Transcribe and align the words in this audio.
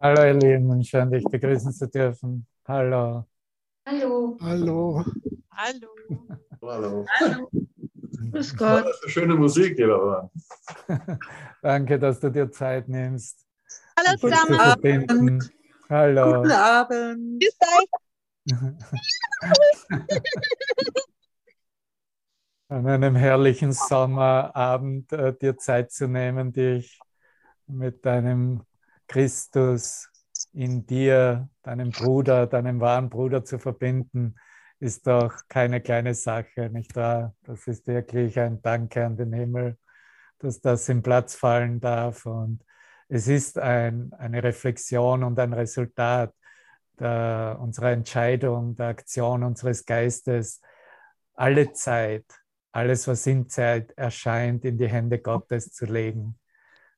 Hallo 0.00 0.22
ihr 0.24 0.34
Lieben, 0.34 0.84
schön 0.84 1.10
dich 1.10 1.24
begrüßen 1.24 1.72
zu 1.72 1.88
dürfen. 1.88 2.46
Hallo. 2.68 3.26
Hallo. 3.84 4.38
Hallo. 4.40 5.04
Hallo. 5.50 5.88
Hallo. 6.62 7.04
Hallo. 7.18 7.50
Grüß 8.30 8.56
Gott. 8.56 8.86
Schöne 9.08 9.34
Musik, 9.34 9.76
die 9.76 9.82
wir 9.82 9.98
hören. 9.98 10.30
Danke, 11.62 11.98
dass 11.98 12.20
du 12.20 12.30
dir 12.30 12.48
Zeit 12.48 12.88
nimmst. 12.88 13.44
Hallo 13.98 14.16
zusammen. 14.18 14.54
verbinden. 14.54 15.40
Hallo. 15.90 16.42
Guten 16.42 16.52
Abend. 16.52 17.42
Grüß 17.42 17.58
euch. 18.54 18.70
An 22.68 22.86
einem 22.86 23.16
herrlichen 23.16 23.72
Sommerabend 23.72 25.12
äh, 25.12 25.36
dir 25.36 25.56
Zeit 25.56 25.90
zu 25.90 26.06
nehmen, 26.06 26.52
dich 26.52 27.00
mit 27.66 28.06
deinem 28.06 28.62
Christus 29.08 30.08
in 30.52 30.86
dir, 30.86 31.48
deinem 31.62 31.90
Bruder, 31.90 32.46
deinem 32.46 32.80
wahren 32.80 33.10
Bruder 33.10 33.44
zu 33.44 33.58
verbinden, 33.58 34.36
ist 34.80 35.06
doch 35.06 35.34
keine 35.48 35.80
kleine 35.80 36.14
Sache, 36.14 36.70
nicht 36.70 36.94
wahr? 36.94 37.34
Das 37.42 37.66
ist 37.66 37.86
wirklich 37.88 38.38
ein 38.38 38.62
Danke 38.62 39.04
an 39.04 39.16
den 39.16 39.32
Himmel, 39.32 39.76
dass 40.38 40.60
das 40.60 40.88
im 40.88 41.02
Platz 41.02 41.34
fallen 41.34 41.80
darf. 41.80 42.26
Und 42.26 42.64
es 43.08 43.26
ist 43.26 43.58
ein, 43.58 44.12
eine 44.12 44.42
Reflexion 44.42 45.24
und 45.24 45.38
ein 45.40 45.52
Resultat 45.52 46.32
der, 47.00 47.58
unserer 47.60 47.90
Entscheidung, 47.90 48.76
der 48.76 48.88
Aktion 48.88 49.42
unseres 49.42 49.84
Geistes, 49.84 50.60
alle 51.34 51.72
Zeit, 51.72 52.26
alles, 52.70 53.08
was 53.08 53.26
in 53.26 53.48
Zeit 53.48 53.92
erscheint, 53.92 54.64
in 54.64 54.78
die 54.78 54.88
Hände 54.88 55.18
Gottes 55.18 55.72
zu 55.72 55.86
legen 55.86 56.38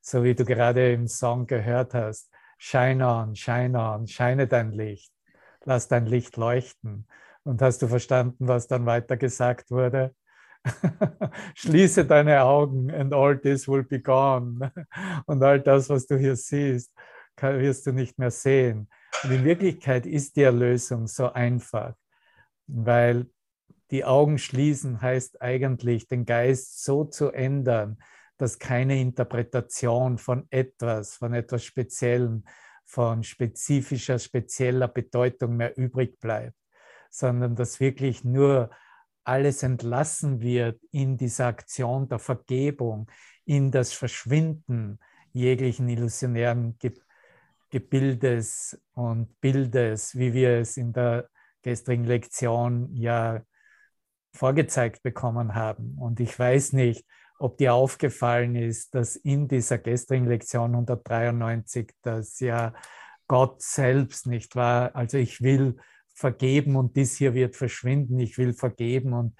so 0.01 0.23
wie 0.23 0.35
du 0.35 0.43
gerade 0.45 0.91
im 0.93 1.07
Song 1.07 1.47
gehört 1.47 1.93
hast. 1.93 2.31
Shine 2.57 3.07
on, 3.07 3.35
shine 3.35 3.79
on, 3.79 4.07
scheine 4.07 4.47
dein 4.47 4.71
Licht, 4.71 5.11
lass 5.63 5.87
dein 5.87 6.05
Licht 6.05 6.37
leuchten. 6.37 7.07
Und 7.43 7.61
hast 7.61 7.81
du 7.81 7.87
verstanden, 7.87 8.47
was 8.47 8.67
dann 8.67 8.85
weiter 8.85 9.17
gesagt 9.17 9.71
wurde? 9.71 10.13
Schließe 11.55 12.05
deine 12.05 12.43
Augen 12.43 12.91
and 12.91 13.13
all 13.13 13.39
this 13.39 13.67
will 13.67 13.83
be 13.83 13.99
gone. 13.99 14.71
Und 15.25 15.41
all 15.41 15.59
das, 15.59 15.89
was 15.89 16.05
du 16.05 16.17
hier 16.17 16.35
siehst, 16.35 16.93
wirst 17.39 17.87
du 17.87 17.91
nicht 17.91 18.19
mehr 18.19 18.29
sehen. 18.29 18.87
Und 19.23 19.31
in 19.31 19.43
Wirklichkeit 19.43 20.05
ist 20.05 20.35
die 20.35 20.43
Erlösung 20.43 21.07
so 21.07 21.31
einfach, 21.31 21.95
weil 22.67 23.27
die 23.89 24.05
Augen 24.05 24.37
schließen 24.37 25.01
heißt 25.01 25.41
eigentlich, 25.41 26.07
den 26.07 26.25
Geist 26.25 26.83
so 26.83 27.03
zu 27.03 27.31
ändern, 27.31 27.97
dass 28.41 28.57
keine 28.57 28.99
Interpretation 28.99 30.17
von 30.17 30.47
etwas, 30.49 31.15
von 31.15 31.35
etwas 31.35 31.63
Speziellem, 31.63 32.43
von 32.85 33.23
spezifischer, 33.23 34.17
spezieller 34.17 34.87
Bedeutung 34.87 35.57
mehr 35.57 35.77
übrig 35.77 36.19
bleibt, 36.19 36.57
sondern 37.11 37.55
dass 37.55 37.79
wirklich 37.79 38.23
nur 38.23 38.71
alles 39.23 39.61
entlassen 39.61 40.41
wird 40.41 40.81
in 40.89 41.17
dieser 41.17 41.45
Aktion 41.45 42.09
der 42.09 42.17
Vergebung, 42.17 43.11
in 43.45 43.69
das 43.69 43.93
Verschwinden 43.93 44.97
jeglichen 45.33 45.87
illusionären 45.87 46.79
Gebildes 47.69 48.81
und 48.93 49.39
Bildes, 49.39 50.17
wie 50.17 50.33
wir 50.33 50.57
es 50.57 50.77
in 50.77 50.93
der 50.93 51.29
gestrigen 51.61 52.05
Lektion 52.05 52.91
ja 52.95 53.43
vorgezeigt 54.33 55.03
bekommen 55.03 55.53
haben. 55.53 55.95
Und 55.99 56.19
ich 56.19 56.37
weiß 56.39 56.73
nicht, 56.73 57.05
ob 57.41 57.57
dir 57.57 57.73
aufgefallen 57.73 58.55
ist, 58.55 58.93
dass 58.93 59.15
in 59.15 59.47
dieser 59.47 59.79
gestrigen 59.79 60.27
Lektion 60.27 60.71
193, 60.71 61.91
dass 62.03 62.39
ja 62.39 62.73
Gott 63.27 63.61
selbst 63.61 64.27
nicht 64.27 64.55
war, 64.55 64.95
also 64.95 65.17
ich 65.17 65.41
will 65.41 65.77
vergeben 66.13 66.75
und 66.75 66.95
dies 66.95 67.15
hier 67.15 67.33
wird 67.33 67.55
verschwinden, 67.55 68.19
ich 68.19 68.37
will 68.37 68.53
vergeben 68.53 69.13
und 69.13 69.35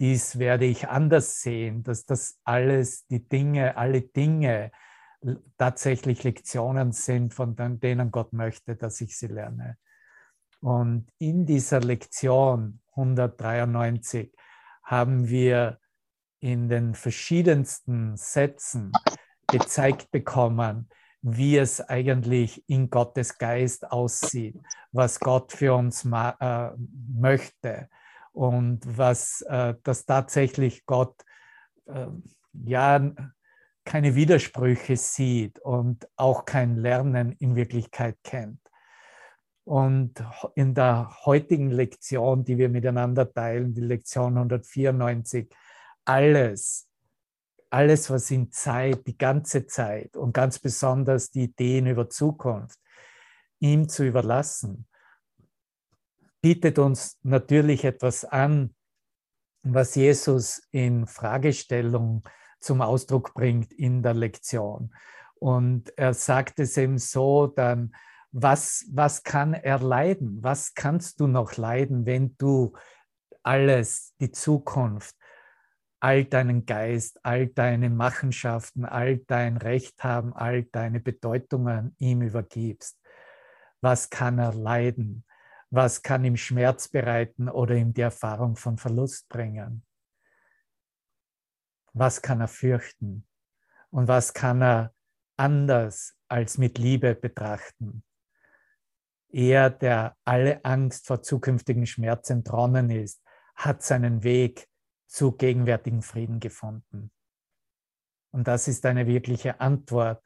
dies 0.00 0.38
werde 0.40 0.64
ich 0.64 0.88
anders 0.88 1.40
sehen, 1.40 1.84
dass 1.84 2.04
das 2.04 2.40
alles, 2.42 3.06
die 3.06 3.28
Dinge, 3.28 3.76
alle 3.76 4.02
Dinge 4.02 4.72
tatsächlich 5.56 6.24
Lektionen 6.24 6.90
sind, 6.90 7.34
von 7.34 7.54
denen 7.56 8.10
Gott 8.10 8.32
möchte, 8.32 8.74
dass 8.74 9.00
ich 9.00 9.16
sie 9.16 9.28
lerne. 9.28 9.78
Und 10.60 11.06
in 11.18 11.46
dieser 11.46 11.80
Lektion 11.80 12.80
193 12.96 14.34
haben 14.82 15.28
wir 15.28 15.78
in 16.44 16.68
den 16.68 16.94
verschiedensten 16.94 18.18
Sätzen 18.18 18.92
gezeigt 19.46 20.10
bekommen, 20.10 20.90
wie 21.22 21.56
es 21.56 21.80
eigentlich 21.80 22.62
in 22.68 22.90
Gottes 22.90 23.38
Geist 23.38 23.90
aussieht, 23.90 24.56
was 24.92 25.18
Gott 25.20 25.52
für 25.52 25.72
uns 25.72 26.04
äh, 26.04 26.70
möchte 27.14 27.88
und 28.34 28.80
was 28.84 29.40
äh, 29.48 29.72
das 29.84 30.04
tatsächlich 30.04 30.84
Gott 30.84 31.14
äh, 31.86 32.08
ja 32.66 33.10
keine 33.86 34.14
Widersprüche 34.14 34.98
sieht 34.98 35.58
und 35.60 36.06
auch 36.16 36.44
kein 36.44 36.76
Lernen 36.76 37.32
in 37.38 37.56
Wirklichkeit 37.56 38.18
kennt. 38.22 38.60
Und 39.64 40.22
in 40.56 40.74
der 40.74 41.10
heutigen 41.24 41.70
Lektion, 41.70 42.44
die 42.44 42.58
wir 42.58 42.68
miteinander 42.68 43.32
teilen, 43.32 43.72
die 43.72 43.80
Lektion 43.80 44.36
194, 44.36 45.48
alles, 46.04 46.88
alles, 47.70 48.10
was 48.10 48.30
in 48.30 48.52
Zeit, 48.52 49.06
die 49.06 49.18
ganze 49.18 49.66
Zeit 49.66 50.16
und 50.16 50.32
ganz 50.32 50.58
besonders 50.58 51.30
die 51.30 51.44
Ideen 51.44 51.86
über 51.86 52.08
Zukunft, 52.08 52.78
ihm 53.58 53.88
zu 53.88 54.04
überlassen, 54.04 54.86
bietet 56.40 56.78
uns 56.78 57.18
natürlich 57.22 57.84
etwas 57.84 58.24
an, 58.24 58.74
was 59.62 59.94
Jesus 59.94 60.62
in 60.70 61.06
Fragestellung 61.06 62.22
zum 62.60 62.80
Ausdruck 62.80 63.34
bringt 63.34 63.72
in 63.72 64.02
der 64.02 64.14
Lektion. 64.14 64.94
Und 65.36 65.96
er 65.98 66.14
sagt 66.14 66.58
es 66.58 66.76
eben 66.76 66.98
so 66.98 67.46
dann, 67.46 67.94
was, 68.30 68.84
was 68.90 69.22
kann 69.22 69.54
er 69.54 69.78
leiden? 69.78 70.42
Was 70.42 70.74
kannst 70.74 71.20
du 71.20 71.26
noch 71.26 71.56
leiden, 71.56 72.04
wenn 72.04 72.36
du 72.36 72.74
alles, 73.42 74.14
die 74.20 74.32
Zukunft, 74.32 75.14
all 76.04 76.26
deinen 76.26 76.66
Geist, 76.66 77.18
all 77.24 77.46
deine 77.46 77.88
Machenschaften, 77.88 78.84
all 78.84 79.16
dein 79.16 79.56
Recht 79.56 80.04
haben, 80.04 80.34
all 80.34 80.64
deine 80.64 81.00
Bedeutungen 81.00 81.96
ihm 81.98 82.20
übergibst. 82.20 83.00
Was 83.80 84.10
kann 84.10 84.38
er 84.38 84.52
leiden? 84.52 85.24
Was 85.70 86.02
kann 86.02 86.22
ihm 86.26 86.36
Schmerz 86.36 86.88
bereiten 86.88 87.48
oder 87.48 87.74
ihm 87.76 87.94
die 87.94 88.02
Erfahrung 88.02 88.54
von 88.54 88.76
Verlust 88.76 89.30
bringen? 89.30 89.82
Was 91.94 92.20
kann 92.20 92.42
er 92.42 92.48
fürchten? 92.48 93.26
Und 93.88 94.06
was 94.06 94.34
kann 94.34 94.60
er 94.60 94.92
anders 95.38 96.14
als 96.28 96.58
mit 96.58 96.76
Liebe 96.76 97.14
betrachten? 97.14 98.04
Er, 99.30 99.70
der 99.70 100.18
alle 100.26 100.62
Angst 100.66 101.06
vor 101.06 101.22
zukünftigen 101.22 101.86
Schmerz 101.86 102.28
entronnen 102.28 102.90
ist, 102.90 103.22
hat 103.54 103.82
seinen 103.82 104.22
Weg 104.22 104.68
zu 105.06 105.32
gegenwärtigen 105.32 106.02
Frieden 106.02 106.40
gefunden. 106.40 107.10
Und 108.32 108.48
das 108.48 108.68
ist 108.68 108.84
eine 108.86 109.06
wirkliche 109.06 109.60
Antwort 109.60 110.22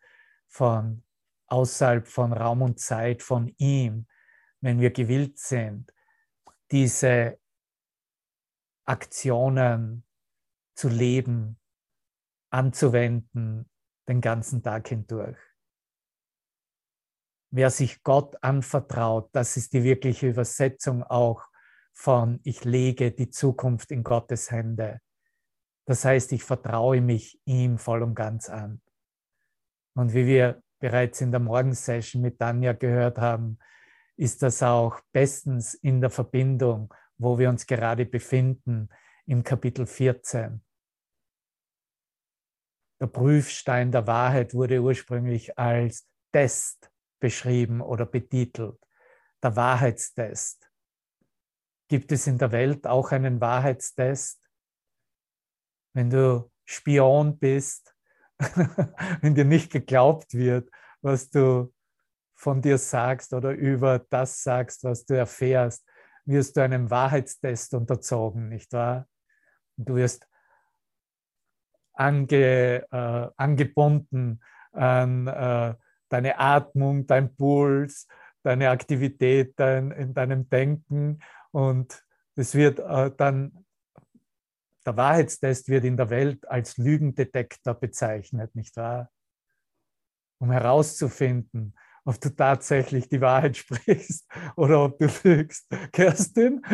von 0.47 1.05
außerhalb 1.49 2.07
von 2.07 2.33
Raum 2.33 2.63
und 2.63 2.81
Zeit, 2.81 3.23
von 3.23 3.55
ihm, 3.59 4.07
wenn 4.61 4.81
wir 4.81 4.91
gewillt 4.91 5.39
sind, 5.39 5.93
diese 6.71 7.39
Aktionen 8.85 10.07
zu 10.75 10.89
leben, 10.89 11.59
anzuwenden, 12.51 13.69
den 14.09 14.21
ganzen 14.21 14.63
Tag 14.63 14.89
hindurch. 14.89 15.39
Wer 17.51 17.71
sich 17.71 18.03
Gott 18.03 18.43
anvertraut, 18.43 19.31
das 19.33 19.57
ist 19.57 19.73
die 19.73 19.83
wirkliche 19.83 20.29
Übersetzung 20.29 21.03
auch 21.03 21.47
von 21.99 22.39
ich 22.45 22.65
lege 22.65 23.11
die 23.11 23.29
Zukunft 23.29 23.91
in 23.91 24.05
Gottes 24.05 24.53
Hände. 24.53 25.01
Das 25.85 26.05
heißt, 26.05 26.31
ich 26.33 26.45
vertraue 26.45 27.01
mich 27.01 27.41
ihm 27.45 27.77
voll 27.77 28.05
und 28.05 28.15
ganz 28.15 28.49
an. 28.49 28.81
Und 29.97 30.15
wie 30.15 30.25
wir 30.25 30.63
bereits 30.79 31.21
in 31.21 31.33
der 31.33 31.41
Morgensession 31.41 32.23
mit 32.23 32.39
Tanja 32.39 32.73
gehört 32.73 33.19
haben, 33.19 33.59
ist 34.17 34.43
das 34.43 34.63
auch 34.63 35.01
bestens 35.11 35.75
in 35.75 36.01
der 36.01 36.11
Verbindung, 36.11 36.95
wo 37.17 37.37
wir 37.37 37.49
uns 37.49 37.67
gerade 37.67 38.07
befinden, 38.07 38.89
im 39.27 39.43
Kapitel 39.43 39.85
14. 39.85 40.65
Der 43.01 43.07
Prüfstein 43.09 43.91
der 43.91 44.07
Wahrheit 44.07 44.55
wurde 44.55 44.81
ursprünglich 44.81 45.59
als 45.59 46.09
Test 46.33 46.93
beschrieben 47.19 47.81
oder 47.81 48.07
betitelt. 48.07 48.79
Der 49.43 49.57
Wahrheitstest. 49.57 50.68
Gibt 51.89 52.13
es 52.13 52.27
in 52.27 52.39
der 52.39 52.53
Welt 52.53 52.87
auch 52.87 53.13
einen 53.13 53.41
Wahrheitstest? 53.41 54.41
Wenn 55.95 56.11
du 56.11 56.51
Spion 56.65 57.39
bist, 57.39 57.95
wenn 59.21 59.35
dir 59.35 59.45
nicht 59.45 59.73
geglaubt 59.73 60.35
wird, 60.35 60.71
was 61.01 61.31
du 61.31 61.73
von 62.37 62.61
dir 62.61 62.79
sagst 62.79 63.33
oder 63.33 63.53
über 63.53 63.99
das 63.99 64.43
sagst, 64.43 64.85
was 64.85 65.05
du 65.07 65.17
erfährst, 65.17 65.85
wirst 66.25 66.57
du 66.57 66.63
einem 66.63 66.91
Wahrheitstest 66.91 67.75
unterzogen, 67.75 68.51
nicht 68.51 68.73
wahr? 68.73 69.09
Du 69.77 69.97
wirst 69.97 70.29
ange, 71.95 72.87
äh, 72.91 73.31
angebunden 73.37 74.41
an 74.73 75.27
äh, 75.27 75.75
deine 76.11 76.39
Atmung, 76.39 77.07
dein 77.07 77.35
Puls, 77.35 78.07
deine 78.43 78.71
Aktivität 78.71 79.55
dein, 79.57 79.91
in 79.91 80.15
deinem 80.15 80.49
Denken 80.49 81.21
und 81.53 82.05
es 82.37 82.55
wird 82.55 82.79
äh, 82.79 83.11
dann, 83.17 83.65
der 84.87 84.97
Wahrheitstest 84.97 85.69
wird 85.69 85.85
in 85.85 85.97
der 85.97 86.11
Welt 86.11 86.49
als 86.49 86.77
Lügendetektor 86.77 87.75
bezeichnet, 87.75 88.55
nicht 88.55 88.77
wahr? 88.77 89.11
Um 90.41 90.53
herauszufinden, 90.53 91.75
ob 92.05 92.21
du 92.21 92.31
tatsächlich 92.31 93.09
die 93.09 93.21
Wahrheit 93.21 93.57
sprichst 93.59 94.27
oder 94.57 94.85
ob 94.85 94.99
du 94.99 95.09
lügst. 95.25 95.69
Kerstin? 95.93 96.63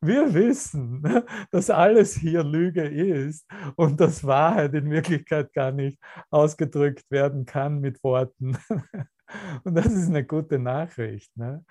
Wir 0.00 0.34
wissen, 0.34 1.02
dass 1.50 1.70
alles 1.70 2.14
hier 2.14 2.42
Lüge 2.42 2.82
ist 2.82 3.46
und 3.76 4.00
dass 4.00 4.24
Wahrheit 4.24 4.74
in 4.74 4.90
Wirklichkeit 4.90 5.52
gar 5.52 5.72
nicht 5.72 5.98
ausgedrückt 6.30 7.10
werden 7.10 7.44
kann 7.44 7.80
mit 7.80 8.02
Worten. 8.02 8.58
Und 9.64 9.74
das 9.74 9.86
ist 9.86 10.08
eine 10.08 10.24
gute 10.24 10.58
Nachricht. 10.58 11.36
Ne? 11.36 11.64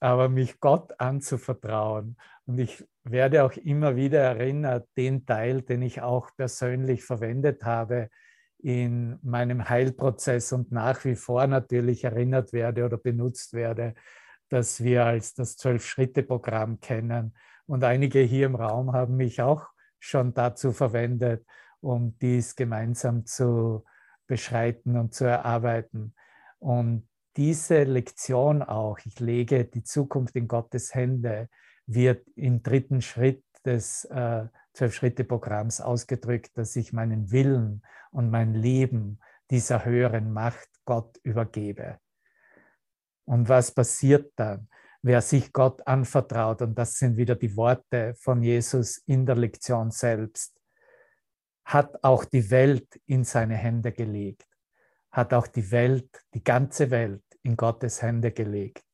Aber 0.00 0.28
mich 0.28 0.60
Gott 0.60 0.98
anzuvertrauen. 0.98 2.16
Und 2.46 2.58
ich 2.58 2.84
werde 3.04 3.44
auch 3.44 3.52
immer 3.52 3.96
wieder 3.96 4.20
erinnert, 4.20 4.88
den 4.96 5.26
Teil, 5.26 5.62
den 5.62 5.82
ich 5.82 6.02
auch 6.02 6.30
persönlich 6.36 7.04
verwendet 7.04 7.64
habe 7.64 8.08
in 8.58 9.18
meinem 9.22 9.68
Heilprozess 9.68 10.52
und 10.52 10.70
nach 10.70 11.04
wie 11.04 11.16
vor 11.16 11.46
natürlich 11.46 12.04
erinnert 12.04 12.52
werde 12.52 12.84
oder 12.84 12.96
benutzt 12.96 13.54
werde, 13.54 13.94
das 14.48 14.82
wir 14.82 15.04
als 15.04 15.34
das 15.34 15.56
Zwölf-Schritte-Programm 15.56 16.80
kennen. 16.80 17.34
Und 17.66 17.82
einige 17.84 18.20
hier 18.20 18.46
im 18.46 18.54
Raum 18.54 18.92
haben 18.92 19.16
mich 19.16 19.42
auch 19.42 19.66
schon 19.98 20.32
dazu 20.34 20.72
verwendet, 20.72 21.44
um 21.80 22.16
dies 22.20 22.54
gemeinsam 22.54 23.26
zu 23.26 23.84
beschreiten 24.26 24.96
und 24.96 25.14
zu 25.14 25.24
erarbeiten. 25.24 26.14
Und 26.62 27.08
diese 27.36 27.82
Lektion 27.82 28.62
auch, 28.62 28.98
ich 29.04 29.18
lege 29.18 29.64
die 29.64 29.82
Zukunft 29.82 30.36
in 30.36 30.46
Gottes 30.46 30.94
Hände, 30.94 31.48
wird 31.86 32.24
im 32.36 32.62
dritten 32.62 33.02
Schritt 33.02 33.42
des 33.64 34.04
äh, 34.04 34.46
Zwölf-Schritte-Programms 34.72 35.80
ausgedrückt, 35.80 36.56
dass 36.56 36.76
ich 36.76 36.92
meinen 36.92 37.32
Willen 37.32 37.82
und 38.12 38.30
mein 38.30 38.54
Leben 38.54 39.18
dieser 39.50 39.84
höheren 39.84 40.32
Macht 40.32 40.68
Gott 40.84 41.18
übergebe. 41.24 41.98
Und 43.24 43.48
was 43.48 43.72
passiert 43.72 44.32
dann? 44.36 44.68
Wer 45.02 45.20
sich 45.20 45.52
Gott 45.52 45.84
anvertraut, 45.84 46.62
und 46.62 46.76
das 46.78 46.94
sind 46.94 47.16
wieder 47.16 47.34
die 47.34 47.56
Worte 47.56 48.14
von 48.14 48.40
Jesus 48.40 48.98
in 48.98 49.26
der 49.26 49.34
Lektion 49.34 49.90
selbst, 49.90 50.56
hat 51.64 52.04
auch 52.04 52.24
die 52.24 52.48
Welt 52.52 53.00
in 53.06 53.24
seine 53.24 53.56
Hände 53.56 53.90
gelegt, 53.90 54.46
hat 55.12 55.34
auch 55.34 55.46
die 55.46 55.70
Welt, 55.70 56.24
die 56.34 56.42
ganze 56.42 56.90
Welt 56.90 57.22
in 57.42 57.56
Gottes 57.56 58.02
Hände 58.02 58.32
gelegt, 58.32 58.84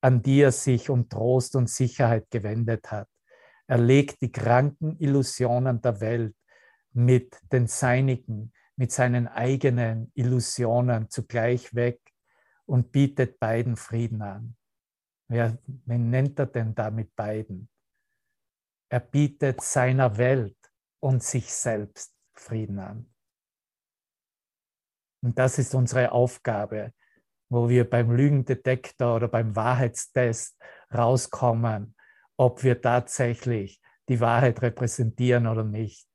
an 0.00 0.22
die 0.22 0.40
er 0.40 0.52
sich 0.52 0.90
um 0.90 1.08
Trost 1.08 1.54
und 1.54 1.68
Sicherheit 1.68 2.30
gewendet 2.30 2.90
hat. 2.90 3.08
Er 3.66 3.78
legt 3.78 4.22
die 4.22 4.32
kranken 4.32 4.98
Illusionen 4.98 5.80
der 5.80 6.00
Welt 6.00 6.34
mit 6.92 7.38
den 7.52 7.66
seinigen, 7.66 8.52
mit 8.76 8.90
seinen 8.90 9.28
eigenen 9.28 10.10
Illusionen 10.14 11.08
zugleich 11.10 11.74
weg 11.74 12.00
und 12.64 12.90
bietet 12.90 13.38
beiden 13.38 13.76
Frieden 13.76 14.22
an. 14.22 14.56
Wer, 15.28 15.58
wen 15.66 16.10
nennt 16.10 16.38
er 16.38 16.46
denn 16.46 16.74
da 16.74 16.90
mit 16.90 17.14
beiden? 17.14 17.68
Er 18.88 19.00
bietet 19.00 19.60
seiner 19.62 20.16
Welt 20.18 20.56
und 21.00 21.22
sich 21.22 21.52
selbst 21.52 22.14
Frieden 22.34 22.78
an. 22.78 23.11
Und 25.22 25.38
das 25.38 25.58
ist 25.58 25.74
unsere 25.74 26.12
Aufgabe, 26.12 26.92
wo 27.48 27.68
wir 27.68 27.88
beim 27.88 28.10
Lügendetektor 28.10 29.16
oder 29.16 29.28
beim 29.28 29.54
Wahrheitstest 29.54 30.58
rauskommen, 30.92 31.94
ob 32.36 32.62
wir 32.62 32.80
tatsächlich 32.80 33.80
die 34.08 34.20
Wahrheit 34.20 34.62
repräsentieren 34.62 35.46
oder 35.46 35.64
nicht. 35.64 36.08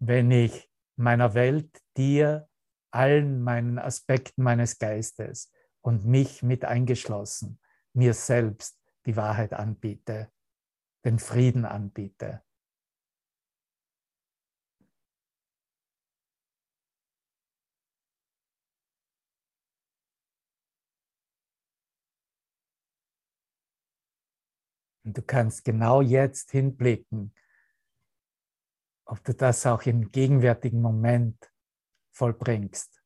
Wenn 0.00 0.30
ich 0.30 0.68
meiner 0.96 1.34
Welt, 1.34 1.70
dir 1.96 2.48
allen 2.90 3.42
meinen 3.42 3.78
Aspekten 3.78 4.42
meines 4.42 4.78
Geistes 4.78 5.52
und 5.80 6.06
mich 6.06 6.42
mit 6.42 6.64
eingeschlossen, 6.64 7.58
mir 7.92 8.14
selbst 8.14 8.78
die 9.06 9.16
Wahrheit 9.16 9.52
anbiete, 9.52 10.30
den 11.04 11.18
Frieden 11.18 11.64
anbiete. 11.64 12.43
Und 25.04 25.18
du 25.18 25.22
kannst 25.22 25.64
genau 25.64 26.00
jetzt 26.00 26.50
hinblicken, 26.50 27.34
ob 29.06 29.22
du 29.22 29.34
das 29.34 29.66
auch 29.66 29.82
im 29.82 30.08
gegenwärtigen 30.08 30.80
Moment 30.80 31.52
vollbringst. 32.12 33.02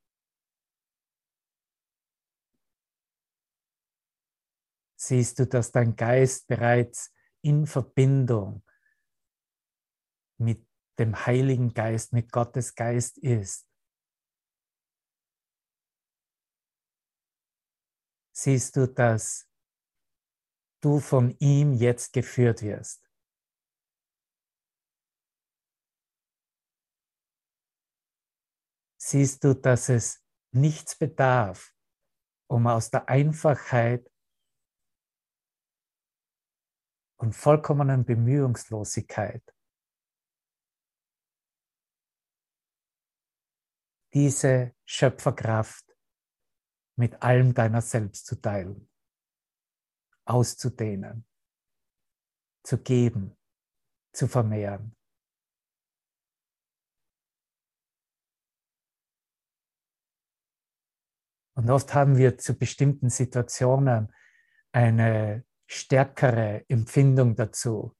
Siehst 5.01 5.39
du, 5.39 5.47
dass 5.47 5.73
dein 5.73 5.97
Geist 5.97 6.47
bereits 6.47 7.13
in 7.41 7.67
Verbindung 7.67 8.65
mit 10.39 10.65
dem 10.99 11.27
Heiligen 11.27 11.73
Geist, 11.73 12.13
mit 12.13 12.31
Gottes 12.33 12.75
Geist 12.75 13.19
ist. 13.19 13.69
Siehst 18.33 18.77
du, 18.77 18.87
dass 18.87 19.48
du 20.81 21.01
von 21.01 21.37
ihm 21.39 21.73
jetzt 21.73 22.13
geführt 22.13 22.63
wirst. 22.63 23.09
siehst 29.09 29.43
du, 29.45 29.55
dass 29.55 29.89
es 29.89 30.25
nichts 30.53 30.97
bedarf, 30.97 31.75
um 32.51 32.67
aus 32.67 32.91
der 32.91 33.09
Einfachheit 33.09 34.11
und 37.17 37.35
vollkommenen 37.35 38.05
Bemühungslosigkeit 38.05 39.43
diese 44.15 44.75
Schöpferkraft 44.85 45.97
mit 46.97 47.23
allem 47.23 47.55
deiner 47.55 47.83
selbst 47.83 48.27
zu 48.27 48.41
teilen, 48.41 48.88
auszudehnen, 50.29 51.25
zu 52.65 52.79
geben, 52.79 53.37
zu 54.13 54.29
vermehren. 54.29 54.95
Und 61.57 61.71
oft 61.71 61.93
haben 61.93 62.17
wir 62.17 62.39
zu 62.39 62.57
bestimmten 62.57 63.11
Situationen 63.11 64.15
eine 64.71 65.45
stärkere 65.67 66.65
Empfindung 66.69 67.35
dazu. 67.35 67.97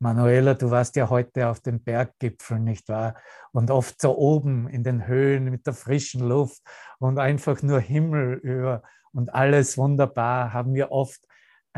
Manuela, 0.00 0.54
du 0.54 0.70
warst 0.70 0.94
ja 0.96 1.08
heute 1.08 1.48
auf 1.48 1.60
dem 1.60 1.82
Berggipfel, 1.82 2.60
nicht 2.60 2.88
wahr? 2.88 3.16
Und 3.52 3.70
oft 3.70 4.00
so 4.00 4.16
oben 4.16 4.68
in 4.68 4.84
den 4.84 5.06
Höhen 5.06 5.44
mit 5.44 5.66
der 5.66 5.72
frischen 5.72 6.20
Luft 6.28 6.62
und 6.98 7.18
einfach 7.18 7.62
nur 7.62 7.80
Himmel 7.80 8.34
über 8.34 8.82
und 9.12 9.34
alles 9.34 9.76
wunderbar, 9.78 10.52
haben 10.52 10.74
wir 10.74 10.92
oft 10.92 11.27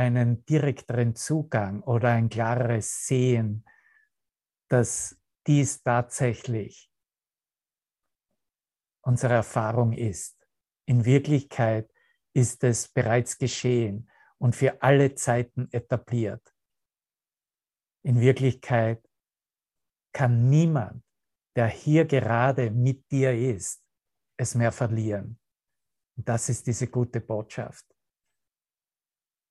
einen 0.01 0.47
direkteren 0.47 1.15
Zugang 1.15 1.83
oder 1.83 2.09
ein 2.09 2.31
klareres 2.31 3.07
Sehen, 3.07 3.67
dass 4.69 5.21
dies 5.47 5.83
tatsächlich 5.83 6.91
unsere 9.03 9.35
Erfahrung 9.35 9.93
ist. 9.93 10.39
In 10.87 11.05
Wirklichkeit 11.05 11.93
ist 12.33 12.65
es 12.65 12.89
bereits 12.89 13.37
geschehen 13.37 14.11
und 14.39 14.57
für 14.57 14.81
alle 14.83 15.15
Zeiten 15.15 15.69
etabliert. 15.71 16.55
In 18.03 18.21
Wirklichkeit 18.21 19.07
kann 20.15 20.49
niemand, 20.49 21.05
der 21.57 21.69
hier 21.69 22.07
gerade 22.07 22.71
mit 22.71 23.11
dir 23.11 23.33
ist, 23.35 23.85
es 24.39 24.55
mehr 24.55 24.73
verlieren. 24.73 25.39
Und 26.17 26.27
das 26.27 26.49
ist 26.49 26.67
diese 26.67 26.87
gute 26.87 27.21
Botschaft. 27.21 27.85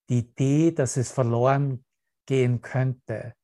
Die 0.10 0.20
Idee, 0.20 0.72
dass 0.72 0.98
es 0.98 1.12
verloren 1.12 1.86
gehen 2.26 2.62
könnte, 2.62 3.36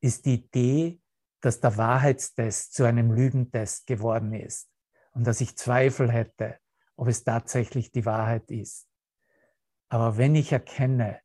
ist 0.00 0.24
die 0.24 0.34
Idee, 0.34 1.00
dass 1.40 1.60
der 1.60 1.76
Wahrheitstest 1.76 2.74
zu 2.74 2.84
einem 2.84 3.12
Lügentest 3.12 3.86
geworden 3.86 4.32
ist 4.32 4.70
und 5.12 5.26
dass 5.26 5.40
ich 5.40 5.56
Zweifel 5.56 6.10
hätte, 6.10 6.58
ob 6.96 7.08
es 7.08 7.24
tatsächlich 7.24 7.90
die 7.90 8.04
Wahrheit 8.06 8.50
ist. 8.50 8.88
Aber 9.88 10.16
wenn 10.16 10.34
ich 10.36 10.52
erkenne, 10.52 11.20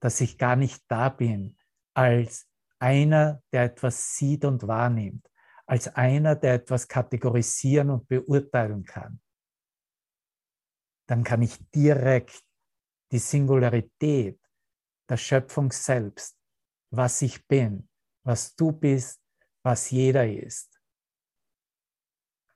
dass 0.00 0.20
ich 0.20 0.38
gar 0.38 0.56
nicht 0.56 0.82
da 0.88 1.08
bin 1.08 1.56
als 1.94 2.48
einer, 2.80 3.42
der 3.52 3.64
etwas 3.64 4.16
sieht 4.16 4.44
und 4.44 4.66
wahrnimmt, 4.66 5.30
als 5.66 5.88
einer, 5.94 6.34
der 6.34 6.54
etwas 6.54 6.88
kategorisieren 6.88 7.90
und 7.90 8.08
beurteilen 8.08 8.84
kann, 8.84 9.20
dann 11.06 11.22
kann 11.22 11.42
ich 11.42 11.58
direkt 11.70 12.42
die 13.14 13.20
Singularität 13.20 14.40
der 15.08 15.16
Schöpfung 15.16 15.70
selbst, 15.70 16.36
was 16.90 17.22
ich 17.22 17.46
bin, 17.46 17.88
was 18.24 18.56
du 18.56 18.72
bist, 18.72 19.22
was 19.62 19.88
jeder 19.90 20.28
ist, 20.28 20.80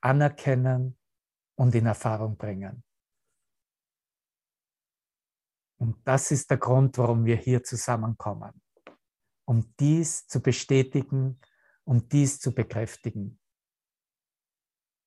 anerkennen 0.00 0.98
und 1.54 1.76
in 1.76 1.86
Erfahrung 1.86 2.36
bringen. 2.36 2.82
Und 5.80 5.96
das 6.04 6.32
ist 6.32 6.50
der 6.50 6.58
Grund, 6.58 6.98
warum 6.98 7.24
wir 7.24 7.36
hier 7.36 7.62
zusammenkommen, 7.62 8.60
um 9.44 9.72
dies 9.78 10.26
zu 10.26 10.42
bestätigen, 10.42 11.40
um 11.84 12.08
dies 12.08 12.40
zu 12.40 12.52
bekräftigen, 12.52 13.38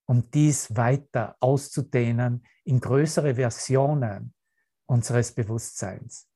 um 0.08 0.32
dies 0.32 0.74
weiter 0.78 1.36
auszudehnen 1.42 2.48
in 2.64 2.80
größere 2.80 3.36
Versionen 3.36 4.34
unseres 4.92 5.34
Bewusstseins. 5.34 6.30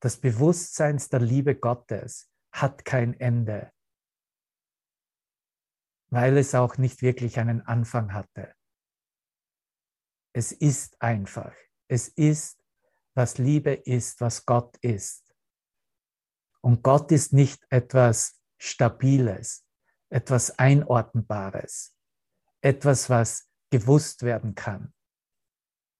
Das 0.00 0.20
Bewusstsein 0.20 1.02
der 1.10 1.18
Liebe 1.18 1.56
Gottes 1.56 2.30
hat 2.52 2.84
kein 2.84 3.18
Ende, 3.18 3.72
weil 6.10 6.38
es 6.38 6.54
auch 6.54 6.78
nicht 6.78 7.02
wirklich 7.02 7.40
einen 7.40 7.62
Anfang 7.62 8.12
hatte. 8.12 8.54
Es 10.32 10.52
ist 10.52 11.02
einfach. 11.02 11.52
Es 11.88 12.06
ist, 12.06 12.64
was 13.14 13.38
Liebe 13.38 13.72
ist, 13.72 14.20
was 14.20 14.46
Gott 14.46 14.76
ist. 14.76 15.34
Und 16.60 16.84
Gott 16.84 17.10
ist 17.10 17.32
nicht 17.32 17.66
etwas 17.70 18.40
Stabiles, 18.58 19.66
etwas 20.08 20.56
Einordnbares, 20.56 21.96
etwas, 22.60 23.10
was 23.10 23.50
gewusst 23.70 24.22
werden 24.22 24.54
kann, 24.54 24.94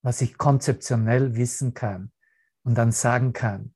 was 0.02 0.20
ich 0.20 0.38
konzeptionell 0.38 1.36
wissen 1.36 1.74
kann 1.74 2.12
und 2.62 2.76
dann 2.76 2.92
sagen 2.92 3.32
kann, 3.32 3.74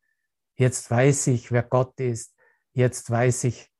jetzt 0.56 0.90
weiß 0.90 1.28
ich, 1.28 1.52
wer 1.52 1.62
Gott 1.62 1.98
ist, 2.00 2.34
jetzt 2.72 3.10
weiß 3.10 3.44
ich 3.44 3.70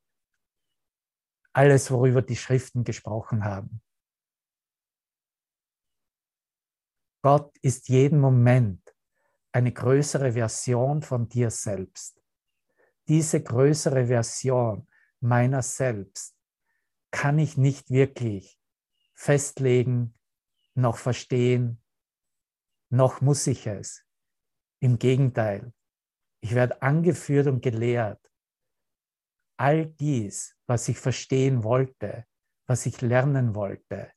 alles, 1.53 1.91
worüber 1.91 2.21
die 2.21 2.37
Schriften 2.37 2.83
gesprochen 2.85 3.45
haben. 3.45 3.81
Gott 7.23 7.57
ist 7.59 7.89
jeden 7.89 8.21
Moment 8.21 8.95
eine 9.53 9.73
größere 9.73 10.33
Version 10.33 11.03
von 11.03 11.29
dir 11.29 11.51
selbst. 11.51 12.21
Diese 13.09 13.43
größere 13.43 14.07
Version 14.09 14.89
meiner 15.21 15.63
selbst 15.63 16.37
kann 17.11 17.39
ich 17.39 17.57
nicht 17.57 17.91
wirklich 17.91 18.59
festlegen, 19.15 20.19
noch 20.75 20.99
verstehen, 20.99 21.84
noch 22.95 23.21
muss 23.21 23.47
ich 23.47 23.67
es. 23.67 24.05
Im 24.81 24.99
Gegenteil, 24.99 25.73
ich 26.41 26.55
werde 26.55 26.81
angeführt 26.83 27.47
und 27.47 27.63
gelehrt, 27.63 28.21
all 29.59 29.87
dies, 29.87 30.57
was 30.67 30.89
ich 30.89 30.99
verstehen 30.99 31.63
wollte, 31.63 32.27
was 32.67 32.87
ich 32.87 33.01
lernen 33.01 33.55
wollte, 33.55 34.13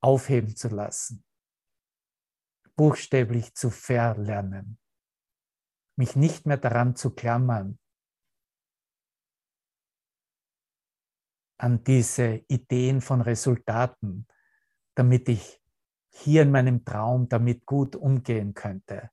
aufheben 0.00 0.56
zu 0.56 0.68
lassen. 0.68 1.24
Buchstäblich 2.76 3.54
zu 3.54 3.70
verlernen, 3.70 4.78
mich 5.96 6.14
nicht 6.14 6.46
mehr 6.46 6.58
daran 6.58 6.94
zu 6.94 7.14
klammern, 7.14 7.78
an 11.60 11.82
diese 11.82 12.44
Ideen 12.46 13.00
von 13.00 13.20
Resultaten, 13.20 14.28
damit 14.94 15.28
ich 15.28 15.57
hier 16.10 16.42
in 16.42 16.50
meinem 16.50 16.84
Traum 16.84 17.28
damit 17.28 17.66
gut 17.66 17.96
umgehen 17.96 18.54
könnte. 18.54 19.10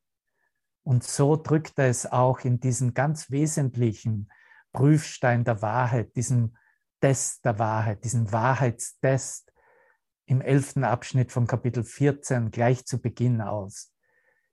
Und 0.83 1.03
so 1.03 1.35
drückt 1.35 1.79
er 1.79 1.89
es 1.89 2.05
auch 2.05 2.41
in 2.41 2.59
diesen 2.59 2.93
ganz 2.93 3.31
wesentlichen 3.31 4.29
Prüfstein 4.71 5.43
der 5.43 5.61
Wahrheit, 5.61 6.15
diesem 6.15 6.55
Test 7.01 7.45
der 7.45 7.59
Wahrheit, 7.59 8.03
diesem 8.03 8.31
Wahrheitstest, 8.31 9.51
im 10.27 10.41
elften 10.41 10.83
Abschnitt 10.83 11.31
von 11.31 11.47
Kapitel 11.47 11.83
14 11.83 12.51
gleich 12.51 12.85
zu 12.85 12.99
Beginn 12.99 13.41
aus. 13.41 13.93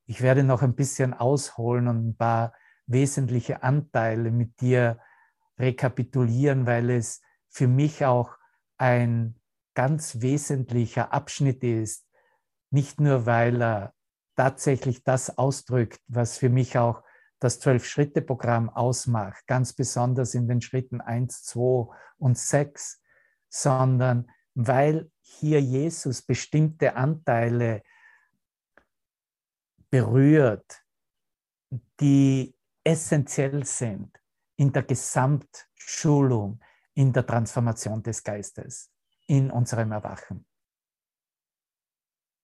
Ich 0.06 0.20
werde 0.20 0.44
noch 0.44 0.62
ein 0.62 0.74
bisschen 0.74 1.14
ausholen 1.14 1.88
und 1.88 2.08
ein 2.08 2.16
paar 2.16 2.52
wesentliche 2.86 3.62
Anteile 3.62 4.30
mit 4.30 4.60
dir 4.60 5.00
rekapitulieren, 5.58 6.66
weil 6.66 6.90
es 6.90 7.22
für 7.48 7.68
mich 7.68 8.04
auch 8.04 8.36
ein 8.76 9.40
ganz 9.74 10.20
wesentlicher 10.20 11.12
Abschnitt 11.12 11.62
ist. 11.62 12.06
Nicht 12.72 13.00
nur, 13.00 13.26
weil 13.26 13.62
er 13.62 13.94
tatsächlich 14.34 15.04
das 15.04 15.36
ausdrückt, 15.36 16.00
was 16.08 16.38
für 16.38 16.48
mich 16.48 16.78
auch 16.78 17.02
das 17.38 17.60
Zwölf-Schritte-Programm 17.60 18.70
ausmacht, 18.70 19.46
ganz 19.46 19.74
besonders 19.74 20.34
in 20.34 20.48
den 20.48 20.62
Schritten 20.62 21.02
1, 21.02 21.42
2 21.42 21.94
und 22.16 22.38
6, 22.38 23.02
sondern 23.50 24.30
weil 24.54 25.10
hier 25.20 25.60
Jesus 25.60 26.22
bestimmte 26.22 26.96
Anteile 26.96 27.82
berührt, 29.90 30.82
die 32.00 32.56
essentiell 32.84 33.66
sind 33.66 34.18
in 34.56 34.72
der 34.72 34.84
Gesamtschulung, 34.84 36.58
in 36.94 37.12
der 37.12 37.26
Transformation 37.26 38.02
des 38.02 38.24
Geistes, 38.24 38.90
in 39.26 39.50
unserem 39.50 39.92
Erwachen. 39.92 40.46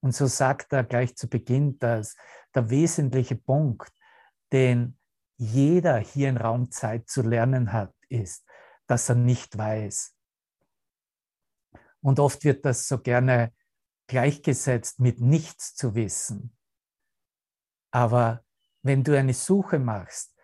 Und 0.01 0.15
so 0.15 0.27
sagt 0.27 0.73
er 0.73 0.85
gleich 0.85 1.17
zu 1.17 1.29
Beginn, 1.29 1.79
dass 1.79 2.17
der 2.55 2.71
wesentliche 2.71 3.37
Punkt, 3.37 3.93
den 4.53 4.99
jeder 5.37 5.99
hier 5.99 6.29
in 6.29 6.37
Raumzeit 6.37 7.09
zu 7.09 7.23
lernen 7.23 7.73
hat, 7.73 7.95
ist, 8.09 8.45
dass 8.87 9.09
er 9.09 9.15
nicht 9.15 9.57
weiß. 9.57 10.15
Und 12.01 12.21
oft 12.21 12.45
wird 12.45 12.65
das 12.65 12.89
so 12.89 12.99
gerne 12.99 13.53
gleichgesetzt 14.07 15.01
mit 15.01 15.21
nichts 15.21 15.75
zu 15.75 15.95
wissen. 15.95 16.57
Aber 17.91 18.45
wenn 18.83 19.05
du 19.05 19.17
eine 19.17 19.35
Suche 19.35 19.79
machst, 19.79 20.35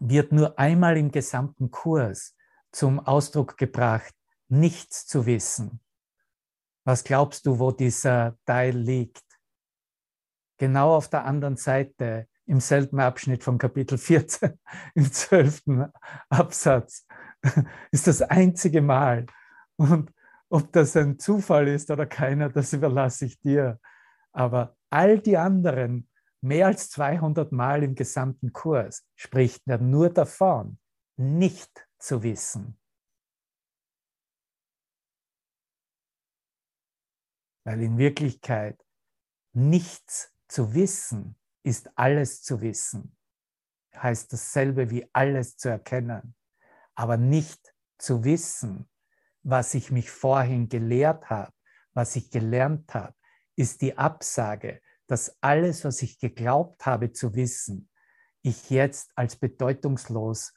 wird 0.00 0.32
nur 0.32 0.58
einmal 0.58 0.96
im 0.96 1.10
gesamten 1.10 1.70
Kurs 1.70 2.36
zum 2.72 3.00
Ausdruck 3.00 3.56
gebracht, 3.56 4.14
nichts 4.48 5.06
zu 5.06 5.26
wissen. 5.26 5.80
Was 6.84 7.02
glaubst 7.02 7.46
du, 7.46 7.58
wo 7.58 7.70
dieser 7.72 8.36
Teil 8.44 8.76
liegt? 8.76 9.24
Genau 10.58 10.94
auf 10.94 11.08
der 11.08 11.24
anderen 11.24 11.56
Seite, 11.56 12.28
im 12.46 12.60
selben 12.60 13.00
Abschnitt 13.00 13.42
von 13.42 13.56
Kapitel 13.56 13.96
14, 13.96 14.58
im 14.94 15.10
zwölften 15.10 15.86
Absatz, 16.28 17.06
ist 17.90 18.06
das 18.06 18.22
einzige 18.22 18.82
Mal. 18.82 19.26
Und 19.76 20.12
ob 20.50 20.70
das 20.72 20.96
ein 20.96 21.18
Zufall 21.18 21.68
ist 21.68 21.90
oder 21.90 22.06
keiner, 22.06 22.50
das 22.50 22.72
überlasse 22.72 23.24
ich 23.24 23.40
dir. 23.40 23.80
Aber 24.32 24.76
all 24.90 25.18
die 25.18 25.38
anderen, 25.38 26.08
mehr 26.42 26.66
als 26.66 26.90
200 26.90 27.50
Mal 27.50 27.82
im 27.82 27.94
gesamten 27.94 28.52
Kurs, 28.52 29.06
spricht 29.16 29.62
er 29.66 29.78
nur 29.78 30.10
davon, 30.10 30.78
nicht 31.16 31.88
zu 31.98 32.22
wissen. 32.22 32.78
Weil 37.64 37.82
in 37.82 37.98
Wirklichkeit 37.98 38.84
nichts 39.52 40.32
zu 40.48 40.74
wissen 40.74 41.36
ist 41.62 41.90
alles 41.96 42.42
zu 42.42 42.60
wissen. 42.60 43.16
Heißt 43.96 44.32
dasselbe 44.32 44.90
wie 44.90 45.08
alles 45.12 45.56
zu 45.56 45.68
erkennen. 45.68 46.34
Aber 46.94 47.16
nicht 47.16 47.74
zu 47.98 48.24
wissen 48.24 48.88
was 49.44 49.74
ich 49.74 49.90
mich 49.90 50.10
vorhin 50.10 50.68
gelehrt 50.68 51.30
habe, 51.30 51.52
was 51.92 52.16
ich 52.16 52.30
gelernt 52.30 52.92
habe, 52.94 53.14
ist 53.56 53.82
die 53.82 53.96
Absage, 53.96 54.80
dass 55.06 55.36
alles, 55.42 55.84
was 55.84 56.02
ich 56.02 56.18
geglaubt 56.18 56.86
habe 56.86 57.12
zu 57.12 57.34
wissen, 57.34 57.90
ich 58.42 58.70
jetzt 58.70 59.12
als 59.16 59.36
bedeutungslos 59.36 60.54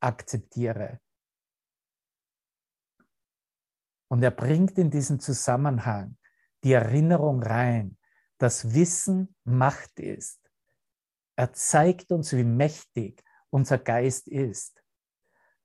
akzeptiere. 0.00 1.00
Und 4.08 4.22
er 4.22 4.30
bringt 4.30 4.78
in 4.78 4.90
diesen 4.90 5.20
Zusammenhang 5.20 6.16
die 6.66 6.72
Erinnerung 6.72 7.44
rein, 7.44 7.96
dass 8.38 8.74
Wissen 8.74 9.36
Macht 9.44 10.00
ist. 10.00 10.50
Er 11.36 11.52
zeigt 11.52 12.10
uns, 12.10 12.32
wie 12.32 12.42
mächtig 12.42 13.22
unser 13.50 13.78
Geist 13.78 14.26
ist. 14.26 14.82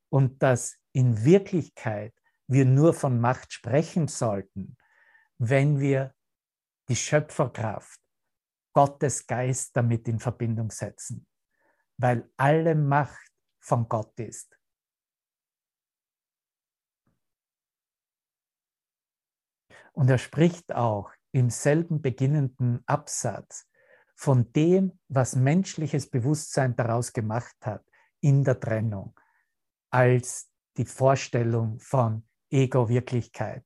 und 0.09 0.43
dass 0.43 0.77
in 0.91 1.23
Wirklichkeit 1.23 2.13
wir 2.45 2.65
nur 2.65 2.93
von 2.93 3.19
Macht 3.19 3.53
sprechen 3.53 4.09
sollten, 4.09 4.75
wenn 5.37 5.79
wir 5.79 6.13
die 6.89 6.97
Schöpferkraft, 6.97 7.99
Gottes 8.73 9.25
Geist 9.25 9.75
damit 9.75 10.07
in 10.09 10.19
Verbindung 10.19 10.69
setzen, 10.69 11.25
weil 11.97 12.29
alle 12.35 12.75
Macht 12.75 13.31
von 13.59 13.87
Gott 13.87 14.19
ist. 14.19 14.59
Und 19.93 20.09
er 20.09 20.17
spricht 20.17 20.73
auch 20.73 21.11
im 21.31 21.49
selben 21.49 22.01
beginnenden 22.01 22.81
Absatz 22.85 23.67
von 24.15 24.51
dem, 24.53 24.99
was 25.07 25.35
menschliches 25.35 26.09
Bewusstsein 26.09 26.75
daraus 26.75 27.13
gemacht 27.13 27.55
hat 27.61 27.83
in 28.19 28.43
der 28.43 28.59
Trennung, 28.59 29.19
als 29.89 30.51
die 30.77 30.85
Vorstellung 30.85 31.79
von 31.79 32.27
Ego-Wirklichkeit. 32.51 33.63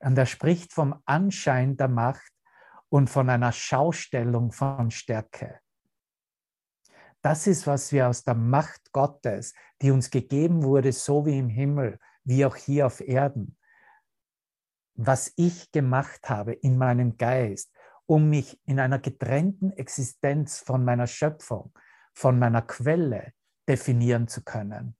Und 0.00 0.18
er 0.18 0.26
spricht 0.26 0.72
vom 0.72 1.00
Anschein 1.06 1.76
der 1.76 1.88
Macht 1.88 2.32
und 2.88 3.08
von 3.08 3.30
einer 3.30 3.52
Schaustellung 3.52 4.52
von 4.52 4.90
Stärke. 4.90 5.60
Das 7.22 7.46
ist, 7.46 7.66
was 7.66 7.90
wir 7.90 8.08
aus 8.08 8.22
der 8.22 8.34
Macht 8.34 8.92
Gottes, 8.92 9.54
die 9.80 9.90
uns 9.90 10.10
gegeben 10.10 10.62
wurde, 10.62 10.92
so 10.92 11.24
wie 11.24 11.38
im 11.38 11.48
Himmel, 11.48 11.98
wie 12.22 12.44
auch 12.44 12.56
hier 12.56 12.86
auf 12.86 13.00
Erden, 13.00 13.56
was 14.94 15.32
ich 15.36 15.70
gemacht 15.72 16.28
habe 16.28 16.52
in 16.52 16.78
meinem 16.78 17.16
Geist, 17.16 17.70
um 18.06 18.28
mich 18.30 18.60
in 18.64 18.78
einer 18.78 18.98
getrennten 18.98 19.72
Existenz 19.72 20.60
von 20.60 20.84
meiner 20.84 21.06
Schöpfung, 21.06 21.72
von 22.12 22.38
meiner 22.38 22.62
Quelle 22.62 23.32
definieren 23.68 24.28
zu 24.28 24.42
können. 24.42 24.96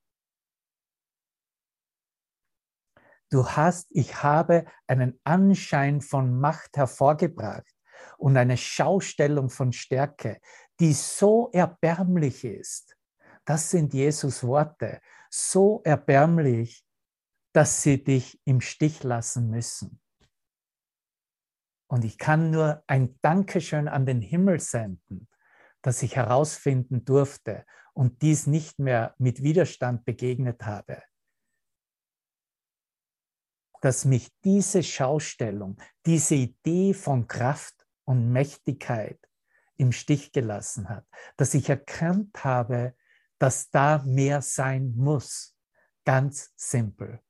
Du 3.31 3.47
hast, 3.49 3.89
ich 3.91 4.23
habe 4.23 4.65
einen 4.87 5.21
Anschein 5.25 6.01
von 6.01 6.39
Macht 6.39 6.77
hervorgebracht 6.77 7.75
und 8.17 8.37
eine 8.37 8.57
Schaustellung 8.57 9.51
von 9.51 9.73
Stärke, 9.73 10.41
die 10.81 10.93
so 10.93 11.51
erbärmlich 11.53 12.45
ist. 12.45 12.97
Das 13.45 13.71
sind 13.71 13.93
Jesus 13.93 14.45
Worte, 14.45 15.01
so 15.31 15.83
erbärmlich, 15.85 16.84
dass 17.55 17.83
sie 17.83 18.03
dich 18.03 18.41
im 18.45 18.61
Stich 18.61 19.05
lassen 19.05 19.49
müssen. 19.49 20.01
Und 21.87 22.05
ich 22.05 22.19
kann 22.19 22.51
nur 22.51 22.83
ein 22.89 23.17
Dankeschön 23.23 23.87
an 23.87 24.07
den 24.07 24.21
Himmel 24.21 24.59
senden, 24.59 25.29
dass 25.81 26.03
ich 26.03 26.17
herausfinden 26.17 27.05
durfte 27.05 27.65
und 27.93 28.23
dies 28.23 28.49
nicht 28.49 28.81
mehr 28.81 29.15
mit 29.19 29.43
Widerstand 29.45 30.05
begegnet 30.05 30.67
habe. 30.67 31.01
Dass 33.81 34.05
mich 34.05 34.33
diese 34.43 34.83
Schaustellung, 34.83 35.81
diese 36.07 36.35
Idee 36.35 36.93
von 36.93 37.29
Kraft 37.29 37.87
und 38.05 38.33
Mächtigkeit 38.33 39.21
im 39.77 39.93
Stich 39.93 40.33
gelassen 40.33 40.89
hat, 40.89 41.07
dass 41.37 41.55
ich 41.55 41.69
erkannt 41.69 42.43
habe, 42.43 42.97
dass 43.39 43.71
da 43.71 44.03
mehr 44.05 44.43
sein 44.43 44.97
muss. 44.97 45.57
Ganz 46.05 46.53
simpel 46.57 47.24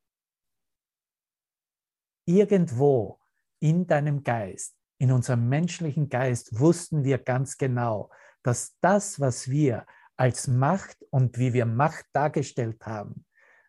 irgendwo 2.24 3.20
in 3.60 3.86
deinem 3.86 4.22
Geist, 4.22 4.76
in 4.98 5.12
unserem 5.12 5.48
menschlichen 5.48 6.08
Geist, 6.08 6.58
wussten 6.58 7.04
wir 7.04 7.18
ganz 7.18 7.56
genau, 7.56 8.10
dass 8.42 8.76
das, 8.80 9.20
was 9.20 9.48
wir 9.48 9.86
als 10.16 10.46
Macht 10.46 11.02
und 11.10 11.38
wie 11.38 11.52
wir 11.52 11.66
Macht 11.66 12.06
dargestellt 12.12 12.84
haben, 12.86 13.26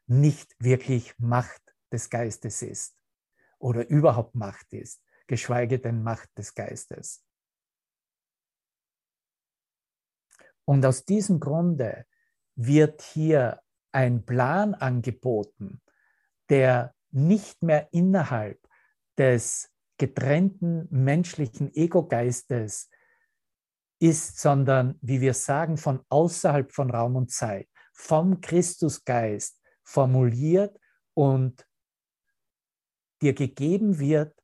nicht 0.08 0.56
wirklich 0.60 1.18
Macht 1.18 1.62
des 1.92 2.10
Geistes 2.10 2.62
ist 2.62 2.96
oder 3.58 3.88
überhaupt 3.88 4.36
Macht 4.36 4.72
ist, 4.74 5.02
geschweige 5.28 5.80
denn 5.80 6.04
Macht 6.04 6.30
des 6.38 6.54
Geistes. 6.54 7.24
Und 10.66 10.86
aus 10.86 11.06
diesem 11.06 11.40
Grunde 11.40 12.06
wird 12.56 13.02
hier 13.02 13.62
ein 13.92 14.26
Plan 14.26 14.74
angeboten, 14.74 15.82
der 16.50 16.95
nicht 17.16 17.64
mehr 17.64 17.88
innerhalb 17.92 18.60
des 19.18 19.72
getrennten 19.98 20.88
menschlichen 20.90 21.74
Ego-Geistes 21.74 22.90
ist, 24.00 24.40
sondern, 24.40 25.00
wie 25.02 25.22
wir 25.22 25.34
sagen, 25.34 25.78
von 25.78 26.04
außerhalb 26.10 26.72
von 26.72 26.92
Raum 26.92 27.16
und 27.16 27.32
Zeit, 27.32 27.70
vom 27.94 28.42
Christusgeist 28.42 29.60
formuliert 29.84 30.78
und 31.14 31.66
dir 33.22 33.34
gegeben 33.34 33.98
wird, 34.00 34.38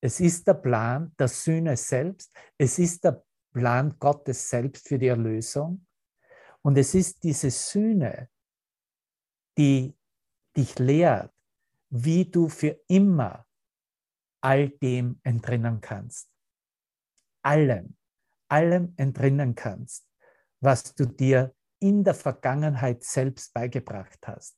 es 0.00 0.18
ist 0.20 0.46
der 0.46 0.54
Plan 0.54 1.14
der 1.18 1.28
Sühne 1.28 1.76
selbst, 1.76 2.34
es 2.56 2.78
ist 2.78 3.04
der 3.04 3.22
Plan 3.52 3.96
Gottes 3.98 4.48
selbst 4.48 4.88
für 4.88 4.98
die 4.98 5.08
Erlösung. 5.08 5.86
Und 6.62 6.78
es 6.78 6.94
ist 6.94 7.22
diese 7.22 7.50
Sühne, 7.50 8.30
die 9.58 9.94
dich 10.56 10.78
lehrt, 10.78 11.32
wie 11.90 12.24
du 12.24 12.48
für 12.48 12.80
immer 12.88 13.46
all 14.40 14.70
dem 14.70 15.20
entrinnen 15.22 15.80
kannst. 15.80 16.30
Allem, 17.42 17.96
allem 18.48 18.94
entrinnen 18.96 19.54
kannst, 19.54 20.08
was 20.60 20.94
du 20.94 21.06
dir 21.06 21.54
in 21.80 22.04
der 22.04 22.14
Vergangenheit 22.14 23.02
selbst 23.02 23.52
beigebracht 23.52 24.26
hast. 24.26 24.56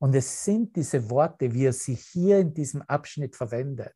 Und 0.00 0.14
es 0.14 0.44
sind 0.44 0.74
diese 0.74 1.10
Worte, 1.10 1.52
wie 1.52 1.66
er 1.66 1.72
sie 1.72 1.94
hier 1.94 2.38
in 2.38 2.54
diesem 2.54 2.82
Abschnitt 2.82 3.36
verwendet, 3.36 3.94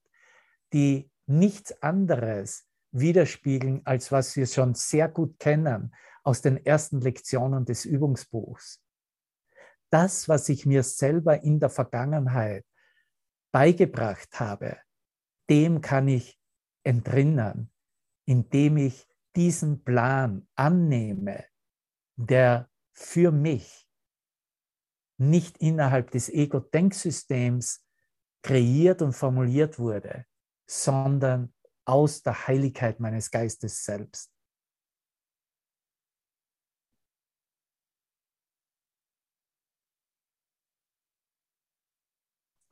die 0.72 1.10
nichts 1.26 1.82
anderes 1.82 2.68
widerspiegeln, 2.92 3.82
als 3.84 4.12
was 4.12 4.36
wir 4.36 4.46
schon 4.46 4.74
sehr 4.74 5.08
gut 5.08 5.38
kennen 5.38 5.94
aus 6.22 6.42
den 6.42 6.64
ersten 6.64 7.00
Lektionen 7.00 7.64
des 7.64 7.84
Übungsbuchs 7.84 8.85
das, 9.90 10.28
was 10.28 10.48
ich 10.48 10.66
mir 10.66 10.82
selber 10.82 11.42
in 11.42 11.60
der 11.60 11.70
Vergangenheit 11.70 12.64
beigebracht 13.52 14.40
habe, 14.40 14.78
dem 15.48 15.80
kann 15.80 16.08
ich 16.08 16.38
entrinnen, 16.84 17.70
indem 18.26 18.76
ich 18.76 19.06
diesen 19.34 19.84
Plan 19.84 20.48
annehme, 20.54 21.44
der 22.16 22.68
für 22.92 23.30
mich 23.30 23.88
nicht 25.18 25.58
innerhalb 25.58 26.10
des 26.10 26.28
Ego-Denksystems 26.28 27.84
kreiert 28.42 29.02
und 29.02 29.12
formuliert 29.12 29.78
wurde, 29.78 30.26
sondern 30.68 31.54
aus 31.84 32.22
der 32.22 32.46
Heiligkeit 32.46 33.00
meines 33.00 33.30
Geistes 33.30 33.84
selbst. 33.84 34.35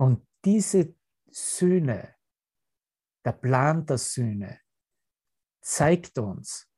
Und 0.04 0.28
diese 0.44 0.94
Sühne, 1.30 2.14
der 3.24 3.32
Plan 3.32 3.86
der 3.86 3.96
Sühne, 3.96 4.60
zeigt 5.62 6.18
uns, 6.18 6.70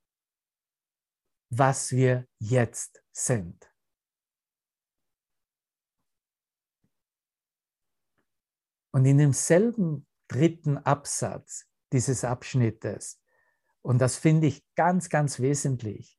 was 1.50 1.90
wir 1.90 2.28
jetzt 2.38 3.02
sind. 3.10 3.68
Und 8.92 9.06
in 9.06 9.18
demselben 9.18 10.06
dritten 10.28 10.78
Absatz 10.78 11.66
dieses 11.92 12.22
Abschnittes, 12.22 13.20
und 13.82 13.98
das 13.98 14.18
finde 14.18 14.46
ich 14.46 14.64
ganz, 14.76 15.08
ganz 15.08 15.40
wesentlich, 15.40 16.16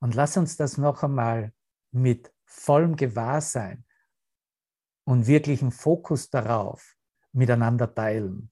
und 0.00 0.14
lass 0.14 0.38
uns 0.38 0.56
das 0.56 0.78
noch 0.78 1.02
einmal 1.02 1.54
mit 1.90 2.34
vollem 2.46 2.96
Gewahrsein 2.96 3.84
und 5.06 5.26
wirklichen 5.26 5.70
Fokus 5.70 6.30
darauf 6.30 6.96
miteinander 7.32 7.94
teilen. 7.94 8.50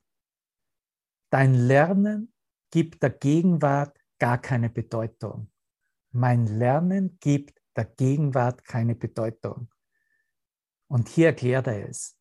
Dein 1.31 1.55
Lernen 1.55 2.33
gibt 2.71 3.03
der 3.03 3.11
Gegenwart 3.11 3.99
gar 4.19 4.39
keine 4.39 4.71
Bedeutung. 4.71 5.51
Mein 6.13 6.47
Lernen 6.47 7.19
gibt 7.21 7.61
der 7.77 7.87
Gegenwart 7.87 8.65
keine 8.65 8.95
Bedeutung. 8.95 9.69
Und 10.87 11.09
hier 11.09 11.29
erklärt 11.29 11.67
er 11.67 11.89
es. 11.89 12.17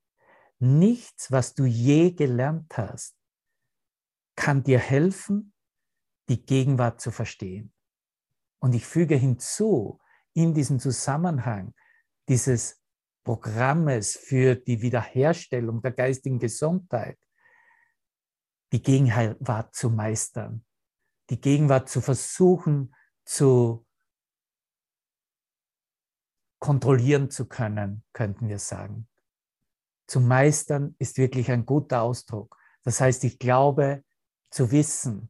Nichts, 0.58 1.32
was 1.32 1.54
du 1.54 1.66
je 1.66 2.12
gelernt 2.12 2.76
hast, 2.76 3.16
kann 4.36 4.64
dir 4.64 4.80
helfen, 4.80 5.54
die 6.28 6.44
Gegenwart 6.44 7.02
zu 7.02 7.12
verstehen. 7.12 7.72
Und 8.60 8.74
ich 8.74 8.86
füge 8.86 9.16
hinzu, 9.16 10.00
in 10.34 10.56
diesem 10.56 10.80
Zusammenhang 10.80 11.76
dieses 12.28 12.83
Programmes 13.24 14.16
für 14.16 14.56
die 14.56 14.82
Wiederherstellung 14.82 15.82
der 15.82 15.92
geistigen 15.92 16.40
Gesundheit, 16.40 17.18
die 18.72 18.82
Gegenwart 18.82 19.74
zu 19.76 19.90
meistern, 19.90 20.66
die 21.30 21.40
Gegenwart 21.40 21.90
zu 21.90 22.02
versuchen 22.02 22.94
zu 23.26 23.86
kontrollieren 26.60 27.30
zu 27.30 27.46
können, 27.46 28.04
könnten 28.14 28.48
wir 28.48 28.60
sagen. 28.60 29.08
Zu 30.08 30.20
meistern 30.20 30.96
ist 31.00 31.18
wirklich 31.18 31.52
ein 31.52 31.66
guter 31.66 32.02
Ausdruck. 32.02 32.58
Das 32.84 33.00
heißt, 33.02 33.24
ich 33.24 33.40
glaube 33.40 34.04
zu 34.50 34.72
wissen, 34.72 35.30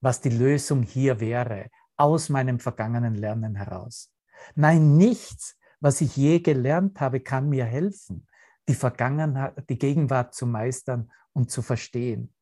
was 0.00 0.20
die 0.20 0.30
Lösung 0.30 0.82
hier 0.82 1.20
wäre, 1.20 1.70
aus 1.96 2.28
meinem 2.28 2.58
vergangenen 2.58 3.14
Lernen 3.14 3.54
heraus. 3.54 4.12
Nein, 4.54 4.96
nichts, 4.96 5.56
was 5.82 6.00
ich 6.00 6.16
je 6.16 6.38
gelernt 6.38 7.00
habe, 7.00 7.18
kann 7.20 7.48
mir 7.48 7.64
helfen, 7.64 8.28
die 8.68 8.74
Vergangenheit, 8.74 9.68
die 9.68 9.78
Gegenwart 9.78 10.32
zu 10.32 10.46
meistern 10.46 11.10
und 11.32 11.50
zu 11.50 11.60
verstehen. 11.60 12.32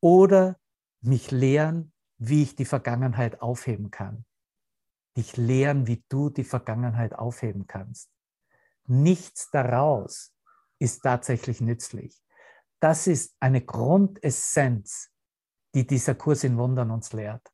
Oder 0.00 0.58
mich 1.02 1.30
lehren, 1.30 1.92
wie 2.16 2.42
ich 2.42 2.56
die 2.56 2.64
Vergangenheit 2.64 3.42
aufheben 3.42 3.90
kann. 3.90 4.24
Dich 5.18 5.36
lehren, 5.36 5.86
wie 5.86 6.02
du 6.08 6.30
die 6.30 6.44
Vergangenheit 6.44 7.14
aufheben 7.14 7.66
kannst. 7.66 8.10
Nichts 8.86 9.50
daraus 9.50 10.34
ist 10.78 11.02
tatsächlich 11.02 11.60
nützlich. 11.60 12.22
Das 12.80 13.06
ist 13.06 13.36
eine 13.38 13.60
Grundessenz, 13.60 15.10
die 15.74 15.86
dieser 15.86 16.14
Kurs 16.14 16.42
in 16.42 16.56
Wundern 16.56 16.90
uns 16.90 17.12
lehrt. 17.12 17.46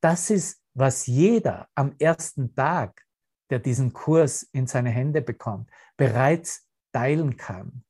Das 0.00 0.30
ist, 0.30 0.62
was 0.72 1.06
jeder 1.06 1.68
am 1.74 1.94
ersten 1.98 2.54
Tag, 2.54 3.04
der 3.50 3.58
diesen 3.58 3.92
Kurs 3.92 4.42
in 4.42 4.66
seine 4.66 4.90
Hände 4.90 5.20
bekommt, 5.20 5.70
bereits 5.96 6.68
teilen 6.92 7.36
kann. 7.36 7.84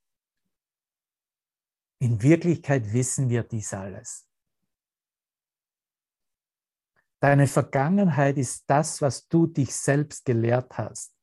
In 1.99 2.23
Wirklichkeit 2.23 2.93
wissen 2.93 3.29
wir 3.29 3.43
dies 3.43 3.75
alles. 3.75 4.27
Deine 7.21 7.47
Vergangenheit 7.47 8.39
ist 8.39 8.65
das, 8.67 9.03
was 9.03 9.29
du 9.29 9.47
dich 9.47 9.75
selbst 9.75 10.25
gelehrt 10.25 10.79
hast. 10.79 11.15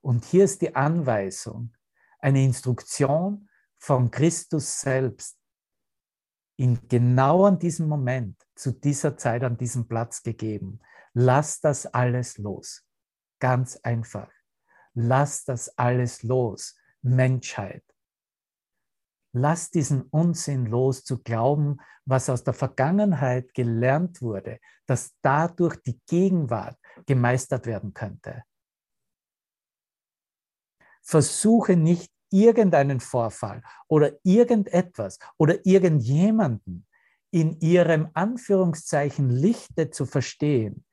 Und 0.00 0.24
hier 0.24 0.44
ist 0.44 0.60
die 0.60 0.74
Anweisung, 0.74 1.72
eine 2.18 2.42
Instruktion 2.42 3.48
von 3.78 4.10
Christus 4.10 4.80
selbst, 4.80 5.38
in 6.56 6.88
genau 6.88 7.44
an 7.44 7.58
diesem 7.58 7.88
Moment, 7.88 8.36
zu 8.54 8.72
dieser 8.72 9.16
Zeit, 9.16 9.42
an 9.44 9.56
diesem 9.56 9.86
Platz 9.86 10.22
gegeben. 10.22 10.80
Lass 11.12 11.60
das 11.60 11.86
alles 11.86 12.38
los. 12.38 12.84
Ganz 13.40 13.76
einfach. 13.82 14.30
Lass 14.94 15.44
das 15.44 15.76
alles 15.76 16.22
los. 16.22 16.76
Menschheit. 17.02 17.84
Lass 19.32 19.70
diesen 19.70 20.02
Unsinn 20.02 20.66
los 20.66 21.04
zu 21.04 21.22
glauben, 21.22 21.78
was 22.04 22.30
aus 22.30 22.44
der 22.44 22.54
Vergangenheit 22.54 23.52
gelernt 23.52 24.22
wurde, 24.22 24.60
dass 24.86 25.14
dadurch 25.22 25.76
die 25.82 26.00
Gegenwart 26.06 26.78
gemeistert 27.06 27.66
werden 27.66 27.92
könnte. 27.94 28.44
Versuche 31.02 31.76
nicht 31.76 32.12
irgendeinen 32.30 33.00
Vorfall 33.00 33.62
oder 33.88 34.12
irgendetwas 34.22 35.18
oder 35.36 35.64
irgendjemanden 35.66 36.86
in 37.30 37.58
ihrem 37.60 38.10
Anführungszeichen 38.14 39.30
Lichte 39.30 39.90
zu 39.90 40.06
verstehen. 40.06 40.84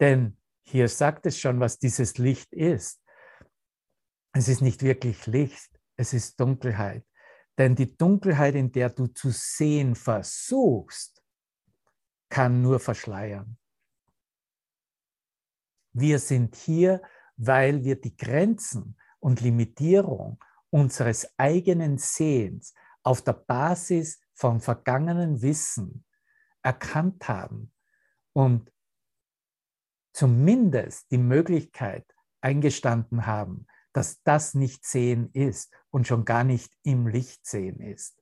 Denn 0.00 0.38
hier 0.64 0.88
sagt 0.88 1.26
es 1.26 1.38
schon, 1.38 1.60
was 1.60 1.78
dieses 1.78 2.18
Licht 2.18 2.52
ist. 2.52 3.02
Es 4.32 4.48
ist 4.48 4.62
nicht 4.62 4.82
wirklich 4.82 5.26
Licht, 5.26 5.78
es 5.96 6.12
ist 6.12 6.40
Dunkelheit. 6.40 7.04
Denn 7.58 7.74
die 7.74 7.96
Dunkelheit, 7.96 8.54
in 8.54 8.72
der 8.72 8.90
du 8.90 9.06
zu 9.08 9.30
sehen 9.30 9.94
versuchst, 9.94 11.22
kann 12.30 12.62
nur 12.62 12.80
verschleiern. 12.80 13.58
Wir 15.92 16.18
sind 16.18 16.56
hier, 16.56 17.02
weil 17.36 17.84
wir 17.84 18.00
die 18.00 18.16
Grenzen 18.16 18.96
und 19.20 19.42
Limitierung 19.42 20.42
unseres 20.70 21.28
eigenen 21.36 21.98
Sehens 21.98 22.72
auf 23.02 23.20
der 23.20 23.34
Basis 23.34 24.20
von 24.32 24.60
vergangenen 24.60 25.42
Wissen 25.42 26.04
erkannt 26.62 27.28
haben 27.28 27.72
und 28.32 28.72
zumindest 30.12 31.10
die 31.10 31.18
Möglichkeit 31.18 32.04
eingestanden 32.40 33.26
haben, 33.26 33.66
dass 33.92 34.22
das 34.22 34.54
nicht 34.54 34.84
sehen 34.84 35.30
ist 35.32 35.72
und 35.90 36.06
schon 36.06 36.24
gar 36.24 36.44
nicht 36.44 36.72
im 36.82 37.06
Licht 37.06 37.46
sehen 37.46 37.80
ist. 37.80 38.18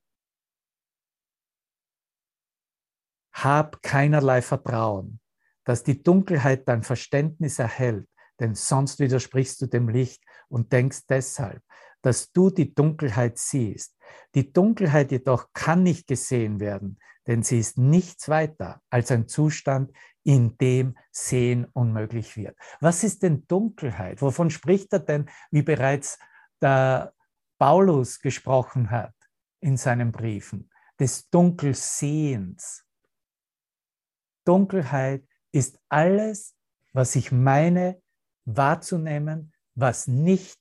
Hab 3.33 3.81
keinerlei 3.81 4.41
Vertrauen, 4.41 5.19
dass 5.63 5.83
die 5.83 6.03
Dunkelheit 6.03 6.67
dein 6.67 6.83
Verständnis 6.83 7.59
erhält, 7.59 8.07
denn 8.39 8.55
sonst 8.55 8.99
widersprichst 8.99 9.61
du 9.61 9.67
dem 9.67 9.87
Licht 9.87 10.23
und 10.49 10.73
denkst 10.73 11.05
deshalb, 11.07 11.63
dass 12.01 12.31
du 12.31 12.49
die 12.49 12.73
Dunkelheit 12.73 13.37
siehst. 13.37 13.95
Die 14.35 14.51
Dunkelheit 14.51 15.11
jedoch 15.11 15.49
kann 15.53 15.83
nicht 15.83 16.07
gesehen 16.07 16.59
werden, 16.59 16.99
denn 17.27 17.43
sie 17.43 17.59
ist 17.59 17.77
nichts 17.77 18.27
weiter 18.27 18.81
als 18.89 19.11
ein 19.11 19.27
Zustand, 19.27 19.95
in 20.23 20.57
dem 20.57 20.97
Sehen 21.11 21.65
unmöglich 21.73 22.37
wird. 22.37 22.57
Was 22.79 23.03
ist 23.03 23.23
denn 23.23 23.47
Dunkelheit? 23.47 24.21
Wovon 24.21 24.49
spricht 24.49 24.93
er 24.93 24.99
denn, 24.99 25.29
wie 25.49 25.63
bereits 25.63 26.19
der 26.61 27.13
Paulus 27.57 28.19
gesprochen 28.19 28.91
hat 28.91 29.15
in 29.59 29.77
seinen 29.77 30.11
Briefen? 30.11 30.69
Des 30.99 31.29
Dunkelsehens. 31.29 32.85
Dunkelheit 34.45 35.27
ist 35.51 35.79
alles, 35.89 36.55
was 36.93 37.15
ich 37.15 37.31
meine 37.31 38.01
wahrzunehmen, 38.45 39.53
was 39.75 40.07
nicht 40.07 40.59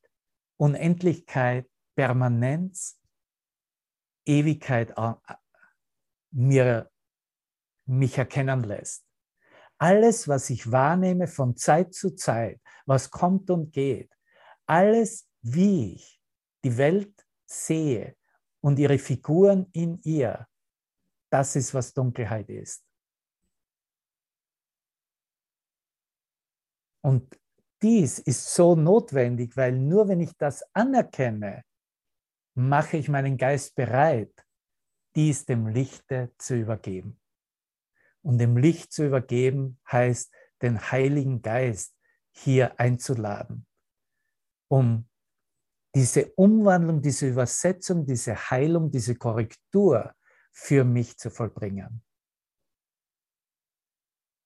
Unendlichkeit, 0.56 1.68
Permanenz, 1.94 2.98
Ewigkeit 4.26 4.94
äh, 4.96 5.14
mir, 6.30 6.90
mich 7.86 8.16
erkennen 8.16 8.62
lässt. 8.62 9.09
Alles, 9.80 10.28
was 10.28 10.50
ich 10.50 10.70
wahrnehme 10.70 11.26
von 11.26 11.56
Zeit 11.56 11.94
zu 11.94 12.14
Zeit, 12.14 12.60
was 12.84 13.10
kommt 13.10 13.48
und 13.50 13.72
geht, 13.72 14.12
alles, 14.66 15.26
wie 15.40 15.94
ich 15.94 16.20
die 16.62 16.76
Welt 16.76 17.26
sehe 17.46 18.16
und 18.60 18.78
ihre 18.78 18.98
Figuren 18.98 19.68
in 19.72 19.98
ihr, 20.02 20.46
das 21.30 21.56
ist, 21.56 21.72
was 21.72 21.94
Dunkelheit 21.94 22.50
ist. 22.50 22.84
Und 27.02 27.38
dies 27.82 28.18
ist 28.18 28.54
so 28.54 28.74
notwendig, 28.74 29.56
weil 29.56 29.72
nur 29.72 30.08
wenn 30.08 30.20
ich 30.20 30.36
das 30.36 30.62
anerkenne, 30.74 31.64
mache 32.54 32.98
ich 32.98 33.08
meinen 33.08 33.38
Geist 33.38 33.74
bereit, 33.74 34.44
dies 35.14 35.46
dem 35.46 35.68
Lichte 35.68 36.32
zu 36.36 36.56
übergeben. 36.56 37.19
Und 38.22 38.38
dem 38.38 38.56
Licht 38.56 38.92
zu 38.92 39.06
übergeben 39.06 39.78
heißt, 39.90 40.32
den 40.62 40.90
Heiligen 40.90 41.42
Geist 41.42 41.96
hier 42.32 42.78
einzuladen, 42.78 43.66
um 44.68 45.08
diese 45.94 46.32
Umwandlung, 46.34 47.02
diese 47.02 47.28
Übersetzung, 47.28 48.06
diese 48.06 48.50
Heilung, 48.50 48.90
diese 48.90 49.16
Korrektur 49.16 50.14
für 50.52 50.84
mich 50.84 51.18
zu 51.18 51.30
vollbringen. 51.30 52.02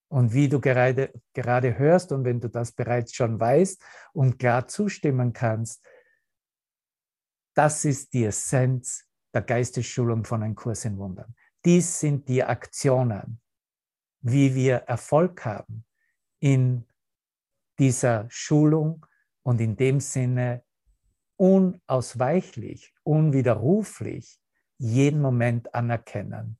Und 0.07 0.33
wie 0.33 0.47
du 0.47 0.61
gerade, 0.61 1.11
gerade 1.33 1.77
hörst 1.77 2.11
und 2.11 2.23
wenn 2.23 2.39
du 2.39 2.49
das 2.49 2.71
bereits 2.71 3.13
schon 3.13 3.39
weißt 3.39 3.81
und 4.13 4.39
klar 4.39 4.67
zustimmen 4.67 5.33
kannst, 5.33 5.85
das 7.55 7.85
ist 7.85 8.13
die 8.13 8.25
Essenz 8.25 9.05
der 9.33 9.41
Geistesschulung 9.41 10.23
von 10.23 10.43
einem 10.43 10.55
Kurs 10.55 10.85
in 10.85 10.97
Wundern. 10.97 11.35
Dies 11.63 11.99
sind 11.99 12.27
die 12.29 12.43
Aktionen, 12.43 13.41
wie 14.27 14.55
wir 14.55 14.77
Erfolg 14.87 15.45
haben 15.45 15.85
in 16.39 16.87
dieser 17.77 18.27
Schulung 18.31 19.05
und 19.43 19.61
in 19.61 19.77
dem 19.77 19.99
Sinne 19.99 20.65
unausweichlich, 21.37 22.91
unwiderruflich 23.03 24.41
jeden 24.79 25.21
Moment 25.21 25.75
anerkennen. 25.75 26.57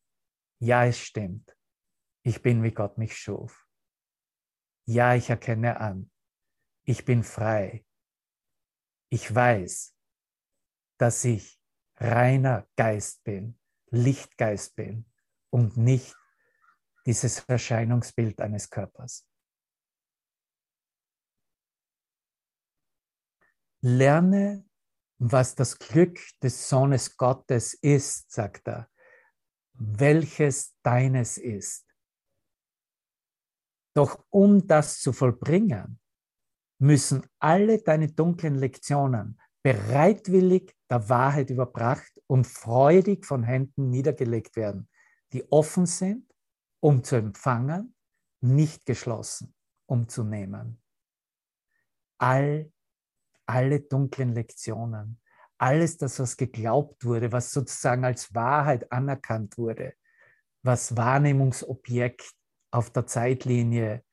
Ja, 0.59 0.85
es 0.85 0.99
stimmt. 0.99 1.57
Ich 2.21 2.43
bin, 2.43 2.61
wie 2.61 2.71
Gott 2.71 2.99
mich 2.99 3.17
schuf. 3.17 3.67
Ja, 4.85 5.15
ich 5.15 5.31
erkenne 5.31 5.79
an. 5.79 6.11
Ich 6.83 7.03
bin 7.03 7.23
frei. 7.23 7.83
Ich 9.09 9.33
weiß, 9.33 9.95
dass 10.99 11.25
ich 11.25 11.59
reiner 11.95 12.67
Geist 12.75 13.23
bin, 13.23 13.57
Lichtgeist 13.89 14.75
bin 14.75 15.05
und 15.49 15.77
nicht 15.77 16.15
dieses 17.05 17.39
Erscheinungsbild 17.39 18.41
eines 18.41 18.69
Körpers. 18.69 19.27
Lerne, 23.81 24.65
was 25.19 25.53
das 25.55 25.77
Glück 25.77 26.19
des 26.41 26.67
Sohnes 26.67 27.15
Gottes 27.17 27.75
ist, 27.75 28.31
sagt 28.31 28.67
er, 28.67 28.89
welches 29.73 30.75
deines 30.81 31.37
ist. 31.37 31.85
Doch 33.95 34.25
um 34.29 34.65
das 34.67 34.99
zu 34.99 35.13
vollbringen, 35.13 35.99
müssen 36.79 37.25
alle 37.39 37.81
deine 37.81 38.11
dunklen 38.11 38.55
Lektionen 38.55 39.39
bereitwillig 39.63 40.75
der 40.89 41.07
Wahrheit 41.09 41.49
überbracht 41.49 42.21
und 42.27 42.45
freudig 42.45 43.25
von 43.25 43.43
Händen 43.43 43.89
niedergelegt 43.89 44.55
werden, 44.55 44.89
die 45.31 45.49
offen 45.51 45.85
sind, 45.85 46.24
um 46.85 47.03
zu 47.03 47.15
empfangen, 47.15 47.95
nicht 48.41 48.85
geschlossen, 48.85 49.55
um 49.87 50.07
zu 50.07 50.23
nehmen. 50.23 50.79
All, 52.19 52.71
alle 53.47 53.81
dunklen 53.81 54.35
Lektionen, 54.35 55.19
alles 55.57 55.97
das, 55.97 56.19
was 56.19 56.37
geglaubt 56.37 57.03
wurde, 57.03 57.31
was 57.31 57.51
sozusagen 57.51 58.05
als 58.05 58.35
Wahrheit 58.35 58.91
anerkannt 58.91 59.57
wurde, 59.57 59.95
was 60.61 60.95
Wahrnehmungsobjekt 60.95 62.31
auf 62.69 62.91
der 62.91 63.07
Zeitlinie 63.07 64.05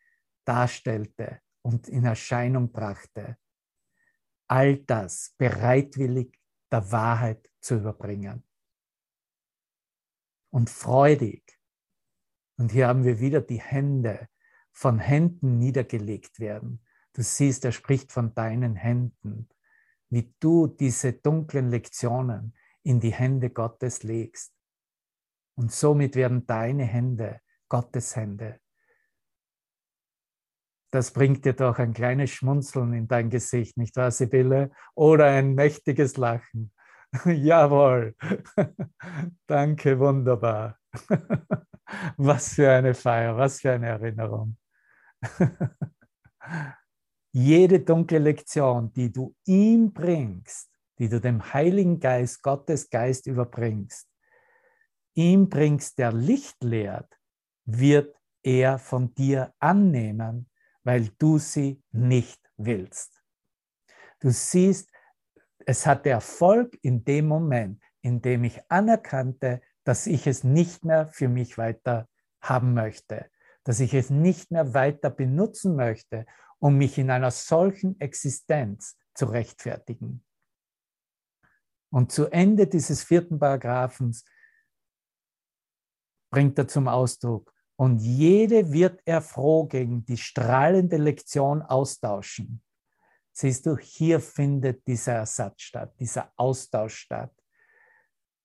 darstellte 0.46 1.42
und 1.60 1.88
in 1.88 2.06
Erscheinung 2.06 2.72
brachte, 2.72 3.36
all 4.48 4.78
das 4.78 5.34
bereitwillig 5.36 6.40
der 6.70 6.90
Wahrheit 6.90 7.50
zu 7.60 7.74
überbringen. 7.74 8.42
Und 10.50 10.70
freudig. 10.70 11.61
Und 12.62 12.70
hier 12.70 12.86
haben 12.86 13.02
wir 13.02 13.18
wieder 13.18 13.40
die 13.40 13.60
Hände 13.60 14.28
von 14.70 15.00
Händen 15.00 15.58
niedergelegt 15.58 16.38
werden. 16.38 16.80
Du 17.12 17.20
siehst, 17.20 17.64
er 17.64 17.72
spricht 17.72 18.12
von 18.12 18.36
deinen 18.36 18.76
Händen, 18.76 19.48
wie 20.10 20.32
du 20.38 20.68
diese 20.68 21.12
dunklen 21.12 21.70
Lektionen 21.70 22.54
in 22.84 23.00
die 23.00 23.12
Hände 23.12 23.50
Gottes 23.50 24.04
legst. 24.04 24.54
Und 25.56 25.72
somit 25.72 26.14
werden 26.14 26.46
deine 26.46 26.84
Hände 26.84 27.40
Gottes 27.68 28.14
Hände. 28.14 28.60
Das 30.92 31.10
bringt 31.10 31.44
dir 31.44 31.54
doch 31.54 31.80
ein 31.80 31.92
kleines 31.92 32.30
Schmunzeln 32.30 32.92
in 32.92 33.08
dein 33.08 33.28
Gesicht, 33.28 33.76
nicht 33.76 33.96
wahr, 33.96 34.12
Sibylle? 34.12 34.70
Oder 34.94 35.26
ein 35.26 35.56
mächtiges 35.56 36.16
Lachen. 36.16 36.72
Jawohl. 37.24 38.14
Danke, 39.48 39.98
wunderbar. 39.98 40.78
was 42.16 42.54
für 42.54 42.70
eine 42.70 42.94
Feier, 42.94 43.36
was 43.36 43.60
für 43.60 43.72
eine 43.72 43.88
Erinnerung. 43.88 44.56
Jede 47.32 47.80
dunkle 47.80 48.18
Lektion, 48.18 48.92
die 48.92 49.10
du 49.10 49.34
ihm 49.46 49.92
bringst, 49.92 50.70
die 50.98 51.08
du 51.08 51.20
dem 51.20 51.52
Heiligen 51.52 51.98
Geist, 51.98 52.42
Gottes 52.42 52.90
Geist 52.90 53.26
überbringst, 53.26 54.08
ihm 55.14 55.48
bringst, 55.48 55.98
der 55.98 56.12
Licht 56.12 56.62
lehrt, 56.62 57.18
wird 57.64 58.14
er 58.42 58.78
von 58.78 59.14
dir 59.14 59.54
annehmen, 59.58 60.50
weil 60.84 61.08
du 61.18 61.38
sie 61.38 61.82
nicht 61.92 62.40
willst. 62.56 63.22
Du 64.20 64.30
siehst, 64.30 64.90
es 65.64 65.86
hatte 65.86 66.10
Erfolg 66.10 66.78
in 66.82 67.04
dem 67.04 67.28
Moment, 67.28 67.82
in 68.02 68.20
dem 68.20 68.44
ich 68.44 68.60
anerkannte, 68.68 69.62
dass 69.84 70.06
ich 70.06 70.26
es 70.26 70.44
nicht 70.44 70.84
mehr 70.84 71.08
für 71.08 71.28
mich 71.28 71.58
weiter 71.58 72.08
haben 72.40 72.74
möchte, 72.74 73.30
dass 73.64 73.80
ich 73.80 73.94
es 73.94 74.10
nicht 74.10 74.50
mehr 74.50 74.74
weiter 74.74 75.10
benutzen 75.10 75.76
möchte, 75.76 76.26
um 76.58 76.76
mich 76.76 76.98
in 76.98 77.10
einer 77.10 77.30
solchen 77.30 77.98
Existenz 78.00 78.96
zu 79.14 79.26
rechtfertigen. 79.26 80.24
Und 81.90 82.10
zu 82.10 82.26
Ende 82.26 82.66
dieses 82.66 83.04
vierten 83.04 83.38
Paragraphens 83.38 84.24
bringt 86.30 86.58
er 86.58 86.68
zum 86.68 86.88
Ausdruck, 86.88 87.52
und 87.76 87.98
jede 87.98 88.70
wird 88.70 89.00
er 89.06 89.20
froh 89.20 89.66
gegen 89.66 90.04
die 90.04 90.16
strahlende 90.16 90.98
Lektion 90.98 91.62
austauschen. 91.62 92.62
Siehst 93.32 93.66
du, 93.66 93.76
hier 93.76 94.20
findet 94.20 94.86
dieser 94.86 95.14
Ersatz 95.14 95.62
statt, 95.62 95.92
dieser 95.98 96.32
Austausch 96.36 96.94
statt. 96.94 97.32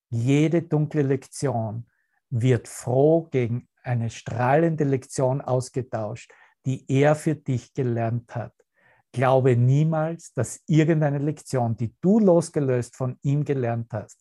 Jede 0.10 0.62
dunkle 0.62 1.02
Lektion 1.02 1.88
wird 2.30 2.68
froh 2.68 3.28
gegen 3.32 3.68
eine 3.84 4.10
strahlende 4.10 4.84
Lektion 4.84 5.42
ausgetauscht, 5.42 6.32
die 6.66 6.86
er 6.90 7.16
für 7.16 7.36
dich 7.36 7.74
gelernt 7.74 8.36
hat. 8.36 8.54
Glaube 9.14 9.56
niemals, 9.56 10.34
dass 10.34 10.62
irgendeine 10.68 11.20
Lektion, 11.20 11.76
die 11.78 11.96
du 12.02 12.20
losgelöst 12.20 12.96
von 12.96 13.18
ihm 13.22 13.44
gelernt 13.44 13.92
hast, 13.94 14.20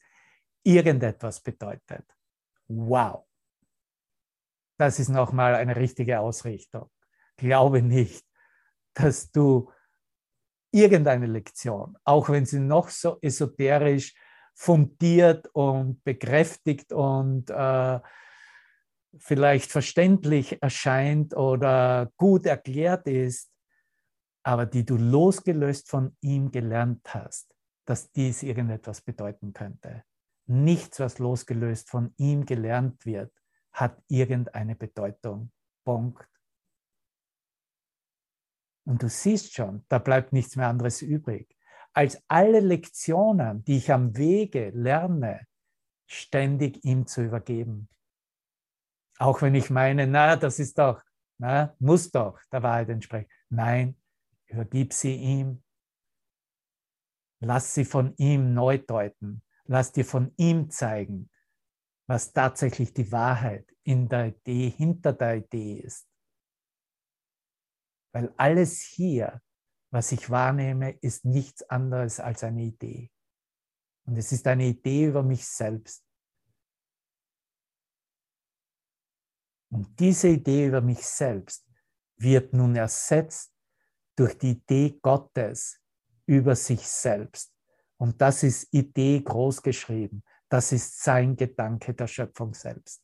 irgendetwas 0.63 1.41
bedeutet. 1.41 2.05
Wow. 2.69 3.27
Das 4.79 4.99
ist 4.99 5.09
nochmal 5.09 5.55
eine 5.55 5.77
richtige 5.77 6.21
Ausrichtung. 6.21 6.91
Glaube 7.37 7.83
nicht, 7.83 8.25
dass 8.95 9.31
du 9.31 9.71
irgendeine 10.71 11.27
Lektion, 11.27 11.97
auch 12.05 12.29
wenn 12.29 12.47
sie 12.47 12.61
noch 12.61 12.89
so 12.89 13.19
esoterisch 13.21 14.15
fundiert 14.57 15.49
und 15.53 16.03
bekräftigt 16.03 16.91
und 16.93 17.51
äh, 17.51 18.01
vielleicht 19.19 19.71
verständlich 19.71 20.63
erscheint 20.63 21.37
oder 21.37 22.11
gut 22.17 22.47
erklärt 22.47 23.07
ist, 23.07 23.53
aber 24.43 24.65
die 24.65 24.85
du 24.85 24.97
losgelöst 24.97 25.91
von 25.91 26.17
ihm 26.23 26.51
gelernt 26.51 27.03
hast, 27.13 27.55
dass 27.85 28.11
dies 28.13 28.43
irgendetwas 28.43 29.03
bedeuten 29.03 29.53
könnte. 29.53 30.05
Nichts, 30.47 31.01
was 31.01 31.19
losgelöst 31.19 31.91
von 31.91 32.15
ihm 32.17 32.47
gelernt 32.47 33.05
wird, 33.05 33.33
hat 33.73 34.03
irgendeine 34.09 34.75
Bedeutung. 34.75 35.53
Punkt. 35.85 36.27
Und 38.87 39.03
du 39.03 39.09
siehst 39.09 39.53
schon, 39.53 39.85
da 39.89 39.99
bleibt 39.99 40.33
nichts 40.33 40.57
mehr 40.57 40.69
anderes 40.69 41.03
übrig, 41.03 41.56
als 41.97 42.23
alle 42.29 42.61
Lektionen, 42.61 43.65
die 43.65 43.79
ich 43.79 43.91
am 43.91 44.15
Wege 44.19 44.69
lerne, 44.75 45.47
ständig 46.07 46.85
ihm 46.85 47.07
zu 47.07 47.23
übergeben. 47.23 47.89
Auch 49.19 49.41
wenn 49.41 49.55
ich 49.55 49.71
meine, 49.71 50.07
na, 50.07 50.37
das 50.37 50.59
ist 50.59 50.79
doch, 50.79 51.03
na, 51.39 51.75
muss 51.79 52.11
doch 52.11 52.39
der 52.53 52.63
Wahrheit 52.63 52.91
entsprechen. 52.91 53.31
Nein, 53.49 53.97
übergib 54.47 54.93
sie 54.93 55.15
ihm. 55.15 55.63
Lass 57.41 57.73
sie 57.73 57.87
von 57.87 58.15
ihm 58.19 58.53
neu 58.53 58.77
deuten. 58.77 59.43
Lass 59.65 59.91
dir 59.91 60.05
von 60.05 60.35
ihm 60.37 60.69
zeigen, 60.69 61.31
was 62.07 62.31
tatsächlich 62.31 62.93
die 62.93 63.11
Wahrheit 63.11 63.75
in 63.85 64.07
der 64.07 64.27
Idee, 64.27 64.69
hinter 64.69 65.15
der 65.15 65.37
Idee 65.37 65.79
ist. 65.79 66.07
Weil 68.13 68.35
alles 68.37 68.83
hier, 68.83 69.41
was 69.97 70.13
ich 70.13 70.29
wahrnehme, 70.29 70.91
ist 71.01 71.25
nichts 71.25 71.63
anderes 71.71 72.21
als 72.21 72.45
eine 72.45 72.65
Idee. 72.65 73.11
Und 74.05 74.19
es 74.19 74.31
ist 74.31 74.47
eine 74.47 74.67
Idee 74.67 75.07
über 75.07 75.23
mich 75.23 75.49
selbst. 75.49 76.05
Und 79.71 79.99
diese 79.99 80.29
Idee 80.29 80.67
über 80.67 80.83
mich 80.83 80.99
selbst 80.99 81.67
wird 82.19 82.53
nun 82.53 82.77
ersetzt 82.77 83.55
durch 84.17 84.37
die 84.37 84.51
Idee 84.51 84.99
Gottes 85.01 85.81
über 86.27 86.55
sich 86.55 86.87
selbst. 86.87 87.55
Und 87.97 88.21
das 88.21 88.43
ist 88.43 88.69
Idee 88.75 89.23
groß 89.23 89.63
geschrieben. 89.63 90.23
Das 90.51 90.73
ist 90.73 91.03
sein 91.03 91.37
Gedanke 91.37 91.95
der 91.95 92.07
Schöpfung 92.07 92.53
selbst. 92.53 93.03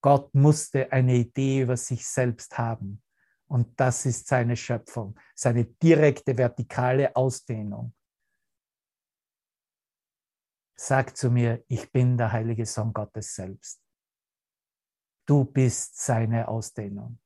Gott 0.00 0.34
musste 0.34 0.90
eine 0.92 1.14
Idee 1.14 1.62
über 1.62 1.76
sich 1.76 2.06
selbst 2.06 2.56
haben. 2.58 3.02
Und 3.48 3.78
das 3.78 4.06
ist 4.06 4.28
seine 4.28 4.56
Schöpfung, 4.56 5.18
seine 5.34 5.64
direkte 5.64 6.36
vertikale 6.38 7.14
Ausdehnung. 7.16 7.92
Sag 10.78 11.16
zu 11.16 11.30
mir, 11.30 11.62
ich 11.68 11.90
bin 11.92 12.16
der 12.16 12.32
heilige 12.32 12.64
Sohn 12.64 12.92
Gottes 12.92 13.34
selbst. 13.34 13.82
Du 15.26 15.44
bist 15.44 16.00
seine 16.00 16.48
Ausdehnung. 16.48 17.20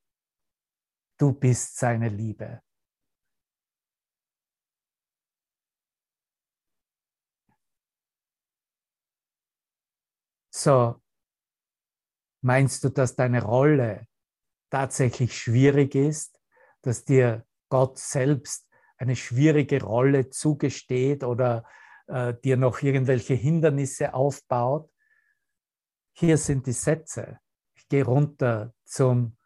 Du 1.18 1.32
bist 1.32 1.76
seine 1.76 2.08
Liebe. 2.08 2.62
So, 10.50 11.03
meinst 12.44 12.84
du, 12.84 12.90
dass 12.90 13.16
deine 13.16 13.42
Rolle 13.42 14.06
tatsächlich 14.70 15.36
schwierig 15.36 15.94
ist, 15.94 16.38
dass 16.82 17.04
dir 17.04 17.46
Gott 17.70 17.98
selbst 17.98 18.68
eine 18.98 19.16
schwierige 19.16 19.82
Rolle 19.82 20.30
zugesteht 20.30 21.24
oder 21.24 21.64
äh, 22.06 22.34
dir 22.44 22.56
noch 22.56 22.82
irgendwelche 22.82 23.34
Hindernisse 23.34 24.14
aufbaut? 24.14 24.90
Hier 26.12 26.36
sind 26.36 26.66
die 26.66 26.72
Sätze. 26.72 27.38
Ich 27.74 27.88
gehe 27.88 28.04
runter 28.04 28.74
zum 28.84 29.36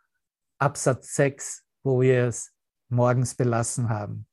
Absatz 0.58 1.14
6, 1.14 1.64
wo 1.84 2.00
wir 2.00 2.24
es 2.24 2.52
morgens 2.88 3.34
belassen 3.34 3.88
haben. 3.88 4.26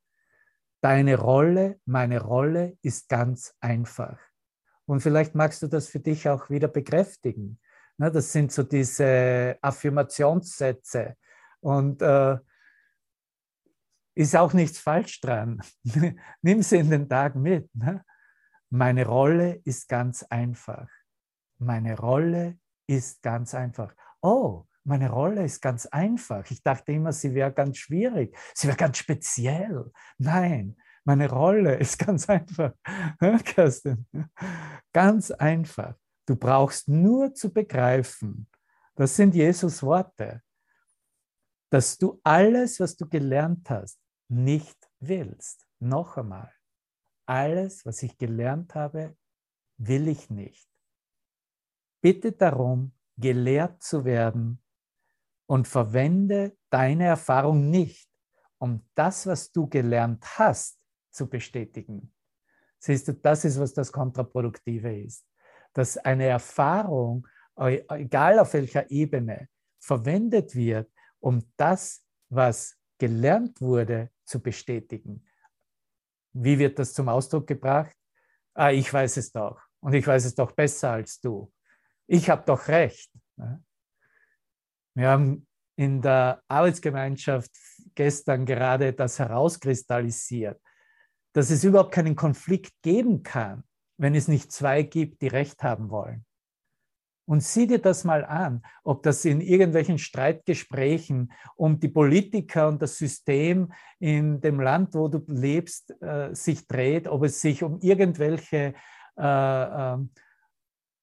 Deine 0.82 1.18
Rolle, 1.18 1.80
meine 1.86 2.22
Rolle 2.22 2.78
ist 2.82 3.10
ganz 3.10 3.56
einfach. 3.60 4.20
Und 4.86 5.02
vielleicht 5.02 5.36
magst 5.36 5.62
du 5.62 5.68
das 5.68 5.88
für 5.88 6.00
dich 6.00 6.28
auch 6.30 6.50
wieder 6.50 6.68
bekräftigen. 6.68 7.60
Das 7.98 8.32
sind 8.32 8.52
so 8.52 8.64
diese 8.64 9.58
Affirmationssätze 9.62 11.16
Und 11.62 12.02
äh, 12.02 12.38
ist 14.16 14.36
auch 14.36 14.54
nichts 14.54 14.80
falsch 14.80 15.20
dran. 15.22 15.62
Nimm 16.42 16.62
sie 16.62 16.78
in 16.78 16.90
den 16.90 17.10
Tag 17.10 17.36
mit. 17.36 17.74
Ne? 17.76 18.04
Meine 18.70 19.06
Rolle 19.06 19.62
ist 19.66 19.88
ganz 19.90 20.24
einfach. 20.24 20.88
Meine 21.58 21.98
Rolle 21.98 22.58
ist 22.88 23.22
ganz 23.22 23.54
einfach. 23.54 23.94
Oh, 24.22 24.66
meine 24.84 25.10
Rolle 25.10 25.44
ist 25.44 25.62
ganz 25.62 25.86
einfach. 25.88 26.50
Ich 26.50 26.62
dachte 26.64 26.92
immer, 26.92 27.12
sie 27.12 27.34
wäre 27.34 27.52
ganz 27.52 27.78
schwierig. 27.78 28.38
Sie 28.54 28.68
wäre 28.68 28.78
ganz 28.78 28.98
speziell. 28.98 29.92
Nein, 30.18 30.78
meine 31.04 31.30
Rolle 31.30 31.76
ist 31.76 32.00
ganz 32.06 32.30
einfach. 32.30 32.74
Kerstin, 33.44 34.08
ganz 34.94 35.32
einfach. 35.32 35.96
Du 36.26 36.36
brauchst 36.36 36.88
nur 36.88 37.34
zu 37.34 37.54
begreifen, 37.54 38.48
das 38.96 39.16
sind 39.16 39.36
Jesus 39.36 39.84
Worte, 39.84 40.42
dass 41.70 41.98
du 41.98 42.20
alles, 42.24 42.80
was 42.80 42.96
du 42.96 43.08
gelernt 43.08 43.70
hast, 43.70 44.00
nicht 44.28 44.78
willst. 45.00 45.68
Noch 45.80 46.18
einmal, 46.18 46.52
alles, 47.26 47.86
was 47.86 48.02
ich 48.02 48.18
gelernt 48.18 48.74
habe, 48.76 49.18
will 49.78 50.08
ich 50.08 50.30
nicht. 50.30 50.70
Bitte 52.02 52.32
darum, 52.32 52.94
gelehrt 53.18 53.84
zu 53.84 54.06
werden 54.06 54.62
und 55.48 55.68
verwende 55.68 56.58
deine 56.70 57.06
Erfahrung 57.06 57.70
nicht, 57.70 58.10
um 58.58 58.88
das, 58.96 59.28
was 59.28 59.52
du 59.52 59.68
gelernt 59.68 60.24
hast, 60.38 60.80
zu 61.12 61.30
bestätigen. 61.30 62.14
Siehst 62.80 63.08
du, 63.08 63.14
das 63.14 63.46
ist, 63.46 63.60
was 63.60 63.74
das 63.74 63.92
Kontraproduktive 63.92 64.98
ist. 64.98 65.26
Dass 65.76 65.98
eine 65.98 66.26
Erfahrung, 66.26 67.28
egal 67.58 68.40
auf 68.40 68.54
welcher 68.54 68.90
Ebene, 68.90 69.50
verwendet 69.80 70.56
wird, 70.56 70.90
um 71.20 71.44
das, 71.58 72.04
was 72.30 72.76
gelernt 72.98 73.62
wurde, 73.62 74.10
zu 74.24 74.42
bestätigen. 74.42 75.24
Wie 76.34 76.58
wird 76.58 76.80
das 76.80 76.94
zum 76.94 77.10
Ausdruck 77.10 77.46
gebracht? 77.46 77.96
Ah, 78.54 78.72
ich 78.72 78.92
weiß 78.92 79.18
es 79.18 79.32
doch 79.32 79.62
und 79.82 79.94
ich 79.94 80.08
weiß 80.08 80.26
es 80.26 80.34
doch 80.34 80.54
besser 80.54 80.92
als 80.92 81.20
du. 81.20 81.52
Ich 82.08 82.30
habe 82.30 82.44
doch 82.46 82.68
recht. 82.68 83.12
Wir 84.96 85.10
haben 85.10 85.46
in 85.76 86.02
der 86.02 86.42
Arbeitsgemeinschaft 86.48 87.52
gestern 87.96 88.46
gerade 88.46 88.94
das 88.94 89.20
herauskristallisiert, 89.20 90.62
dass 91.34 91.50
es 91.50 91.64
überhaupt 91.66 91.94
keinen 91.94 92.16
Konflikt 92.16 92.74
geben 92.82 93.24
kann, 93.24 93.64
wenn 93.98 94.16
es 94.16 94.28
nicht 94.28 94.52
zwei 94.52 94.84
gibt, 94.84 95.22
die 95.22 95.28
Recht 95.28 95.64
haben 95.64 95.90
wollen. 95.90 96.26
Und 97.28 97.42
sieh 97.42 97.66
dir 97.66 97.80
das 97.80 98.04
mal 98.04 98.24
an, 98.24 98.62
ob 98.84 99.02
das 99.02 99.26
in 99.26 99.42
irgendwelchen 99.42 99.98
Streitgesprächen 99.98 101.32
um 101.56 101.80
die 101.80 101.88
Politiker 101.88 102.68
und 102.68 102.82
das 102.82 102.98
System 102.98 103.74
in 104.00 104.42
dem 104.42 104.60
Land, 104.60 104.94
wo 104.94 105.08
du 105.08 105.24
lebst, 105.28 105.92
äh, 106.02 106.36
sich 106.36 106.68
dreht, 106.68 107.08
ob 107.08 107.24
es 107.24 107.42
sich 107.42 107.64
um 107.64 107.80
irgendwelche 107.80 108.76
äh, 109.18 109.94
äh, 109.94 109.98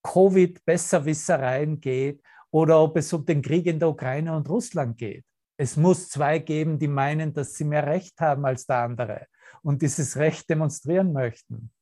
Covid-Besserwissereien 0.04 1.80
geht 1.80 2.22
oder 2.50 2.80
ob 2.80 2.96
es 2.96 3.12
um 3.12 3.24
den 3.24 3.42
Krieg 3.42 3.66
in 3.66 3.80
der 3.80 3.88
Ukraine 3.88 4.36
und 4.36 4.48
Russland 4.48 4.96
geht. 4.98 5.24
Es 5.56 5.76
muss 5.76 6.08
zwei 6.08 6.38
geben, 6.38 6.78
die 6.78 6.88
meinen, 6.88 7.32
dass 7.34 7.54
sie 7.54 7.64
mehr 7.64 7.86
Recht 7.86 8.20
haben 8.20 8.44
als 8.44 8.66
der 8.66 8.78
andere 8.78 9.26
und 9.62 9.82
dieses 9.82 10.16
Recht 10.16 10.48
demonstrieren 10.48 11.12
möchten. 11.12 11.72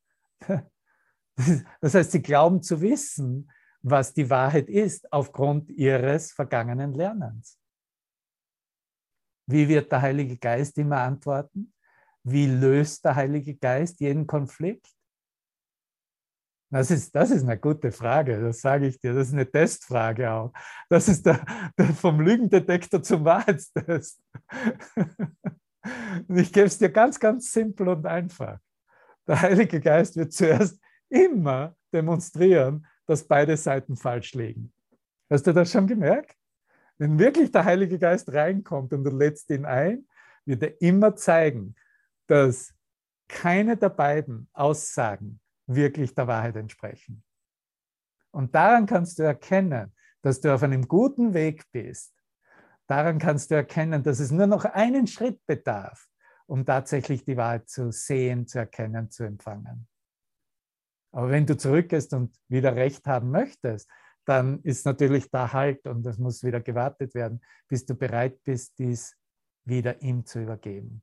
Das 1.81 1.95
heißt, 1.95 2.13
sie 2.13 2.23
glauben 2.23 2.63
zu 2.63 2.81
wissen, 2.81 3.51
was 3.83 4.13
die 4.13 4.29
Wahrheit 4.29 4.69
ist 4.69 5.11
aufgrund 5.13 5.71
ihres 5.71 6.33
vergangenen 6.33 6.93
Lernens. 6.93 7.59
Wie 9.47 9.69
wird 9.69 9.91
der 9.91 10.03
Heilige 10.03 10.37
Geist 10.37 10.79
immer 10.79 10.99
antworten? 10.99 11.73
Wie 12.23 12.47
löst 12.47 13.05
der 13.05 13.17
Heilige 13.17 13.57
Geist 13.57 14.01
jeden 14.01 14.27
Konflikt? 14.27 14.87
Das 16.73 16.91
ist, 16.93 17.13
das 17.17 17.33
ist 17.33 17.43
eine 17.43 17.59
gute 17.59 17.91
Frage, 17.91 18.41
das 18.41 18.61
sage 18.61 18.87
ich 18.87 19.01
dir. 19.01 19.13
Das 19.13 19.29
ist 19.29 19.33
eine 19.33 19.51
Testfrage 19.51 20.31
auch. 20.31 20.53
Das 20.89 21.09
ist 21.09 21.27
der, 21.27 21.45
der 21.77 21.87
vom 21.87 22.21
Lügendetektor 22.21 23.03
zum 23.03 23.25
Wahrheitstest. 23.25 24.23
Ich 26.29 26.53
gebe 26.53 26.67
es 26.67 26.77
dir 26.77 26.91
ganz, 26.91 27.19
ganz 27.19 27.51
simpel 27.53 27.89
und 27.89 28.05
einfach. 28.05 28.59
Der 29.27 29.41
Heilige 29.41 29.81
Geist 29.81 30.15
wird 30.15 30.31
zuerst 30.31 30.79
immer 31.11 31.77
demonstrieren, 31.93 32.87
dass 33.07 33.27
beide 33.27 33.57
Seiten 33.57 33.97
falsch 33.97 34.35
liegen. 34.35 34.73
Hast 35.29 35.47
du 35.47 35.53
das 35.53 35.71
schon 35.71 35.87
gemerkt? 35.87 36.37
Wenn 36.99 37.19
wirklich 37.19 37.51
der 37.51 37.65
Heilige 37.65 37.99
Geist 37.99 38.33
reinkommt 38.33 38.93
und 38.93 39.05
du 39.05 39.11
lädst 39.11 39.51
ihn 39.51 39.65
ein, 39.65 40.07
wird 40.45 40.63
er 40.63 40.81
immer 40.81 41.17
zeigen, 41.17 41.75
dass 42.27 42.75
keine 43.29 43.77
der 43.77 43.91
beiden 43.91 44.49
Aussagen 44.53 45.41
wirklich 45.67 46.15
der 46.15 46.27
Wahrheit 46.27 46.57
entsprechen. 46.57 47.23
Und 48.33 48.55
daran 48.55 48.87
kannst 48.87 49.19
du 49.19 49.23
erkennen, 49.23 49.93
dass 50.23 50.41
du 50.41 50.53
auf 50.55 50.63
einem 50.63 50.87
guten 50.87 51.35
Weg 51.35 51.65
bist. 51.73 52.15
Daran 52.87 53.19
kannst 53.19 53.51
du 53.51 53.55
erkennen, 53.55 54.03
dass 54.03 54.21
es 54.21 54.31
nur 54.31 54.47
noch 54.47 54.65
einen 54.65 55.07
Schritt 55.07 55.45
bedarf, 55.47 56.09
um 56.47 56.65
tatsächlich 56.65 57.25
die 57.25 57.37
Wahrheit 57.37 57.69
zu 57.69 57.93
sehen, 57.93 58.47
zu 58.47 58.59
erkennen, 58.59 59.11
zu 59.11 59.25
empfangen. 59.25 59.89
Aber 61.13 61.31
wenn 61.31 61.47
du 61.47 61.57
zurückgehst 61.57 62.13
und 62.15 62.37
wieder 62.49 62.77
Recht 62.77 63.07
haben 63.07 63.31
möchtest, 63.31 63.91
dann 64.25 64.61
ist 64.63 64.87
natürlich 64.87 65.31
da 65.31 65.53
Halt 65.53 65.87
und 65.87 66.07
es 66.07 66.19
muss 66.19 66.45
wieder 66.45 66.61
gewartet 66.61 67.15
werden, 67.15 67.41
bis 67.69 67.85
du 67.85 67.95
bereit 67.95 68.43
bist, 68.45 68.79
dies 68.79 69.17
wieder 69.65 70.01
ihm 70.03 70.25
zu 70.25 70.41
übergeben. 70.43 71.03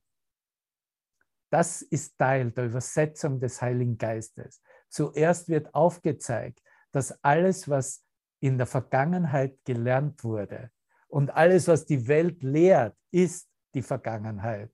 Das 1.50 1.82
ist 1.82 2.18
Teil 2.18 2.52
der 2.52 2.66
Übersetzung 2.66 3.40
des 3.40 3.62
Heiligen 3.62 3.98
Geistes. 3.98 4.62
Zuerst 4.90 5.50
wird 5.50 5.74
aufgezeigt, 5.74 6.62
dass 6.92 7.24
alles, 7.24 7.70
was 7.70 8.06
in 8.40 8.58
der 8.58 8.68
Vergangenheit 8.68 9.58
gelernt 9.66 10.24
wurde 10.24 10.72
und 11.08 11.32
alles, 11.32 11.68
was 11.68 11.86
die 11.86 12.08
Welt 12.08 12.44
lehrt, 12.44 12.96
ist 13.12 13.50
die 13.74 13.82
Vergangenheit, 13.82 14.72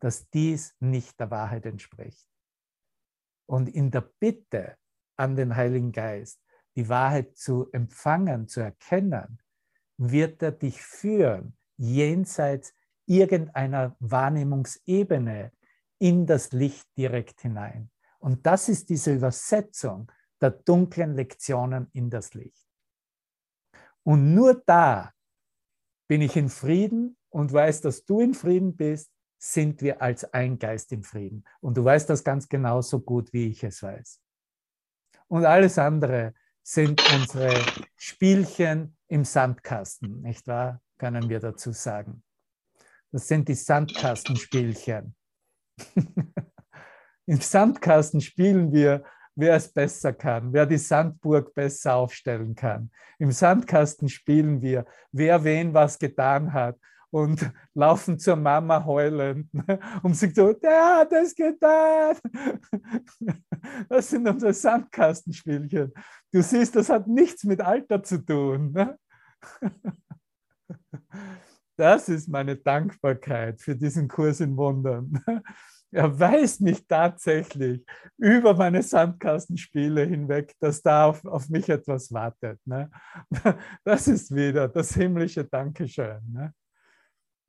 dass 0.00 0.28
dies 0.30 0.74
nicht 0.80 1.18
der 1.20 1.30
Wahrheit 1.30 1.66
entspricht. 1.66 2.26
Und 3.46 3.68
in 3.68 3.90
der 3.90 4.00
Bitte 4.00 4.76
an 5.16 5.36
den 5.36 5.56
Heiligen 5.56 5.92
Geist, 5.92 6.40
die 6.74 6.88
Wahrheit 6.88 7.36
zu 7.36 7.70
empfangen, 7.72 8.48
zu 8.48 8.60
erkennen, 8.60 9.38
wird 9.96 10.42
er 10.42 10.52
dich 10.52 10.82
führen, 10.82 11.56
jenseits 11.76 12.74
irgendeiner 13.06 13.96
Wahrnehmungsebene 14.00 15.52
in 15.98 16.26
das 16.26 16.52
Licht 16.52 16.86
direkt 16.96 17.40
hinein. 17.40 17.90
Und 18.18 18.44
das 18.44 18.68
ist 18.68 18.90
diese 18.90 19.14
Übersetzung 19.14 20.10
der 20.40 20.50
dunklen 20.50 21.14
Lektionen 21.14 21.88
in 21.92 22.10
das 22.10 22.34
Licht. 22.34 22.66
Und 24.02 24.34
nur 24.34 24.62
da 24.66 25.12
bin 26.08 26.20
ich 26.20 26.36
in 26.36 26.48
Frieden 26.48 27.16
und 27.30 27.52
weiß, 27.52 27.80
dass 27.80 28.04
du 28.04 28.20
in 28.20 28.34
Frieden 28.34 28.76
bist 28.76 29.10
sind 29.38 29.82
wir 29.82 30.02
als 30.02 30.24
ein 30.32 30.58
Geist 30.58 30.92
im 30.92 31.02
Frieden. 31.02 31.44
Und 31.60 31.76
du 31.76 31.84
weißt 31.84 32.08
das 32.08 32.24
ganz 32.24 32.48
genauso 32.48 33.00
gut, 33.00 33.32
wie 33.32 33.48
ich 33.48 33.62
es 33.64 33.82
weiß. 33.82 34.20
Und 35.28 35.44
alles 35.44 35.78
andere 35.78 36.34
sind 36.62 37.02
unsere 37.14 37.54
Spielchen 37.96 38.96
im 39.08 39.24
Sandkasten, 39.24 40.22
nicht 40.22 40.46
wahr? 40.46 40.80
Können 40.98 41.28
wir 41.28 41.40
dazu 41.40 41.72
sagen. 41.72 42.22
Das 43.12 43.28
sind 43.28 43.48
die 43.48 43.54
Sandkastenspielchen. 43.54 45.14
Im 47.26 47.40
Sandkasten 47.40 48.20
spielen 48.20 48.72
wir, 48.72 49.04
wer 49.34 49.56
es 49.56 49.68
besser 49.72 50.12
kann, 50.12 50.52
wer 50.52 50.66
die 50.66 50.78
Sandburg 50.78 51.54
besser 51.54 51.94
aufstellen 51.96 52.54
kann. 52.54 52.90
Im 53.18 53.30
Sandkasten 53.30 54.08
spielen 54.08 54.62
wir, 54.62 54.86
wer 55.12 55.44
wen 55.44 55.74
was 55.74 55.98
getan 55.98 56.52
hat 56.52 56.78
und 57.16 57.50
laufen 57.72 58.18
zur 58.18 58.36
Mama 58.36 58.84
heulend 58.84 59.48
und 60.02 60.14
sie 60.14 60.30
so, 60.34 60.52
der 60.52 60.98
hat 60.98 61.12
es 61.12 61.34
getan. 61.34 62.16
Das 63.88 64.10
sind 64.10 64.28
unsere 64.28 64.52
Sandkastenspielchen. 64.52 65.92
Du 66.30 66.42
siehst, 66.42 66.76
das 66.76 66.90
hat 66.90 67.06
nichts 67.06 67.44
mit 67.44 67.60
Alter 67.60 68.02
zu 68.02 68.24
tun. 68.24 68.72
Ne? 68.72 68.98
Das 71.78 72.08
ist 72.08 72.28
meine 72.28 72.56
Dankbarkeit 72.56 73.60
für 73.60 73.74
diesen 73.74 74.08
Kurs 74.08 74.40
in 74.40 74.56
Wundern. 74.56 75.12
Er 75.92 76.18
weiß 76.18 76.60
mich 76.60 76.86
tatsächlich 76.86 77.84
über 78.18 78.54
meine 78.54 78.82
Sandkastenspiele 78.82 80.04
hinweg, 80.04 80.54
dass 80.60 80.82
da 80.82 81.06
auf, 81.06 81.24
auf 81.24 81.48
mich 81.48 81.68
etwas 81.68 82.12
wartet. 82.12 82.60
Ne? 82.66 82.90
Das 83.84 84.06
ist 84.08 84.34
wieder 84.34 84.68
das 84.68 84.92
himmlische 84.94 85.44
Dankeschön. 85.44 86.20
Ne? 86.32 86.52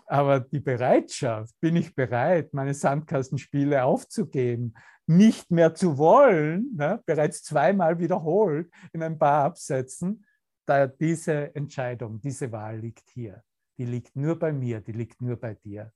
Aber 0.10 0.40
die 0.40 0.62
Bereitschaft, 0.62 1.54
bin 1.60 1.76
ich 1.76 1.94
bereit, 1.94 2.54
meine 2.54 2.74
Sandkastenspiele 2.74 3.84
aufzugeben, 3.84 4.74
nicht 5.06 5.52
mehr 5.52 5.76
zu 5.76 5.98
wollen, 5.98 6.74
ne, 6.76 7.02
bereits 7.06 7.44
zweimal 7.44 8.00
wiederholt 8.00 8.72
in 8.94 9.04
ein 9.04 9.20
paar 9.20 9.44
Absätzen, 9.44 10.26
da 10.66 10.88
diese 10.88 11.54
Entscheidung, 11.56 12.22
diese 12.22 12.52
Wahl 12.54 12.80
liegt 12.80 13.10
hier. 13.10 13.44
Die 13.78 13.86
liegt 13.86 14.16
nur 14.16 14.40
bei 14.40 14.54
mir, 14.54 14.80
die 14.80 14.94
liegt 14.94 15.22
nur 15.22 15.36
bei 15.36 15.56
dir. 15.56 15.92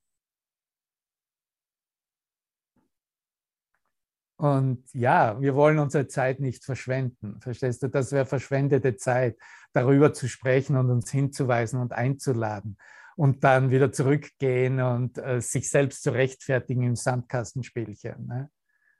Und 4.38 4.92
ja, 4.94 5.40
wir 5.40 5.56
wollen 5.56 5.80
unsere 5.80 6.08
Zeit 6.08 6.40
nicht 6.40 6.66
verschwenden. 6.66 7.40
Verstehst 7.42 7.84
du? 7.84 7.90
Das 7.90 8.12
wäre 8.12 8.26
verschwendete 8.26 8.98
Zeit, 8.98 9.38
darüber 9.72 10.14
zu 10.14 10.28
sprechen 10.28 10.76
und 10.76 10.90
uns 10.90 11.12
hinzuweisen 11.12 11.80
und 11.80 11.94
einzuladen 11.94 12.78
und 13.22 13.44
dann 13.44 13.70
wieder 13.70 13.92
zurückgehen 13.92 14.82
und 14.82 15.20
äh, 15.20 15.42
sich 15.42 15.70
selbst 15.70 16.02
zu 16.02 16.10
rechtfertigen 16.10 16.82
im 16.82 16.96
Sandkastenspielchen. 16.96 18.26
Ne? 18.26 18.50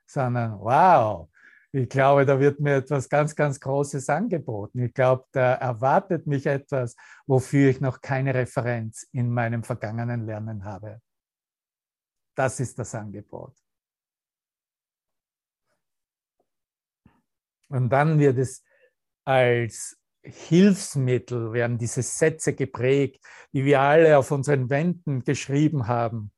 Sondern, 0.06 0.60
wow, 0.60 1.28
ich 1.72 1.88
glaube, 1.88 2.24
da 2.24 2.38
wird 2.38 2.60
mir 2.60 2.76
etwas 2.76 3.08
ganz, 3.08 3.34
ganz 3.34 3.58
Großes 3.58 4.08
angeboten. 4.08 4.78
Ich 4.84 4.94
glaube, 4.94 5.24
da 5.32 5.54
erwartet 5.54 6.28
mich 6.28 6.46
etwas, 6.46 6.94
wofür 7.26 7.68
ich 7.68 7.80
noch 7.80 8.00
keine 8.00 8.32
Referenz 8.32 9.08
in 9.10 9.28
meinem 9.28 9.64
vergangenen 9.64 10.24
Lernen 10.24 10.64
habe. 10.64 11.00
Das 12.36 12.60
ist 12.60 12.78
das 12.78 12.94
Angebot. 12.94 13.56
Und 17.70 17.88
dann 17.88 18.20
wird 18.20 18.38
es 18.38 18.62
als 19.24 19.98
Hilfsmittel, 20.22 21.52
werden 21.52 21.78
diese 21.78 22.02
Sätze 22.02 22.54
geprägt, 22.54 23.24
die 23.52 23.64
wir 23.64 23.80
alle 23.80 24.18
auf 24.18 24.30
unseren 24.30 24.70
Wänden 24.70 25.24
geschrieben 25.24 25.88
haben. 25.88 26.32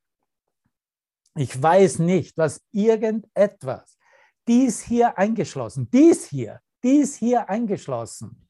Ich 1.35 1.61
weiß 1.61 1.99
nicht, 1.99 2.37
was 2.37 2.65
irgendetwas, 2.71 3.97
dies 4.47 4.81
hier 4.81 5.17
eingeschlossen, 5.17 5.89
dies 5.91 6.25
hier, 6.25 6.61
dies 6.83 7.15
hier 7.15 7.49
eingeschlossen, 7.49 8.47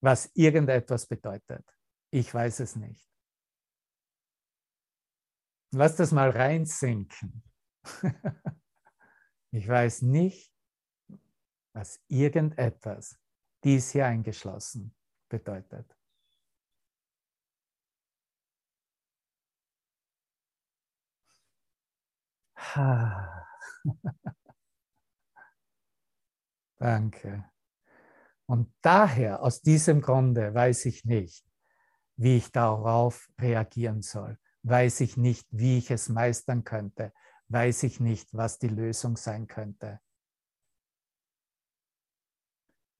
was 0.00 0.30
irgendetwas 0.34 1.06
bedeutet. 1.06 1.64
Ich 2.10 2.32
weiß 2.32 2.60
es 2.60 2.76
nicht. 2.76 3.08
Lass 5.72 5.96
das 5.96 6.12
mal 6.12 6.30
reinsinken. 6.30 7.42
Ich 9.50 9.66
weiß 9.66 10.02
nicht, 10.02 10.52
was 11.72 12.00
irgendetwas, 12.08 13.18
dies 13.68 13.90
hier 13.90 14.06
eingeschlossen, 14.06 14.94
bedeutet. 15.28 15.94
Danke. 26.78 27.44
Und 28.46 28.72
daher, 28.80 29.42
aus 29.42 29.60
diesem 29.60 30.00
Grunde, 30.00 30.54
weiß 30.54 30.86
ich 30.86 31.04
nicht, 31.04 31.44
wie 32.16 32.38
ich 32.38 32.50
darauf 32.50 33.28
reagieren 33.38 34.00
soll. 34.00 34.38
Weiß 34.62 35.00
ich 35.00 35.18
nicht, 35.18 35.46
wie 35.50 35.76
ich 35.76 35.90
es 35.90 36.08
meistern 36.08 36.64
könnte. 36.64 37.12
Weiß 37.48 37.82
ich 37.82 38.00
nicht, 38.00 38.32
was 38.32 38.58
die 38.58 38.68
Lösung 38.68 39.18
sein 39.18 39.46
könnte. 39.46 40.00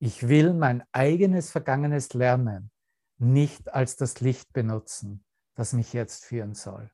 Ich 0.01 0.29
will 0.29 0.55
mein 0.55 0.85
eigenes 0.93 1.51
vergangenes 1.51 2.15
Lernen 2.15 2.71
nicht 3.17 3.73
als 3.75 3.97
das 3.97 4.21
Licht 4.21 4.53
benutzen, 4.53 5.25
das 5.55 5.73
mich 5.73 5.93
jetzt 5.93 6.25
führen 6.25 6.55
soll. 6.55 6.91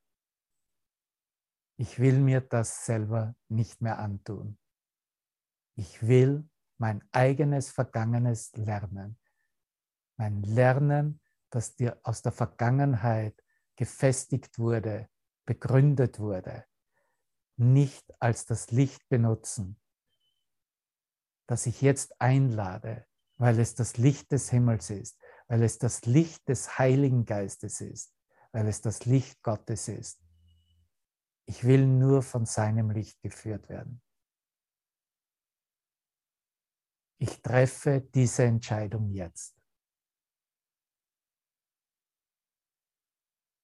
Ich 1.77 1.99
will 1.99 2.19
mir 2.19 2.41
das 2.41 2.87
selber 2.87 3.35
nicht 3.49 3.83
mehr 3.83 3.99
antun. 3.99 4.59
Ich 5.75 6.07
will 6.07 6.49
mein 6.79 7.05
eigenes 7.13 7.71
vergangenes 7.71 8.53
Lernen, 8.55 9.19
mein 10.17 10.43
Lernen, 10.43 11.21
das 11.51 11.75
dir 11.75 12.01
aus 12.05 12.23
der 12.23 12.33
Vergangenheit 12.33 13.39
gefestigt 13.77 14.59
wurde, 14.59 15.09
begründet 15.45 16.19
wurde, 16.19 16.65
nicht 17.57 18.05
als 18.21 18.47
das 18.47 18.71
Licht 18.71 19.07
benutzen, 19.09 19.81
das 21.47 21.67
ich 21.67 21.83
jetzt 21.83 22.21
einlade, 22.21 23.07
weil 23.37 23.59
es 23.59 23.75
das 23.75 23.97
Licht 23.97 24.33
des 24.33 24.51
Himmels 24.51 24.91
ist, 24.91 25.19
weil 25.49 25.63
es 25.63 25.79
das 25.79 26.05
Licht 26.07 26.49
des 26.49 26.79
Heiligen 26.79 27.25
Geistes 27.25 27.81
ist, 27.81 28.15
weil 28.53 28.67
es 28.67 28.81
das 28.81 29.05
Licht 29.05 29.43
Gottes 29.43 29.89
ist. 29.89 30.23
Ich 31.47 31.65
will 31.65 31.87
nur 31.87 32.23
von 32.23 32.47
seinem 32.47 32.91
Licht 32.91 33.21
geführt 33.21 33.69
werden. 33.69 34.01
Ich 37.19 37.43
treffe 37.43 38.01
diese 38.15 38.45
Entscheidung 38.45 39.11
jetzt. 39.11 39.57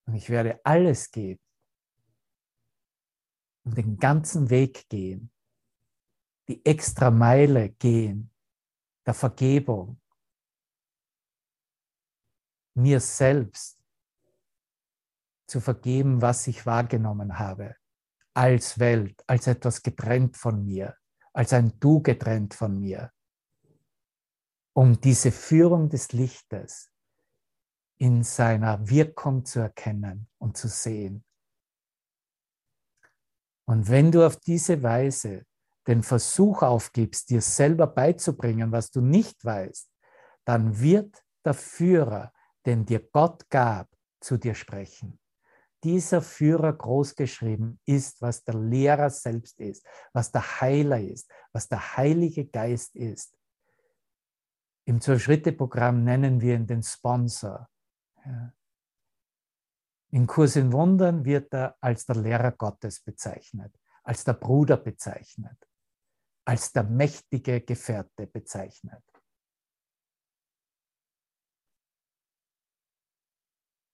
Und 0.05 0.15
ich 0.15 0.29
werde 0.29 0.59
alles 0.63 1.11
geben 1.11 1.41
und 3.63 3.77
den 3.77 3.97
ganzen 3.97 4.49
Weg 4.49 4.89
gehen, 4.89 5.31
die 6.51 6.65
extra 6.65 7.09
Meile 7.09 7.69
gehen 7.69 8.29
der 9.05 9.13
Vergebung, 9.13 10.01
mir 12.73 12.99
selbst 12.99 13.79
zu 15.47 15.61
vergeben, 15.61 16.21
was 16.21 16.47
ich 16.47 16.65
wahrgenommen 16.65 17.39
habe, 17.39 17.77
als 18.33 18.79
Welt, 18.79 19.23
als 19.27 19.47
etwas 19.47 19.81
getrennt 19.81 20.35
von 20.35 20.65
mir, 20.65 20.97
als 21.31 21.53
ein 21.53 21.79
Du 21.79 22.01
getrennt 22.01 22.53
von 22.53 22.77
mir, 22.77 23.13
um 24.73 24.99
diese 24.99 25.31
Führung 25.31 25.87
des 25.87 26.11
Lichtes 26.11 26.91
in 27.97 28.23
seiner 28.23 28.89
Wirkung 28.89 29.45
zu 29.45 29.61
erkennen 29.61 30.27
und 30.37 30.57
zu 30.57 30.67
sehen. 30.67 31.23
Und 33.65 33.87
wenn 33.87 34.11
du 34.11 34.25
auf 34.27 34.35
diese 34.35 34.83
Weise 34.83 35.45
den 35.87 36.03
Versuch 36.03 36.61
aufgibst, 36.61 37.29
dir 37.29 37.41
selber 37.41 37.87
beizubringen, 37.87 38.71
was 38.71 38.91
du 38.91 39.01
nicht 39.01 39.43
weißt, 39.43 39.89
dann 40.45 40.79
wird 40.79 41.23
der 41.43 41.53
Führer, 41.53 42.31
den 42.65 42.85
dir 42.85 42.99
Gott 43.11 43.49
gab, 43.49 43.87
zu 44.19 44.37
dir 44.37 44.53
sprechen. 44.53 45.19
Dieser 45.83 46.21
Führer 46.21 46.73
großgeschrieben 46.73 47.79
ist, 47.85 48.21
was 48.21 48.43
der 48.43 48.53
Lehrer 48.55 49.09
selbst 49.09 49.59
ist, 49.59 49.83
was 50.13 50.31
der 50.31 50.61
Heiler 50.61 51.01
ist, 51.01 51.27
was 51.51 51.67
der 51.67 51.97
Heilige 51.97 52.45
Geist 52.45 52.95
ist. 52.95 53.35
Im 54.85 55.01
Zwölf-Schritte-Programm 55.01 56.03
nennen 56.03 56.39
wir 56.39 56.55
ihn 56.55 56.67
den 56.67 56.83
Sponsor. 56.83 57.67
In 60.11 60.27
Kurs 60.27 60.55
in 60.55 60.71
Wundern 60.71 61.25
wird 61.25 61.51
er 61.53 61.75
als 61.81 62.05
der 62.05 62.17
Lehrer 62.17 62.51
Gottes 62.51 62.99
bezeichnet, 62.99 63.73
als 64.03 64.23
der 64.23 64.33
Bruder 64.33 64.77
bezeichnet 64.77 65.57
als 66.45 66.71
der 66.71 66.83
mächtige 66.83 67.61
Gefährte 67.61 68.27
bezeichnet. 68.27 69.03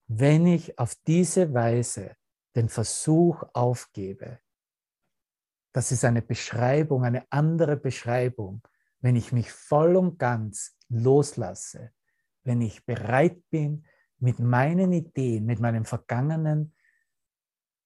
Wenn 0.10 0.48
ich 0.48 0.80
auf 0.80 0.95
diese 1.06 1.54
Weise 1.54 2.16
den 2.56 2.70
Versuch 2.70 3.43
aufgebe, 3.54 4.39
das 5.74 5.91
ist 5.91 6.06
eine 6.06 6.22
Beschreibung, 6.22 7.04
eine 7.04 7.30
andere 7.30 7.76
Beschreibung, 7.76 8.62
wenn 9.00 9.16
ich 9.16 9.32
mich 9.32 9.52
voll 9.52 9.95
und 9.95 10.18
ganz 10.18 10.78
loslasse, 10.89 11.91
wenn 12.43 12.62
ich 12.62 12.86
bereit 12.86 13.43
bin, 13.50 13.86
mit 14.20 14.39
meinen 14.39 14.93
Ideen, 14.93 15.45
mit 15.45 15.60
meinem 15.60 15.86
vergangenen 15.86 16.74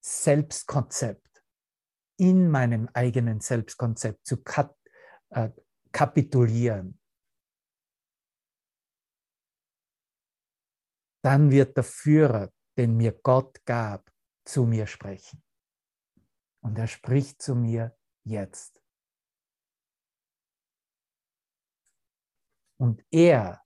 Selbstkonzept 0.00 1.31
in 2.18 2.50
meinem 2.50 2.88
eigenen 2.92 3.40
Selbstkonzept 3.40 4.26
zu 4.26 4.42
kat 4.42 4.76
äh, 5.30 5.50
kapitulieren, 5.92 6.98
dann 11.22 11.50
wird 11.50 11.76
der 11.76 11.84
Führer, 11.84 12.52
den 12.76 12.96
mir 12.96 13.12
Gott 13.12 13.64
gab, 13.64 14.10
zu 14.44 14.64
mir 14.64 14.86
sprechen. 14.86 15.42
Und 16.64 16.78
er 16.78 16.86
spricht 16.86 17.42
zu 17.42 17.54
mir 17.54 17.96
jetzt. 18.24 18.82
Und 22.80 23.04
er, 23.12 23.62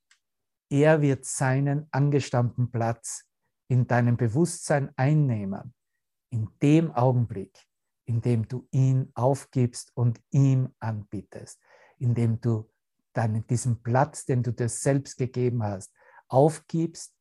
er 0.70 1.00
wird 1.00 1.24
seinen 1.24 1.88
angestammten 1.90 2.70
Platz 2.70 3.24
in 3.68 3.86
deinem 3.86 4.16
Bewusstsein 4.16 4.92
einnehmen, 4.96 5.74
in 6.30 6.50
dem 6.60 6.90
Augenblick, 6.92 7.66
indem 8.06 8.48
du 8.48 8.66
ihn 8.70 9.10
aufgibst 9.14 9.92
und 9.94 10.20
ihm 10.30 10.74
anbietest, 10.78 11.60
indem 11.98 12.40
du 12.40 12.70
deinen, 13.12 13.46
diesen 13.46 13.82
Platz, 13.82 14.24
den 14.24 14.42
du 14.42 14.52
dir 14.52 14.68
selbst 14.68 15.18
gegeben 15.18 15.62
hast, 15.62 15.92
aufgibst 16.28 17.14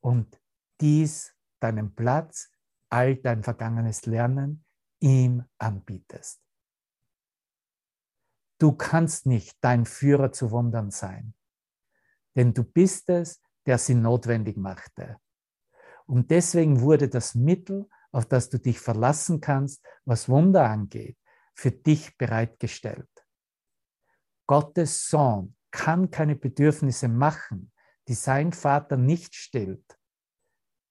und 0.00 0.40
dies, 0.80 1.34
deinen 1.60 1.94
Platz, 1.94 2.50
all 2.88 3.16
dein 3.16 3.42
vergangenes 3.42 4.06
Lernen 4.06 4.64
ihm 5.00 5.44
anbietest. 5.58 6.40
Du 8.58 8.72
kannst 8.72 9.26
nicht 9.26 9.56
dein 9.62 9.86
Führer 9.86 10.32
zu 10.32 10.50
Wundern 10.50 10.90
sein, 10.90 11.34
denn 12.36 12.52
du 12.52 12.62
bist 12.62 13.08
es, 13.08 13.40
der 13.66 13.78
sie 13.78 13.94
notwendig 13.94 14.56
machte. 14.56 15.18
Und 16.06 16.30
deswegen 16.30 16.80
wurde 16.80 17.08
das 17.08 17.34
Mittel, 17.34 17.88
auf 18.12 18.26
das 18.26 18.50
du 18.50 18.58
dich 18.58 18.80
verlassen 18.80 19.40
kannst, 19.40 19.84
was 20.04 20.28
Wunder 20.28 20.68
angeht, 20.68 21.18
für 21.54 21.70
dich 21.70 22.16
bereitgestellt. 22.16 23.08
Gottes 24.46 25.06
Sohn 25.06 25.56
kann 25.70 26.10
keine 26.10 26.34
Bedürfnisse 26.34 27.08
machen, 27.08 27.72
die 28.08 28.14
sein 28.14 28.52
Vater 28.52 28.96
nicht 28.96 29.34
stillt, 29.34 29.98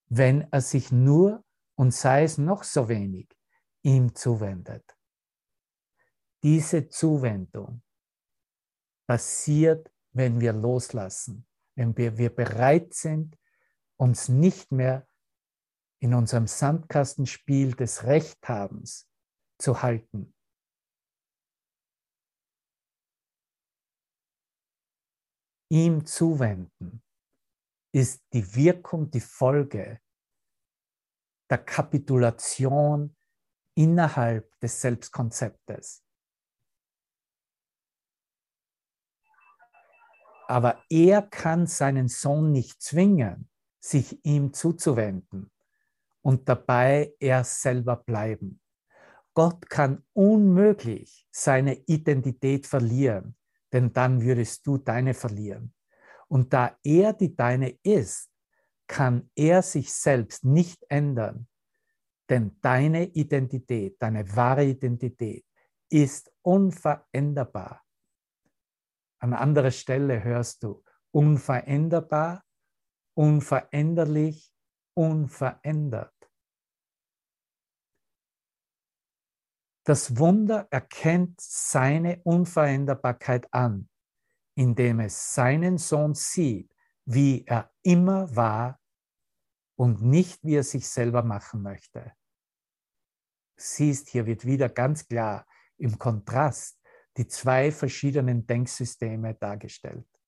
wenn 0.08 0.48
er 0.52 0.62
sich 0.62 0.92
nur 0.92 1.44
und 1.76 1.94
sei 1.94 2.24
es 2.24 2.38
noch 2.38 2.64
so 2.64 2.88
wenig 2.88 3.30
ihm 3.82 4.16
zuwendet. 4.16 4.98
Diese 6.44 6.88
Zuwendung 6.88 7.82
passiert, 9.08 9.92
wenn 10.12 10.40
wir 10.40 10.54
loslassen, 10.54 11.46
wenn 11.76 11.96
wir, 11.98 12.18
wir 12.18 12.34
bereit 12.34 12.94
sind, 12.94 13.38
uns 13.98 14.30
nicht 14.30 14.72
mehr 14.72 15.09
in 16.00 16.14
unserem 16.14 16.48
Sandkastenspiel 16.48 17.76
des 17.76 18.04
Rechthabens 18.04 19.10
zu 19.58 19.82
halten. 19.82 20.34
Ihm 25.72 26.06
zuwenden 26.06 27.04
ist 27.92 28.24
die 28.34 28.56
Wirkung, 28.56 29.12
die 29.12 29.20
Folge 29.20 30.02
der 31.50 31.58
Kapitulation 31.58 33.16
innerhalb 33.76 34.58
des 34.60 34.82
Selbstkonzeptes. 34.82 36.04
Aber 40.48 40.84
er 40.90 41.22
kann 41.22 41.68
seinen 41.68 42.08
Sohn 42.08 42.52
nicht 42.52 42.82
zwingen, 42.82 43.50
sich 43.80 44.26
ihm 44.26 44.54
zuzuwenden 44.54 45.52
und 46.22 46.48
dabei 46.48 47.14
er 47.20 47.44
selber 47.44 47.96
bleiben. 47.98 48.62
Gott 49.34 49.70
kann 49.70 50.04
unmöglich 50.14 51.28
seine 51.32 51.76
Identität 51.86 52.68
verlieren, 52.68 53.36
denn 53.72 53.94
dann 53.94 54.22
würdest 54.22 54.66
du 54.68 54.78
deine 54.78 55.14
verlieren. 55.14 55.74
Und 56.28 56.54
da 56.54 56.78
er 56.84 57.14
die 57.14 57.36
deine 57.36 57.70
ist, 57.84 58.30
kann 58.88 59.30
er 59.36 59.62
sich 59.62 59.94
selbst 59.94 60.44
nicht 60.44 60.84
ändern, 60.90 61.48
denn 62.30 62.58
deine 62.62 63.06
Identität, 63.06 64.02
deine 64.02 64.36
wahre 64.36 64.66
Identität 64.66 65.46
ist 65.90 66.32
unveränderbar. 66.42 67.84
An 69.20 69.34
anderer 69.34 69.72
Stelle 69.72 70.24
hörst 70.24 70.64
du 70.64 70.84
unveränderbar, 71.12 72.44
unveränderlich, 73.16 74.49
unverändert. 75.00 76.14
Das 79.86 80.18
Wunder 80.18 80.68
erkennt 80.72 81.40
seine 81.40 82.22
Unveränderbarkeit 82.24 83.48
an, 83.54 83.90
indem 84.56 85.00
es 85.00 85.34
seinen 85.34 85.78
Sohn 85.78 86.16
sieht, 86.16 86.76
wie 87.06 87.46
er 87.46 87.72
immer 87.82 88.36
war 88.36 88.78
und 89.78 90.02
nicht, 90.02 90.44
wie 90.44 90.58
er 90.58 90.64
sich 90.64 90.90
selber 90.90 91.24
machen 91.24 91.62
möchte. 91.62 92.12
Siehst, 93.56 94.10
hier 94.10 94.26
wird 94.26 94.46
wieder 94.46 94.68
ganz 94.68 95.08
klar 95.08 95.48
im 95.78 95.98
Kontrast 95.98 96.78
die 97.16 97.28
zwei 97.28 97.72
verschiedenen 97.72 98.46
Denksysteme 98.46 99.34
dargestellt. 99.36 100.19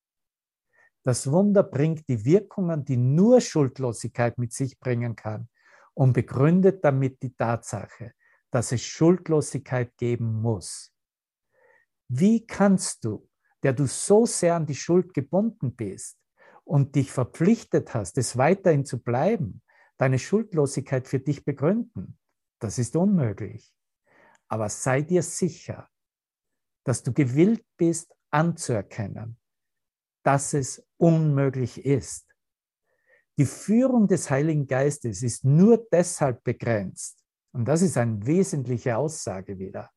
Das 1.04 1.30
Wunder 1.30 1.62
bringt 1.62 2.08
die 2.08 2.24
Wirkungen, 2.24 2.84
die 2.84 2.96
nur 2.96 3.40
Schuldlosigkeit 3.40 4.38
mit 4.38 4.52
sich 4.52 4.78
bringen 4.78 5.16
kann 5.16 5.48
und 5.94 6.12
begründet 6.12 6.84
damit 6.84 7.22
die 7.22 7.34
Tatsache, 7.34 8.12
dass 8.50 8.72
es 8.72 8.82
Schuldlosigkeit 8.84 9.96
geben 9.96 10.40
muss. 10.40 10.92
Wie 12.08 12.46
kannst 12.46 13.04
du, 13.04 13.28
der 13.62 13.72
du 13.72 13.86
so 13.86 14.26
sehr 14.26 14.54
an 14.54 14.66
die 14.66 14.74
Schuld 14.74 15.14
gebunden 15.14 15.74
bist 15.74 16.18
und 16.64 16.94
dich 16.94 17.10
verpflichtet 17.10 17.94
hast, 17.94 18.18
es 18.18 18.36
weiterhin 18.36 18.84
zu 18.84 19.02
bleiben, 19.02 19.62
deine 19.96 20.18
Schuldlosigkeit 20.18 21.08
für 21.08 21.18
dich 21.18 21.44
begründen? 21.44 22.18
Das 22.60 22.78
ist 22.78 22.94
unmöglich. 22.94 23.74
Aber 24.48 24.68
sei 24.68 25.02
dir 25.02 25.22
sicher, 25.22 25.88
dass 26.84 27.02
du 27.02 27.12
gewillt 27.12 27.64
bist 27.76 28.14
anzuerkennen, 28.30 29.38
dass 30.22 30.54
es 30.54 30.86
unmöglich 30.96 31.84
ist. 31.84 32.26
Die 33.38 33.46
Führung 33.46 34.08
des 34.08 34.30
Heiligen 34.30 34.66
Geistes 34.66 35.22
ist 35.22 35.44
nur 35.44 35.86
deshalb 35.90 36.44
begrenzt, 36.44 37.24
und 37.52 37.66
das 37.66 37.82
ist 37.82 37.96
eine 37.96 38.24
wesentliche 38.26 38.96
Aussage 38.96 39.58
wieder. 39.58 39.90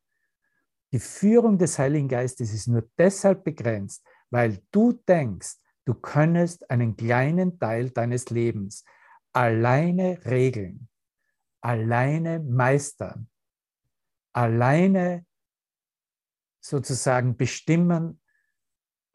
Die 0.91 0.99
Führung 0.99 1.57
des 1.57 1.77
Heiligen 1.77 2.07
Geistes 2.07 2.53
ist 2.53 2.67
nur 2.67 2.87
deshalb 2.97 3.43
begrenzt, 3.43 4.05
weil 4.29 4.61
du 4.71 4.93
denkst, 4.93 5.55
du 5.85 5.93
könntest 5.93 6.69
einen 6.69 6.95
kleinen 6.95 7.59
Teil 7.59 7.89
deines 7.89 8.29
Lebens 8.29 8.83
alleine 9.33 10.23
regeln, 10.25 10.87
alleine 11.61 12.39
meistern, 12.39 13.29
alleine 14.31 15.25
sozusagen 16.61 17.35
bestimmen, 17.35 18.21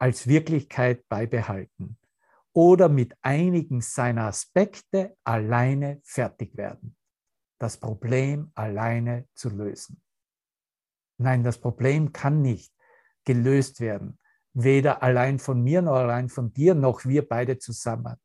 als 0.01 0.27
Wirklichkeit 0.27 1.07
beibehalten 1.09 1.97
oder 2.53 2.89
mit 2.89 3.15
einigen 3.21 3.81
seiner 3.81 4.25
Aspekte 4.25 5.15
alleine 5.23 6.01
fertig 6.03 6.57
werden 6.57 6.95
das 7.61 7.77
Problem 7.77 8.51
alleine 8.55 9.27
zu 9.35 9.49
lösen. 9.49 10.01
Nein, 11.19 11.43
das 11.43 11.59
Problem 11.59 12.11
kann 12.11 12.41
nicht 12.41 12.73
gelöst 13.23 13.79
werden, 13.79 14.17
weder 14.53 15.03
allein 15.03 15.37
von 15.37 15.61
mir 15.61 15.83
noch 15.83 15.93
allein 15.93 16.27
von 16.27 16.51
dir, 16.51 16.73
noch 16.73 17.05
wir 17.05 17.27
beide 17.27 17.59
zusammen. 17.59 18.15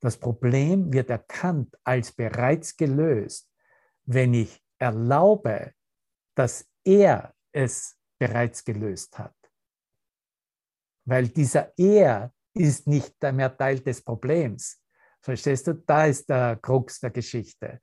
Das 0.00 0.16
Problem 0.16 0.92
wird 0.92 1.10
erkannt 1.10 1.76
als 1.84 2.10
bereits 2.10 2.76
gelöst, 2.76 3.48
wenn 4.04 4.34
ich 4.34 4.60
erlaube, 4.78 5.72
dass 6.34 6.68
er 6.82 7.34
es 7.52 7.96
bereits 8.18 8.64
gelöst 8.64 9.16
hat. 9.16 9.36
Weil 11.06 11.28
dieser 11.28 11.72
Er 11.78 12.32
ist 12.52 12.86
nicht 12.86 13.14
mehr 13.22 13.56
Teil 13.56 13.80
des 13.80 14.02
Problems. 14.02 14.82
Verstehst 15.22 15.66
du? 15.66 15.74
Da 15.74 16.06
ist 16.06 16.28
der 16.28 16.56
Krux 16.60 17.00
der 17.00 17.10
Geschichte 17.10 17.80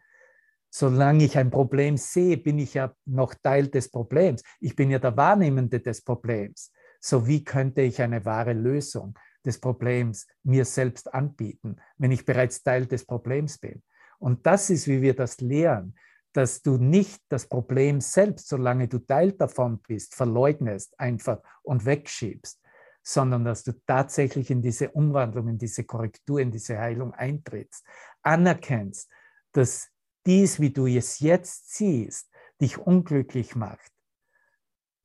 solange 0.75 1.25
ich 1.25 1.37
ein 1.37 1.51
Problem 1.51 1.97
sehe, 1.97 2.35
bin 2.35 2.57
ich 2.57 2.73
ja 2.73 2.95
noch 3.05 3.35
Teil 3.35 3.67
des 3.67 3.91
Problems. 3.91 4.41
Ich 4.59 4.75
bin 4.75 4.89
ja 4.89 4.97
der 4.97 5.15
Wahrnehmende 5.15 5.79
des 5.79 6.01
Problems. 6.01 6.71
So 6.99 7.27
wie 7.27 7.43
könnte 7.43 7.83
ich 7.83 8.01
eine 8.01 8.25
wahre 8.25 8.53
Lösung 8.53 9.13
des 9.45 9.59
Problems 9.59 10.25
mir 10.41 10.65
selbst 10.65 11.13
anbieten, 11.13 11.75
wenn 11.97 12.11
ich 12.11 12.25
bereits 12.25 12.63
Teil 12.63 12.87
des 12.87 13.05
Problems 13.05 13.59
bin? 13.59 13.83
Und 14.17 14.47
das 14.47 14.71
ist, 14.71 14.87
wie 14.87 15.03
wir 15.03 15.15
das 15.15 15.41
lehren, 15.41 15.95
dass 16.31 16.63
du 16.63 16.77
nicht 16.77 17.21
das 17.29 17.47
Problem 17.47 18.01
selbst, 18.01 18.47
solange 18.47 18.87
du 18.87 18.97
Teil 18.97 19.33
davon 19.33 19.79
bist, 19.87 20.15
verleugnest 20.15 20.99
einfach 20.99 21.39
und 21.61 21.85
wegschiebst, 21.85 22.59
sondern 23.03 23.43
dass 23.43 23.63
du 23.63 23.73
tatsächlich 23.85 24.49
in 24.49 24.61
diese 24.61 24.89
Umwandlung, 24.91 25.49
in 25.49 25.57
diese 25.57 25.83
Korrektur, 25.83 26.39
in 26.39 26.51
diese 26.51 26.79
Heilung 26.79 27.13
eintrittst, 27.13 27.85
anerkennst, 28.21 29.11
dass 29.51 29.89
dies, 30.25 30.59
wie 30.59 30.71
du 30.71 30.87
es 30.87 31.19
jetzt 31.19 31.75
siehst, 31.75 32.31
dich 32.61 32.77
unglücklich 32.77 33.55
macht 33.55 33.91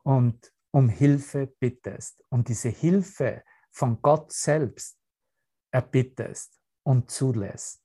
und 0.04 0.52
um 0.70 0.88
Hilfe 0.88 1.48
bittest 1.58 2.24
und 2.28 2.48
diese 2.48 2.68
Hilfe 2.68 3.42
von 3.70 4.00
Gott 4.00 4.32
selbst 4.32 4.96
erbittest 5.72 6.58
und 6.84 7.10
zulässt. 7.10 7.82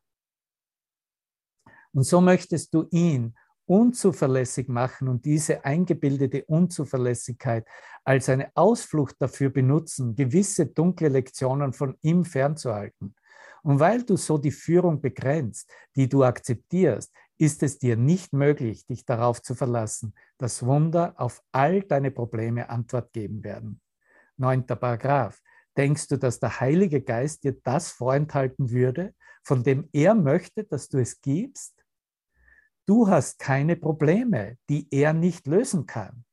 Und 1.91 2.03
so 2.03 2.21
möchtest 2.21 2.73
du 2.73 2.87
ihn 2.91 3.35
unzuverlässig 3.65 4.67
machen 4.67 5.07
und 5.07 5.25
diese 5.25 5.65
eingebildete 5.65 6.45
Unzuverlässigkeit 6.45 7.67
als 8.03 8.29
eine 8.29 8.51
Ausflucht 8.55 9.15
dafür 9.19 9.49
benutzen, 9.49 10.15
gewisse 10.15 10.65
dunkle 10.65 11.09
Lektionen 11.09 11.73
von 11.73 11.97
ihm 12.01 12.25
fernzuhalten. 12.25 13.15
Und 13.63 13.79
weil 13.79 14.03
du 14.03 14.17
so 14.17 14.37
die 14.37 14.51
Führung 14.51 15.01
begrenzt, 15.01 15.71
die 15.95 16.09
du 16.09 16.23
akzeptierst, 16.23 17.13
ist 17.37 17.63
es 17.63 17.79
dir 17.79 17.95
nicht 17.95 18.33
möglich, 18.33 18.85
dich 18.85 19.05
darauf 19.05 19.41
zu 19.41 19.55
verlassen, 19.55 20.13
dass 20.37 20.65
Wunder 20.65 21.13
auf 21.17 21.41
all 21.51 21.81
deine 21.81 22.11
Probleme 22.11 22.69
Antwort 22.69 23.13
geben 23.13 23.43
werden. 23.43 23.81
Neunter 24.37 24.75
Paragraph. 24.75 25.39
Denkst 25.75 26.07
du, 26.09 26.17
dass 26.17 26.39
der 26.39 26.59
Heilige 26.59 27.01
Geist 27.01 27.43
dir 27.43 27.57
das 27.63 27.89
vorenthalten 27.89 28.69
würde, 28.69 29.13
von 29.43 29.63
dem 29.63 29.89
er 29.91 30.13
möchte, 30.13 30.63
dass 30.63 30.87
du 30.87 30.99
es 30.99 31.19
gibst? 31.21 31.82
Du 32.85 33.07
hast 33.07 33.39
keine 33.39 33.75
Probleme, 33.75 34.57
die 34.69 34.87
er 34.91 35.13
nicht 35.13 35.47
lösen 35.47 35.85
kann, 35.85 36.25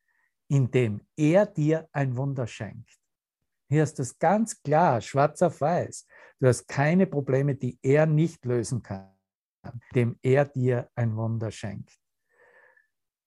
indem 0.49 1.01
er 1.17 1.47
dir 1.47 1.89
ein 1.93 2.17
Wunder 2.17 2.47
schenkt. 2.47 2.99
Hier 3.69 3.85
ist 3.85 4.01
das 4.01 4.19
ganz 4.19 4.61
klar, 4.63 5.01
schwarz 5.01 5.43
auf 5.43 5.61
weiß. 5.61 6.07
Du 6.41 6.49
hast 6.49 6.67
keine 6.67 7.07
Probleme, 7.07 7.55
die 7.55 7.79
er 7.83 8.07
nicht 8.07 8.45
lösen 8.45 8.83
kann. 8.83 9.11
dem 9.95 10.19
er 10.23 10.47
dir 10.47 10.89
ein 10.95 11.17
Wunder 11.17 11.51
schenkt. 11.51 11.93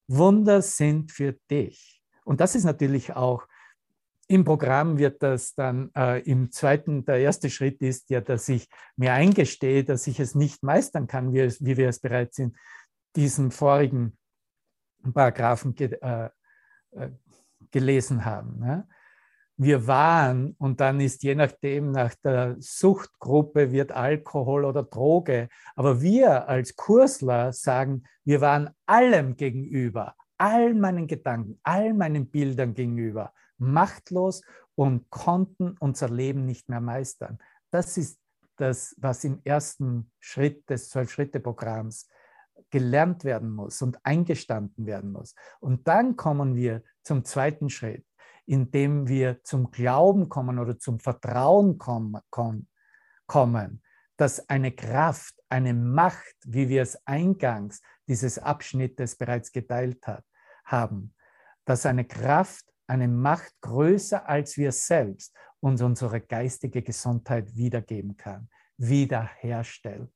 Wunder 0.08 0.64
sind 0.64 1.12
für 1.12 1.34
dich. 1.50 2.02
Und 2.26 2.42
das 2.42 2.56
ist 2.56 2.64
natürlich 2.64 3.16
auch 3.16 3.48
im 4.28 4.46
Programm 4.46 4.98
wird 4.98 5.22
das 5.22 5.54
dann 5.54 5.92
äh, 5.96 6.22
im 6.22 6.52
zweiten, 6.52 7.06
der 7.06 7.18
erste 7.18 7.50
Schritt 7.50 7.82
ist 7.82 8.10
ja, 8.10 8.22
dass 8.22 8.48
ich 8.48 8.68
mir 8.96 9.14
eingestehe, 9.14 9.84
dass 9.84 10.08
ich 10.08 10.20
es 10.20 10.34
nicht 10.34 10.64
meistern 10.64 11.08
kann, 11.08 11.34
wie, 11.34 11.42
wie 11.60 11.78
wir 11.78 11.90
es 11.90 12.00
bereits 12.00 12.40
in 12.40 12.56
diesem 13.16 13.52
vorigen 13.52 14.18
Paragraphen 15.14 15.76
ge, 15.76 15.98
äh, 16.02 16.30
äh, 16.92 17.10
gelesen 17.72 18.26
haben. 18.26 18.60
Ne? 18.60 18.88
Wir 19.58 19.86
waren 19.88 20.56
und 20.58 20.80
dann 20.80 21.00
ist 21.00 21.24
je 21.24 21.36
nachdem 21.36 21.92
nach 21.92 22.16
der 22.16 22.56
Suchtgruppe 22.60 23.72
wird 23.72 23.92
Alkohol 23.92 24.66
oder 24.66 24.84
Droge, 24.84 25.50
aber 25.76 26.02
wir 26.02 26.48
als 26.48 26.76
Kursler 26.76 27.54
sagen, 27.54 28.04
wir 28.24 28.42
waren 28.42 28.72
allem 28.86 29.36
gegenüber, 29.36 30.16
all 30.38 30.74
meinen 30.74 31.08
Gedanken, 31.08 31.60
all 31.64 31.94
meinen 31.94 32.30
Bildern 32.30 32.74
gegenüber 32.74 33.34
machtlos 33.58 34.42
und 34.76 35.10
konnten 35.10 35.76
unser 35.80 36.10
Leben 36.10 36.46
nicht 36.46 36.70
mehr 36.70 36.82
meistern. 36.82 37.38
Das 37.70 37.98
ist 37.98 38.20
das, 38.58 38.96
was 39.00 39.24
im 39.24 39.40
ersten 39.44 40.12
Schritt 40.20 40.70
des 40.70 40.90
Zwölf-Schritte-Programms 40.90 42.10
gelernt 42.74 43.24
werden 43.24 43.52
muss 43.52 43.84
und 43.84 44.04
eingestanden 44.04 44.88
werden 44.88 45.12
muss. 45.12 45.36
Und 45.60 45.88
dann 45.88 46.16
kommen 46.16 46.56
wir 46.56 46.82
zum 47.04 47.24
zweiten 47.24 47.70
Schritt, 47.70 48.04
indem 48.48 49.08
wir 49.08 49.44
zum 49.44 49.70
Glauben 49.70 50.28
kommen 50.28 50.58
oder 50.58 50.80
zum 50.80 51.00
Vertrauen 51.00 51.78
kommen, 51.78 52.18
kommen 53.28 53.82
dass 54.18 54.50
eine 54.50 54.72
Kraft, 54.72 55.36
eine 55.50 55.76
Macht, 55.76 56.36
wie 56.46 56.68
wir 56.68 56.82
es 56.82 57.06
eingangs 57.06 57.80
dieses 58.08 58.40
Abschnittes 58.40 59.16
bereits 59.18 59.52
geteilt 59.52 60.08
hat, 60.08 60.26
haben, 60.66 61.14
dass 61.66 61.86
eine 61.86 62.06
Kraft 62.06 62.66
eine 62.88 63.08
Macht 63.08 63.54
größer 63.62 64.28
als 64.28 64.58
wir 64.58 64.72
selbst 64.72 65.36
uns 65.60 65.80
unsere 65.84 66.22
geistige 66.22 66.82
Gesundheit 66.82 67.56
wiedergeben 67.56 68.18
kann, 68.18 68.50
wiederherstellt. 68.78 70.12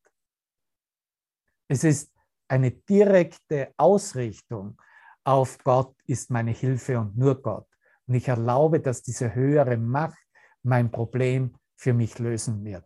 Es 1.68 1.84
ist 1.84 2.17
eine 2.48 2.72
direkte 2.72 3.74
Ausrichtung 3.78 4.80
auf 5.24 5.58
Gott 5.64 5.94
ist 6.06 6.32
meine 6.32 6.52
Hilfe 6.52 7.00
und 7.00 7.18
nur 7.18 7.42
Gott. 7.42 7.68
Und 8.08 8.16
ich 8.16 8.28
erlaube, 8.30 8.80
dass 8.80 9.02
diese 9.02 9.36
höhere 9.36 9.78
Macht 9.78 10.18
mein 10.64 10.90
Problem 10.90 11.54
für 11.76 11.94
mich 11.94 12.18
lösen 12.20 12.64
wird. 12.64 12.86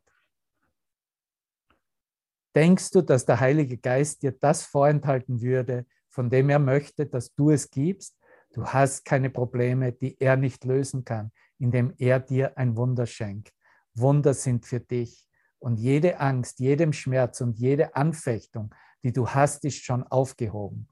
Denkst 2.55 2.89
du, 2.91 3.01
dass 3.01 3.25
der 3.25 3.39
Heilige 3.39 3.77
Geist 3.77 4.23
dir 4.23 4.31
das 4.31 4.63
vorenthalten 4.63 5.41
würde, 5.41 5.85
von 6.09 6.29
dem 6.29 6.49
er 6.49 6.59
möchte, 6.59 7.05
dass 7.05 7.33
du 7.35 7.51
es 7.51 7.69
gibst? 7.69 8.17
Du 8.53 8.65
hast 8.65 9.05
keine 9.05 9.29
Probleme, 9.29 9.93
die 9.93 10.19
er 10.19 10.35
nicht 10.35 10.65
lösen 10.65 11.05
kann, 11.05 11.31
indem 11.59 11.93
er 11.97 12.19
dir 12.19 12.57
ein 12.57 12.75
Wunder 12.75 13.05
schenkt. 13.05 13.53
Wunder 13.93 14.33
sind 14.33 14.65
für 14.65 14.81
dich. 14.81 15.27
Und 15.59 15.77
jede 15.77 16.19
Angst, 16.19 16.59
jedem 16.59 16.91
Schmerz 16.91 17.39
und 17.39 17.59
jede 17.59 17.95
Anfechtung, 17.95 18.73
die 19.03 19.13
du 19.13 19.27
hast, 19.27 19.65
ist 19.65 19.83
schon 19.83 20.03
aufgehoben. 20.03 20.87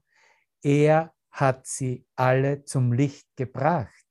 Er 0.62 1.14
hat 1.30 1.66
sie 1.66 2.06
alle 2.16 2.64
zum 2.64 2.92
Licht 2.92 3.26
gebracht. 3.36 4.06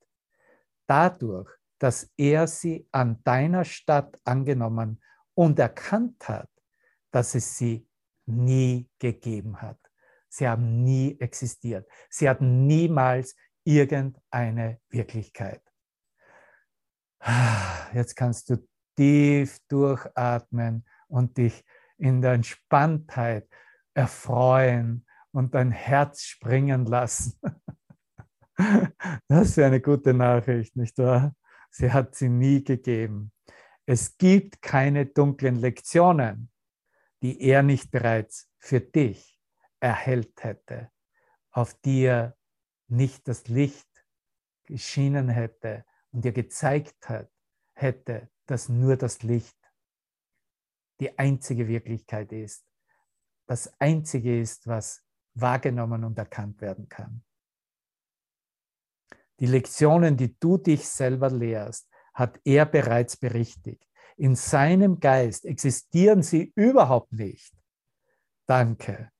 Dadurch, 0.87 1.49
dass 1.77 2.11
er 2.17 2.47
sie 2.47 2.87
an 2.91 3.21
deiner 3.23 3.63
Stadt 3.63 4.19
angenommen 4.23 5.01
und 5.33 5.59
erkannt 5.59 6.27
hat, 6.27 6.49
dass 7.11 7.35
es 7.35 7.57
sie 7.57 7.87
nie 8.25 8.89
gegeben 8.99 9.61
hat. 9.61 9.79
Sie 10.29 10.47
haben 10.47 10.83
nie 10.83 11.19
existiert. 11.19 11.89
Sie 12.09 12.29
hatten 12.29 12.67
niemals 12.67 13.35
irgendeine 13.63 14.79
Wirklichkeit. 14.89 15.61
Jetzt 17.93 18.15
kannst 18.15 18.49
du 18.49 18.67
tief 18.95 19.59
durchatmen 19.67 20.85
und 21.07 21.37
dich 21.37 21.65
in 21.97 22.21
der 22.21 22.33
Entspanntheit 22.33 23.47
erfreuen 23.99 25.05
und 25.31 25.53
dein 25.53 25.71
Herz 25.71 26.23
springen 26.23 26.85
lassen. 26.85 27.39
Das 29.29 29.51
ist 29.51 29.59
eine 29.59 29.79
gute 29.79 30.13
Nachricht, 30.13 30.75
nicht 30.75 30.97
wahr? 30.97 31.33
Sie 31.69 31.93
hat 31.93 32.13
sie 32.13 32.27
nie 32.27 32.61
gegeben. 32.61 33.31
Es 33.85 34.17
gibt 34.17 34.61
keine 34.61 35.05
dunklen 35.05 35.55
Lektionen, 35.55 36.51
die 37.21 37.41
er 37.41 37.63
nicht 37.63 37.89
bereits 37.89 38.49
für 38.57 38.81
dich 38.81 39.39
erhellt 39.79 40.43
hätte, 40.43 40.91
auf 41.51 41.73
die 41.73 42.01
er 42.01 42.35
nicht 42.89 43.29
das 43.29 43.47
Licht 43.47 43.87
geschienen 44.65 45.29
hätte 45.29 45.85
und 46.11 46.25
dir 46.25 46.33
gezeigt 46.33 47.07
hat, 47.07 47.31
hätte, 47.75 48.29
dass 48.45 48.67
nur 48.67 48.97
das 48.97 49.23
Licht 49.23 49.57
die 50.99 51.17
einzige 51.17 51.69
Wirklichkeit 51.69 52.33
ist, 52.33 52.68
das 53.49 53.73
einzige 53.79 54.39
ist, 54.39 54.67
was 54.67 55.03
wahrgenommen 55.33 56.03
und 56.03 56.17
erkannt 56.19 56.61
werden 56.61 56.87
kann. 56.87 57.23
Die 59.39 59.47
Lektionen, 59.47 60.17
die 60.17 60.37
du 60.39 60.57
dich 60.57 60.87
selber 60.87 61.31
lehrst, 61.31 61.89
hat 62.13 62.39
er 62.43 62.67
bereits 62.67 63.17
berichtigt. 63.17 63.89
In 64.17 64.35
seinem 64.35 64.99
Geist 64.99 65.45
existieren 65.45 66.21
sie 66.21 66.51
überhaupt 66.55 67.11
nicht. 67.13 67.55
Danke. 68.45 69.11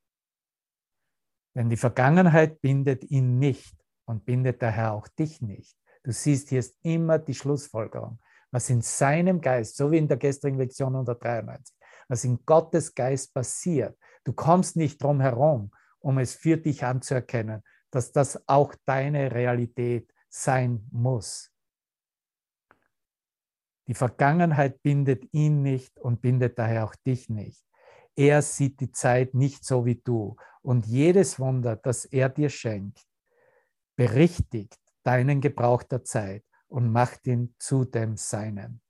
Denn 1.56 1.70
die 1.70 1.78
Vergangenheit 1.78 2.62
bindet 2.62 3.10
ihn 3.10 3.40
nicht 3.40 3.76
und 4.06 4.26
bindet 4.26 4.62
daher 4.62 4.94
auch 4.94 5.08
dich 5.08 5.42
nicht. 5.42 5.76
Du 6.04 6.12
siehst, 6.12 6.50
hier 6.50 6.60
ist 6.60 6.78
immer 6.84 7.18
die 7.18 7.34
Schlussfolgerung, 7.34 8.20
was 8.52 8.70
in 8.70 8.82
seinem 8.82 9.42
Geist, 9.42 9.76
so 9.76 9.90
wie 9.90 9.98
in 9.98 10.08
der 10.08 10.18
gestrigen 10.18 10.60
Lektion 10.60 10.94
193, 10.94 11.76
was 12.08 12.24
in 12.26 12.46
Gottes 12.46 12.94
Geist 12.94 13.34
passiert. 13.34 13.98
Du 14.24 14.34
kommst 14.34 14.76
nicht 14.76 15.02
drum 15.02 15.22
herum, 15.22 15.72
um 16.00 16.18
es 16.18 16.36
für 16.36 16.58
dich 16.58 16.84
anzuerkennen, 16.84 17.64
dass 17.92 18.12
das 18.12 18.48
auch 18.48 18.76
deine 18.86 19.32
Realität 19.32 20.14
sein 20.30 20.88
muss. 20.92 21.52
Die 23.88 23.96
Vergangenheit 23.96 24.84
bindet 24.84 25.28
ihn 25.34 25.64
nicht 25.64 26.00
und 26.00 26.22
bindet 26.22 26.60
daher 26.60 26.86
auch 26.86 26.96
dich 26.96 27.30
nicht. 27.30 27.66
Er 28.16 28.42
sieht 28.42 28.80
die 28.82 28.92
Zeit 28.92 29.34
nicht 29.34 29.66
so 29.66 29.86
wie 29.86 29.96
du. 29.96 30.36
Und 30.62 30.86
jedes 30.86 31.40
Wunder, 31.40 31.76
das 31.76 32.06
er 32.06 32.30
dir 32.30 32.50
schenkt, 32.50 33.08
berichtigt 33.96 34.80
deinen 35.04 35.42
Gebrauch 35.42 35.84
der 35.84 36.04
Zeit 36.04 36.44
und 36.68 36.92
macht 36.92 37.26
ihn 37.26 37.56
zu 37.58 37.86
dem 37.86 38.16
Seinen. 38.16 38.82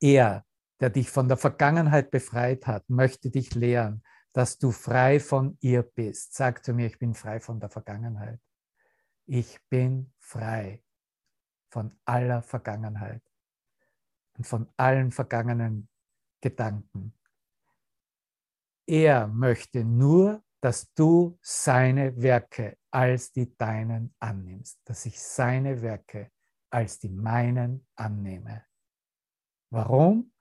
Er, 0.00 0.44
der 0.84 0.90
dich 0.90 1.08
von 1.08 1.28
der 1.28 1.38
Vergangenheit 1.38 2.10
befreit 2.10 2.66
hat, 2.66 2.90
möchte 2.90 3.30
dich 3.30 3.54
lehren, 3.54 4.02
dass 4.34 4.58
du 4.58 4.70
frei 4.70 5.18
von 5.18 5.56
ihr 5.62 5.82
bist. 5.82 6.34
Sag 6.34 6.62
zu 6.62 6.74
mir, 6.74 6.88
ich 6.88 6.98
bin 6.98 7.14
frei 7.14 7.40
von 7.40 7.58
der 7.58 7.70
Vergangenheit. 7.70 8.38
Ich 9.24 9.58
bin 9.70 10.12
frei 10.18 10.84
von 11.70 11.98
aller 12.04 12.42
Vergangenheit 12.42 13.22
und 14.36 14.46
von 14.46 14.68
allen 14.76 15.10
vergangenen 15.10 15.88
Gedanken. 16.42 17.14
Er 18.86 19.26
möchte 19.26 19.86
nur, 19.86 20.44
dass 20.60 20.92
du 20.92 21.38
seine 21.40 22.20
Werke 22.20 22.76
als 22.90 23.32
die 23.32 23.56
deinen 23.56 24.14
annimmst, 24.18 24.82
dass 24.84 25.06
ich 25.06 25.18
seine 25.18 25.80
Werke 25.80 26.30
als 26.68 26.98
die 26.98 27.08
meinen 27.08 27.86
annehme. 27.96 28.66
Warum? 29.70 30.33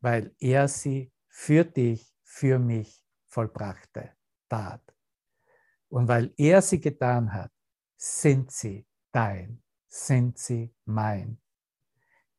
Weil 0.00 0.34
er 0.38 0.68
sie 0.68 1.12
für 1.28 1.64
dich, 1.64 2.14
für 2.22 2.58
mich 2.58 3.04
vollbrachte, 3.26 4.10
tat. 4.48 4.82
Und 5.88 6.08
weil 6.08 6.32
er 6.36 6.62
sie 6.62 6.80
getan 6.80 7.32
hat, 7.32 7.50
sind 7.96 8.50
sie 8.50 8.86
dein, 9.12 9.62
sind 9.88 10.38
sie 10.38 10.74
mein. 10.84 11.38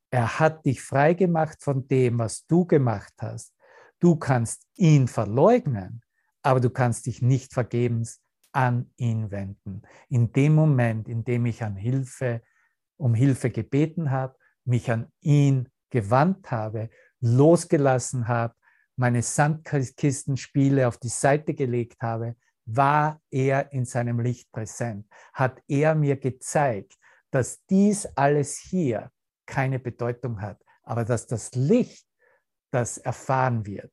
Er 0.10 0.40
hat 0.40 0.66
dich 0.66 0.82
frei 0.82 1.14
gemacht 1.14 1.64
von 1.64 1.88
dem, 1.88 2.20
was 2.20 2.46
du 2.48 2.66
gemacht 2.66 3.14
hast. 3.20 3.54
Du 4.00 4.16
kannst 4.16 4.68
ihn 4.76 5.08
verleugnen, 5.08 6.02
aber 6.42 6.60
du 6.60 6.70
kannst 6.70 7.06
dich 7.06 7.22
nicht 7.22 7.54
vergebens 7.54 8.22
an 8.52 8.92
ihn 8.98 9.32
wenden. 9.32 9.84
In 10.10 10.34
dem 10.34 10.56
Moment, 10.56 11.08
in 11.08 11.24
dem 11.24 11.46
ich 11.46 11.64
an 11.64 11.76
Hilfe, 11.76 12.42
um 12.98 13.14
Hilfe 13.14 13.50
gebeten 13.50 14.12
habe, 14.12 14.36
mich 14.66 14.92
an 14.92 15.12
ihn 15.22 15.70
gewandt 15.90 16.52
habe, 16.52 16.90
losgelassen 17.22 18.28
habe, 18.28 18.56
meine 18.98 19.22
Sandkistenspiele 19.22 20.88
auf 20.88 20.98
die 20.98 21.10
Seite 21.10 21.54
gelegt 21.54 22.02
habe, 22.02 22.36
war 22.66 23.22
er 23.32 23.72
in 23.72 23.86
seinem 23.86 24.20
Licht 24.20 24.52
präsent, 24.52 25.08
hat 25.34 25.62
er 25.68 25.96
mir 25.96 26.18
gezeigt, 26.18 26.98
dass 27.32 27.66
dies 27.66 28.06
alles 28.16 28.58
hier 28.58 29.12
keine 29.46 29.80
Bedeutung 29.80 30.42
hat, 30.42 30.62
aber 30.84 31.06
dass 31.06 31.28
das 31.28 31.54
Licht, 31.56 32.08
das 32.72 32.98
erfahren 32.98 33.66
wird, 33.66 33.92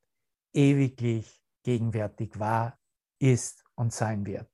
ewiglich 0.53 1.41
gegenwärtig 1.64 2.39
war, 2.39 2.79
ist 3.18 3.64
und 3.74 3.93
sein 3.93 4.24
wird. 4.24 4.49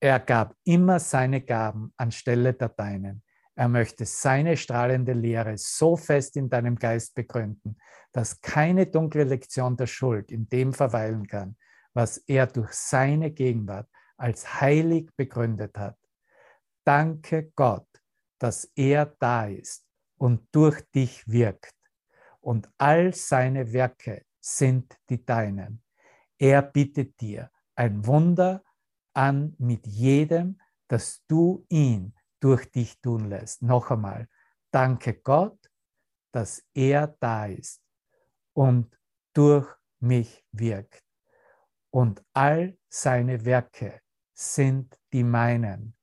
Er 0.00 0.20
gab 0.20 0.56
immer 0.64 0.98
seine 0.98 1.40
Gaben 1.40 1.92
anstelle 1.96 2.54
der 2.54 2.70
deinen. 2.70 3.22
Er 3.60 3.68
möchte 3.68 4.06
seine 4.06 4.56
strahlende 4.56 5.12
Lehre 5.12 5.58
so 5.58 5.94
fest 5.94 6.34
in 6.38 6.48
deinem 6.48 6.76
Geist 6.76 7.14
begründen, 7.14 7.76
dass 8.10 8.40
keine 8.40 8.86
dunkle 8.86 9.24
Lektion 9.24 9.76
der 9.76 9.86
Schuld 9.86 10.32
in 10.32 10.48
dem 10.48 10.72
verweilen 10.72 11.26
kann, 11.26 11.58
was 11.92 12.16
er 12.16 12.46
durch 12.46 12.72
seine 12.72 13.30
Gegenwart 13.30 13.86
als 14.16 14.62
heilig 14.62 15.10
begründet 15.14 15.76
hat. 15.76 15.98
Danke 16.86 17.52
Gott, 17.54 17.86
dass 18.38 18.64
er 18.76 19.14
da 19.18 19.44
ist 19.44 19.84
und 20.16 20.48
durch 20.52 20.80
dich 20.92 21.28
wirkt. 21.28 21.76
Und 22.40 22.70
all 22.78 23.12
seine 23.12 23.74
Werke 23.74 24.24
sind 24.40 24.96
die 25.10 25.22
deinen. 25.22 25.82
Er 26.38 26.62
bietet 26.62 27.20
dir 27.20 27.50
ein 27.74 28.06
Wunder 28.06 28.64
an 29.12 29.54
mit 29.58 29.86
jedem, 29.86 30.58
dass 30.88 31.22
du 31.28 31.66
ihn 31.68 32.14
durch 32.40 32.70
dich 32.70 33.00
tun 33.00 33.28
lässt. 33.28 33.62
Noch 33.62 33.90
einmal, 33.90 34.28
danke 34.70 35.14
Gott, 35.14 35.70
dass 36.32 36.64
er 36.74 37.08
da 37.20 37.46
ist 37.46 37.82
und 38.52 38.98
durch 39.32 39.68
mich 40.00 40.44
wirkt. 40.52 41.04
Und 41.90 42.24
all 42.32 42.78
seine 42.88 43.44
Werke 43.44 44.00
sind 44.32 44.98
die 45.12 45.24
meinen. 45.24 45.96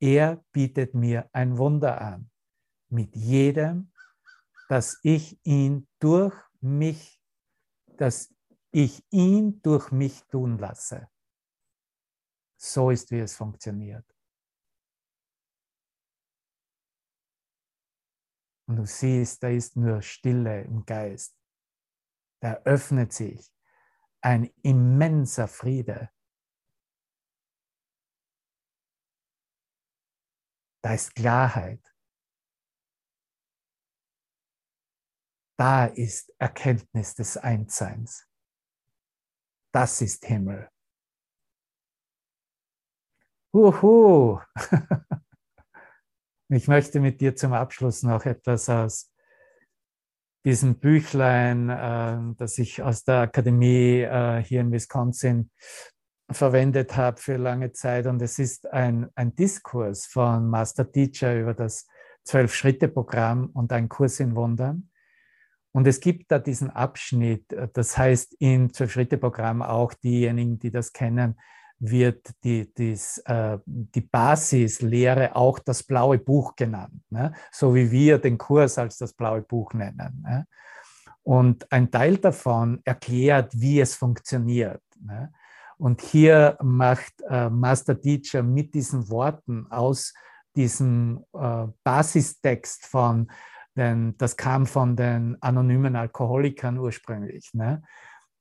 Er 0.00 0.44
bietet 0.52 0.94
mir 0.94 1.28
ein 1.32 1.58
Wunder 1.58 2.00
an, 2.00 2.30
mit 2.88 3.16
jedem, 3.16 3.92
dass 4.68 4.98
ich 5.02 5.38
ihn 5.44 5.88
durch 5.98 6.34
mich, 6.60 7.20
dass 7.96 8.32
ich 8.70 9.04
ihn 9.10 9.60
durch 9.62 9.90
mich 9.90 10.22
tun 10.26 10.58
lasse. 10.58 11.08
So 12.56 12.90
ist, 12.90 13.10
wie 13.10 13.20
es 13.20 13.36
funktioniert. 13.36 14.04
Und 18.68 18.76
du 18.76 18.86
siehst, 18.86 19.42
da 19.42 19.48
ist 19.48 19.76
nur 19.76 20.02
Stille 20.02 20.62
im 20.62 20.84
Geist. 20.84 21.34
Da 22.40 22.52
öffnet 22.64 23.14
sich 23.14 23.50
ein 24.20 24.52
immenser 24.62 25.48
Friede. 25.48 26.10
Da 30.82 30.92
ist 30.92 31.14
Klarheit. 31.14 31.82
Da 35.56 35.86
ist 35.86 36.30
Erkenntnis 36.38 37.14
des 37.14 37.38
Einsseins. 37.38 38.28
Das 39.72 40.02
ist 40.02 40.26
Himmel. 40.26 40.70
Huhu. 43.54 44.40
Ich 46.50 46.66
möchte 46.66 47.00
mit 47.00 47.20
dir 47.20 47.36
zum 47.36 47.52
Abschluss 47.52 48.02
noch 48.02 48.24
etwas 48.24 48.70
aus 48.70 49.12
diesem 50.46 50.78
Büchlein, 50.78 51.68
äh, 51.68 52.34
das 52.38 52.56
ich 52.56 52.82
aus 52.82 53.04
der 53.04 53.16
Akademie 53.16 54.00
äh, 54.00 54.42
hier 54.42 54.62
in 54.62 54.72
Wisconsin 54.72 55.50
verwendet 56.30 56.96
habe 56.96 57.20
für 57.20 57.36
lange 57.36 57.72
Zeit. 57.72 58.06
Und 58.06 58.22
es 58.22 58.38
ist 58.38 58.66
ein, 58.72 59.10
ein 59.14 59.34
Diskurs 59.34 60.06
von 60.06 60.48
Master 60.48 60.90
Teacher 60.90 61.38
über 61.38 61.52
das 61.52 61.86
Zwölf-Schritte-Programm 62.24 63.50
und 63.52 63.70
ein 63.70 63.90
Kurs 63.90 64.18
in 64.18 64.34
Wundern. 64.34 64.88
Und 65.72 65.86
es 65.86 66.00
gibt 66.00 66.32
da 66.32 66.38
diesen 66.38 66.70
Abschnitt, 66.70 67.52
äh, 67.52 67.68
das 67.74 67.98
heißt 67.98 68.36
im 68.38 68.72
Zwölf-Schritte-Programm 68.72 69.60
auch 69.60 69.92
diejenigen, 69.92 70.58
die 70.58 70.70
das 70.70 70.94
kennen, 70.94 71.38
wird 71.80 72.30
die, 72.42 72.72
dies, 72.74 73.18
äh, 73.26 73.58
die 73.64 74.00
Basislehre 74.00 75.36
auch 75.36 75.58
das 75.58 75.82
blaue 75.82 76.18
Buch 76.18 76.56
genannt, 76.56 77.02
ne? 77.10 77.32
so 77.52 77.74
wie 77.74 77.90
wir 77.90 78.18
den 78.18 78.36
Kurs 78.36 78.78
als 78.78 78.98
das 78.98 79.12
blaue 79.12 79.42
Buch 79.42 79.72
nennen. 79.74 80.24
Ne? 80.26 80.46
Und 81.22 81.70
ein 81.70 81.90
Teil 81.90 82.16
davon 82.16 82.80
erklärt, 82.84 83.52
wie 83.54 83.80
es 83.80 83.94
funktioniert. 83.94 84.82
Ne? 85.00 85.32
Und 85.76 86.00
hier 86.00 86.58
macht 86.60 87.12
äh, 87.28 87.48
Master 87.48 88.00
Teacher 88.00 88.42
mit 88.42 88.74
diesen 88.74 89.08
Worten 89.08 89.66
aus 89.70 90.12
diesem 90.56 91.24
äh, 91.32 91.66
Basistext 91.84 92.86
von, 92.86 93.30
denn 93.76 94.16
das 94.18 94.36
kam 94.36 94.66
von 94.66 94.96
den 94.96 95.36
anonymen 95.40 95.94
Alkoholikern 95.94 96.78
ursprünglich. 96.78 97.54
Ne? 97.54 97.82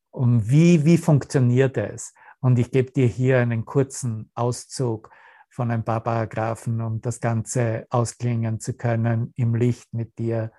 Und 0.10 0.50
wie, 0.50 0.84
wie 0.84 0.98
funktioniert 0.98 1.78
es? 1.78 2.14
Und 2.40 2.60
ich 2.60 2.72
gebe 2.72 2.92
dir 2.92 3.08
hier 3.08 3.40
einen 3.40 3.66
kurzen 3.66 4.32
Auszug 4.36 5.10
von 5.50 5.72
ein 5.72 5.84
paar 5.84 6.02
Paragraphen, 6.02 6.82
um 6.82 7.02
das 7.02 7.20
Ganze 7.20 7.88
ausklingen 7.90 8.60
zu 8.60 8.76
können 8.76 9.34
im 9.36 9.56
Licht 9.56 9.92
mit 9.94 10.18
dir. 10.20 10.52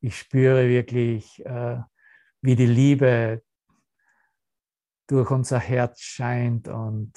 Ich 0.00 0.18
spüre 0.18 0.68
wirklich, 0.68 1.44
äh, 1.44 1.80
wie 2.40 2.56
die 2.56 2.66
Liebe 2.66 3.42
durch 5.08 5.30
unser 5.30 5.58
Herz 5.58 6.00
scheint 6.00 6.68
und 6.68 7.12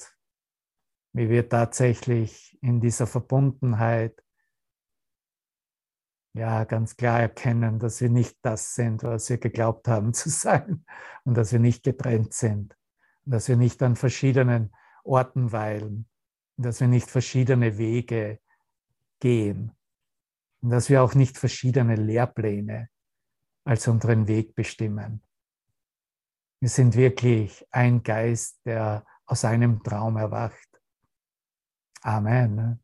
wie 1.12 1.28
wir 1.28 1.48
tatsächlich 1.48 2.58
in 2.60 2.80
dieser 2.80 3.06
Verbundenheit 3.06 4.20
ja 6.34 6.64
ganz 6.64 6.96
klar 6.96 7.20
erkennen, 7.20 7.78
dass 7.78 8.00
wir 8.00 8.10
nicht 8.10 8.36
das 8.42 8.74
sind, 8.74 9.02
was 9.02 9.30
wir 9.30 9.38
geglaubt 9.38 9.86
haben 9.88 10.12
zu 10.12 10.28
sein 10.28 10.84
und 11.24 11.36
dass 11.36 11.52
wir 11.52 11.60
nicht 11.60 11.84
getrennt 11.84 12.34
sind 12.34 12.77
dass 13.28 13.48
wir 13.48 13.56
nicht 13.56 13.82
an 13.82 13.96
verschiedenen 13.96 14.74
Orten 15.04 15.52
weilen, 15.52 16.08
dass 16.56 16.80
wir 16.80 16.88
nicht 16.88 17.10
verschiedene 17.10 17.78
Wege 17.78 18.40
gehen 19.20 19.76
und 20.60 20.70
dass 20.70 20.88
wir 20.88 21.02
auch 21.02 21.14
nicht 21.14 21.36
verschiedene 21.36 21.96
Lehrpläne 21.96 22.88
als 23.64 23.86
unseren 23.86 24.26
Weg 24.26 24.54
bestimmen. 24.54 25.22
Wir 26.60 26.68
sind 26.68 26.96
wirklich 26.96 27.66
ein 27.70 28.02
Geist, 28.02 28.60
der 28.64 29.04
aus 29.26 29.44
einem 29.44 29.82
Traum 29.82 30.16
erwacht. 30.16 30.68
Amen. 32.02 32.82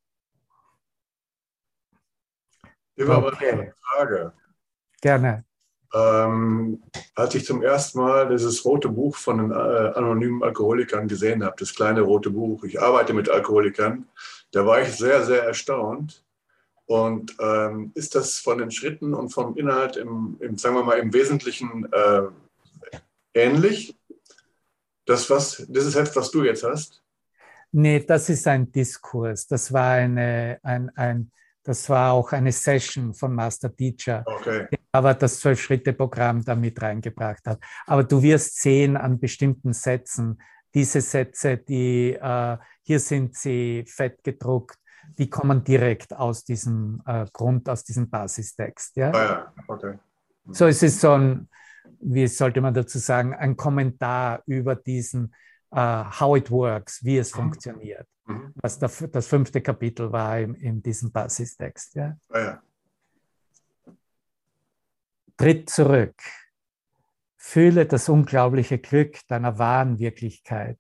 Immer 2.97 3.25
okay. 3.25 3.51
eine 3.51 3.75
Frage. 3.75 4.33
Gerne. 5.01 5.45
Ähm, 5.95 6.83
als 7.15 7.37
ich 7.37 7.45
zum 7.45 7.63
ersten 7.63 8.01
Mal 8.01 8.29
dieses 8.29 8.65
rote 8.65 8.89
Buch 8.89 9.15
von 9.15 9.39
den 9.39 9.51
äh, 9.53 9.55
anonymen 9.55 10.43
Alkoholikern 10.43 11.07
gesehen 11.07 11.45
habe, 11.45 11.55
das 11.59 11.73
kleine 11.73 12.01
rote 12.01 12.31
Buch, 12.31 12.65
ich 12.65 12.81
arbeite 12.81 13.15
mit 13.15 13.29
Alkoholikern, 13.29 14.09
da 14.51 14.67
war 14.67 14.83
ich 14.83 14.89
sehr, 14.89 15.23
sehr 15.25 15.45
erstaunt. 15.45 16.25
Und 16.87 17.35
ähm, 17.41 17.93
ist 17.95 18.15
das 18.15 18.39
von 18.39 18.59
den 18.59 18.71
Schritten 18.71 19.15
und 19.15 19.31
vom 19.31 19.57
Inhalt 19.57 19.97
im, 19.97 20.37
im 20.41 20.59
sagen 20.59 20.75
wir 20.75 20.85
mal, 20.85 20.99
im 20.99 21.15
Wesentlichen 21.15 21.89
äh, 21.93 22.23
ähnlich? 23.33 23.97
Das, 25.07 25.31
was, 25.31 25.65
dieses 25.69 25.95
Heft, 25.95 26.17
was 26.17 26.31
du 26.31 26.43
jetzt 26.43 26.65
hast? 26.65 27.03
Nee, 27.73 28.01
das 28.01 28.29
ist 28.29 28.47
ein 28.47 28.71
Diskurs. 28.71 29.47
Das 29.47 29.73
war 29.73 29.93
eine, 29.93 30.59
ein, 30.63 30.91
ein 30.97 31.31
das 31.63 31.89
war 31.89 32.13
auch 32.13 32.33
eine 32.33 32.53
Session 32.53 33.15
von 33.15 33.35
Master 33.35 33.75
Teacher, 33.75 34.23
okay. 34.27 34.67
Aber 34.95 35.15
das 35.15 35.41
Zwölf-Schritte-Programm 35.41 36.45
da 36.45 36.55
mit 36.55 36.81
reingebracht 36.81 37.45
hat. 37.47 37.59
Aber 37.85 38.05
du 38.05 38.23
wirst 38.23 38.61
sehen 38.61 38.97
an 38.97 39.19
bestimmten 39.19 39.73
Sätzen, 39.73 40.41
diese 40.73 41.01
Sätze, 41.01 41.57
die 41.57 42.13
äh, 42.13 42.57
hier 42.83 43.01
sind 43.01 43.35
sie 43.35 43.85
fett 43.89 44.23
gedruckt, 44.23 44.79
die 45.19 45.29
kommen 45.29 45.65
direkt 45.65 46.15
aus 46.15 46.45
diesem 46.45 47.03
äh, 47.07 47.27
Grund, 47.33 47.69
aus 47.69 47.83
diesem 47.83 48.09
Basistext. 48.09 48.97
Ja? 48.97 49.11
Ah, 49.11 49.25
ja, 49.25 49.53
okay. 49.67 49.99
So 50.51 50.67
es 50.67 50.81
ist 50.83 51.01
so 51.01 51.13
ein, 51.13 51.49
wie 52.01 52.29
sollte 52.29 52.61
man 52.61 52.73
dazu 52.73 52.99
sagen, 52.99 53.35
ein 53.35 53.57
Kommentar 53.57 54.43
über 54.47 54.77
diesen 54.77 55.35
uh, 55.75 56.05
How 56.21 56.37
it 56.37 56.51
works, 56.53 57.03
wie 57.03 57.19
es 57.19 57.33
mhm. 57.33 57.39
funktioniert 57.39 58.07
mhm. 58.27 58.53
was 58.57 58.79
der, 58.79 58.91
das 59.09 59.27
fünfte 59.27 59.61
Kapitel 59.61 60.13
war 60.13 60.39
in, 60.39 60.55
in 60.55 60.83
diesem 60.83 61.11
Basistext. 61.11 61.95
Ja? 61.95 62.17
Ah, 62.29 62.39
ja. 62.39 62.63
Tritt 65.37 65.69
zurück. 65.69 66.15
Fühle 67.37 67.87
das 67.87 68.09
unglaubliche 68.09 68.79
Glück 68.79 69.19
deiner 69.27 69.59
wahren 69.59 69.99
Wirklichkeit. 69.99 70.79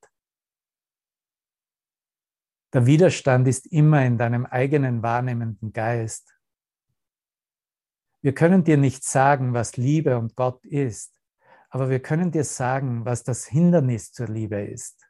Der 2.72 2.86
Widerstand 2.86 3.46
ist 3.46 3.66
immer 3.66 4.04
in 4.04 4.18
deinem 4.18 4.46
eigenen 4.46 5.02
wahrnehmenden 5.02 5.72
Geist. 5.72 6.34
Wir 8.20 8.34
können 8.34 8.64
dir 8.64 8.76
nicht 8.76 9.04
sagen, 9.04 9.54
was 9.54 9.76
Liebe 9.76 10.18
und 10.18 10.34
Gott 10.34 10.64
ist, 10.64 11.20
aber 11.68 11.90
wir 11.90 12.00
können 12.00 12.30
dir 12.30 12.44
sagen, 12.44 13.04
was 13.04 13.22
das 13.22 13.46
Hindernis 13.46 14.12
zur 14.12 14.28
Liebe 14.28 14.62
ist. 14.62 15.04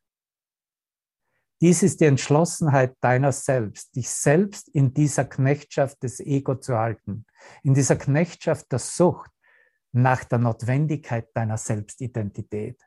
Dies 1.60 1.82
ist 1.82 2.00
die 2.00 2.06
Entschlossenheit 2.06 2.96
deiner 3.00 3.32
selbst, 3.32 3.94
dich 3.96 4.10
selbst 4.10 4.68
in 4.68 4.92
dieser 4.92 5.24
Knechtschaft 5.24 6.02
des 6.02 6.20
Ego 6.20 6.56
zu 6.56 6.76
halten, 6.76 7.24
in 7.62 7.72
dieser 7.72 7.96
Knechtschaft 7.96 8.70
der 8.72 8.80
Sucht, 8.80 9.30
nach 9.94 10.24
der 10.24 10.38
Notwendigkeit 10.38 11.34
deiner 11.36 11.56
Selbstidentität. 11.56 12.82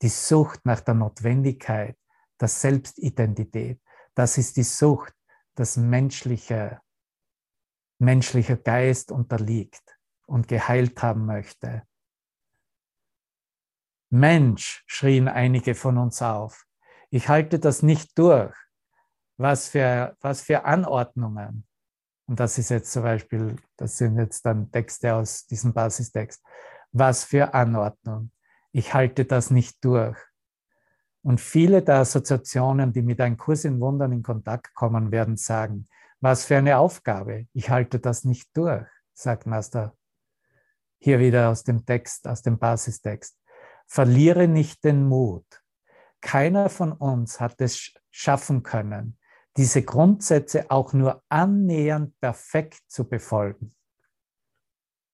Die 0.00 0.08
Sucht 0.08 0.64
nach 0.64 0.80
der 0.80 0.94
Notwendigkeit 0.94 1.98
der 2.40 2.48
Selbstidentität, 2.48 3.82
das 4.14 4.38
ist 4.38 4.56
die 4.56 4.62
Sucht, 4.62 5.14
das 5.54 5.76
menschliche, 5.76 6.80
menschlicher 7.98 8.56
Geist 8.56 9.12
unterliegt 9.12 9.98
und 10.26 10.48
geheilt 10.48 11.02
haben 11.02 11.26
möchte. 11.26 11.86
Mensch, 14.08 14.82
schrien 14.86 15.28
einige 15.28 15.74
von 15.74 15.98
uns 15.98 16.22
auf, 16.22 16.66
ich 17.10 17.28
halte 17.28 17.58
das 17.58 17.82
nicht 17.82 18.18
durch. 18.18 18.56
Was 19.36 19.68
für, 19.68 20.16
was 20.20 20.42
für 20.42 20.64
Anordnungen. 20.64 21.66
Und 22.30 22.38
das 22.38 22.58
ist 22.58 22.68
jetzt 22.68 22.92
zum 22.92 23.02
Beispiel, 23.02 23.56
das 23.76 23.98
sind 23.98 24.16
jetzt 24.16 24.46
dann 24.46 24.70
Texte 24.70 25.12
aus 25.16 25.46
diesem 25.46 25.72
Basistext. 25.72 26.40
Was 26.92 27.24
für 27.24 27.54
Anordnung. 27.54 28.30
Ich 28.70 28.94
halte 28.94 29.24
das 29.24 29.50
nicht 29.50 29.84
durch. 29.84 30.16
Und 31.22 31.40
viele 31.40 31.82
der 31.82 31.96
Assoziationen, 31.96 32.92
die 32.92 33.02
mit 33.02 33.20
einem 33.20 33.36
Kurs 33.36 33.64
in 33.64 33.80
Wundern 33.80 34.12
in 34.12 34.22
Kontakt 34.22 34.72
kommen, 34.76 35.10
werden 35.10 35.36
sagen, 35.36 35.88
was 36.20 36.44
für 36.44 36.56
eine 36.56 36.78
Aufgabe. 36.78 37.48
Ich 37.52 37.68
halte 37.68 37.98
das 37.98 38.22
nicht 38.22 38.56
durch, 38.56 38.86
sagt 39.12 39.46
Master. 39.46 39.96
Hier 41.00 41.18
wieder 41.18 41.48
aus 41.48 41.64
dem 41.64 41.84
Text, 41.84 42.28
aus 42.28 42.42
dem 42.42 42.60
Basistext. 42.60 43.36
Verliere 43.88 44.46
nicht 44.46 44.84
den 44.84 45.04
Mut. 45.08 45.46
Keiner 46.20 46.68
von 46.68 46.92
uns 46.92 47.40
hat 47.40 47.60
es 47.60 47.92
schaffen 48.12 48.62
können, 48.62 49.18
diese 49.60 49.82
Grundsätze 49.82 50.70
auch 50.70 50.94
nur 50.94 51.22
annähernd 51.28 52.18
perfekt 52.18 52.80
zu 52.88 53.06
befolgen. 53.06 53.74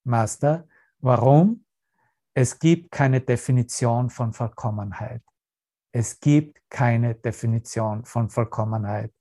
Master, 0.04 0.68
warum? 1.00 1.64
Es 2.32 2.56
gibt 2.60 2.92
keine 2.92 3.20
Definition 3.20 4.08
von 4.08 4.32
Vollkommenheit. 4.32 5.22
Es 5.90 6.20
gibt 6.20 6.60
keine 6.70 7.16
Definition 7.16 8.04
von 8.04 8.30
Vollkommenheit. 8.30 9.12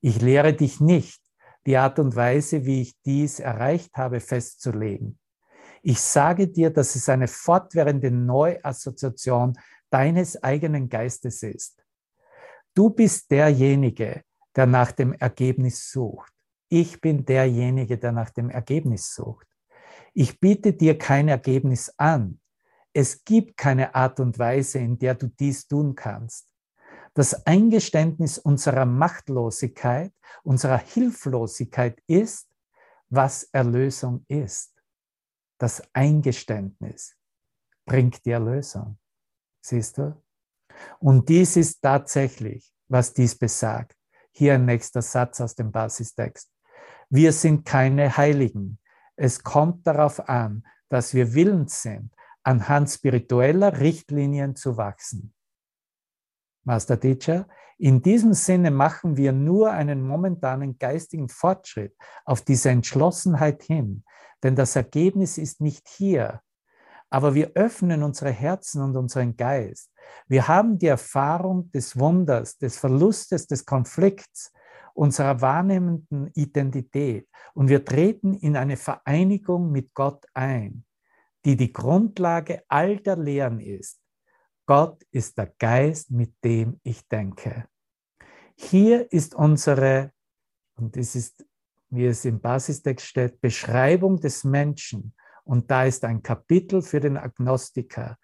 Ich 0.00 0.22
lehre 0.22 0.54
dich 0.54 0.80
nicht, 0.80 1.20
die 1.66 1.76
Art 1.76 1.98
und 1.98 2.16
Weise, 2.16 2.64
wie 2.64 2.80
ich 2.80 2.98
dies 3.02 3.40
erreicht 3.40 3.94
habe, 3.98 4.20
festzulegen. 4.20 5.18
Ich 5.82 6.00
sage 6.00 6.48
dir, 6.48 6.70
dass 6.70 6.96
es 6.96 7.10
eine 7.10 7.28
fortwährende 7.28 8.10
Neuassoziation 8.10 9.52
deines 9.90 10.42
eigenen 10.42 10.88
Geistes 10.88 11.42
ist. 11.42 11.84
Du 12.72 12.88
bist 12.88 13.30
derjenige, 13.30 14.22
der 14.56 14.66
nach 14.66 14.92
dem 14.92 15.12
Ergebnis 15.14 15.90
sucht. 15.90 16.32
Ich 16.68 17.00
bin 17.00 17.24
derjenige, 17.24 17.98
der 17.98 18.12
nach 18.12 18.30
dem 18.30 18.50
Ergebnis 18.50 19.14
sucht. 19.14 19.46
Ich 20.14 20.40
biete 20.40 20.72
dir 20.72 20.98
kein 20.98 21.28
Ergebnis 21.28 21.92
an. 21.96 22.40
Es 22.92 23.24
gibt 23.24 23.56
keine 23.56 23.94
Art 23.94 24.20
und 24.20 24.38
Weise, 24.38 24.78
in 24.78 24.98
der 24.98 25.14
du 25.14 25.28
dies 25.28 25.66
tun 25.66 25.94
kannst. 25.94 26.48
Das 27.14 27.46
Eingeständnis 27.46 28.38
unserer 28.38 28.86
Machtlosigkeit, 28.86 30.12
unserer 30.42 30.78
Hilflosigkeit 30.78 32.02
ist, 32.06 32.48
was 33.10 33.44
Erlösung 33.44 34.24
ist. 34.28 34.72
Das 35.58 35.82
Eingeständnis 35.92 37.14
bringt 37.84 38.24
die 38.24 38.30
Erlösung. 38.30 38.98
Siehst 39.60 39.98
du? 39.98 40.20
Und 40.98 41.28
dies 41.28 41.56
ist 41.56 41.80
tatsächlich, 41.82 42.74
was 42.88 43.12
dies 43.12 43.38
besagt. 43.38 43.96
Hier 44.32 44.54
ein 44.54 44.64
nächster 44.64 45.02
Satz 45.02 45.40
aus 45.40 45.54
dem 45.54 45.70
Basistext. 45.70 46.50
Wir 47.10 47.32
sind 47.32 47.64
keine 47.64 48.16
Heiligen. 48.16 48.78
Es 49.16 49.42
kommt 49.42 49.86
darauf 49.86 50.28
an, 50.28 50.66
dass 50.88 51.14
wir 51.14 51.34
willens 51.34 51.82
sind, 51.82 52.12
anhand 52.42 52.90
spiritueller 52.90 53.80
Richtlinien 53.80 54.56
zu 54.56 54.76
wachsen. 54.76 55.34
Master 56.64 56.98
Teacher, 56.98 57.46
in 57.78 58.00
diesem 58.00 58.32
Sinne 58.32 58.70
machen 58.70 59.16
wir 59.16 59.32
nur 59.32 59.72
einen 59.72 60.06
momentanen 60.06 60.78
geistigen 60.78 61.28
Fortschritt 61.28 61.94
auf 62.24 62.40
diese 62.42 62.70
Entschlossenheit 62.70 63.62
hin, 63.62 64.04
denn 64.42 64.56
das 64.56 64.76
Ergebnis 64.76 65.36
ist 65.36 65.60
nicht 65.60 65.88
hier, 65.88 66.40
aber 67.10 67.34
wir 67.34 67.52
öffnen 67.54 68.02
unsere 68.02 68.30
Herzen 68.30 68.82
und 68.82 68.96
unseren 68.96 69.36
Geist. 69.36 69.91
Wir 70.28 70.48
haben 70.48 70.78
die 70.78 70.86
Erfahrung 70.86 71.70
des 71.72 71.98
Wunders, 71.98 72.58
des 72.58 72.78
Verlustes, 72.78 73.46
des 73.46 73.64
Konflikts 73.64 74.52
unserer 74.94 75.40
wahrnehmenden 75.40 76.28
Identität 76.34 77.28
und 77.54 77.68
wir 77.68 77.84
treten 77.84 78.34
in 78.34 78.56
eine 78.56 78.76
Vereinigung 78.76 79.70
mit 79.72 79.94
Gott 79.94 80.24
ein, 80.34 80.84
die 81.44 81.56
die 81.56 81.72
Grundlage 81.72 82.62
all 82.68 82.98
der 82.98 83.16
Lehren 83.16 83.60
ist. 83.60 84.00
Gott 84.66 85.02
ist 85.10 85.38
der 85.38 85.52
Geist, 85.58 86.10
mit 86.10 86.34
dem 86.44 86.78
ich 86.82 87.08
denke. 87.08 87.66
Hier 88.54 89.10
ist 89.12 89.34
unsere, 89.34 90.12
und 90.76 90.96
das 90.96 91.14
ist, 91.14 91.44
wie 91.90 92.06
es 92.06 92.24
im 92.24 92.40
Basistext 92.40 93.06
steht, 93.06 93.40
Beschreibung 93.40 94.20
des 94.20 94.44
Menschen 94.44 95.14
und 95.44 95.70
da 95.70 95.84
ist 95.84 96.04
ein 96.04 96.22
Kapitel 96.22 96.82
für 96.82 97.00
den 97.00 97.16
Agnostiker. 97.16 98.16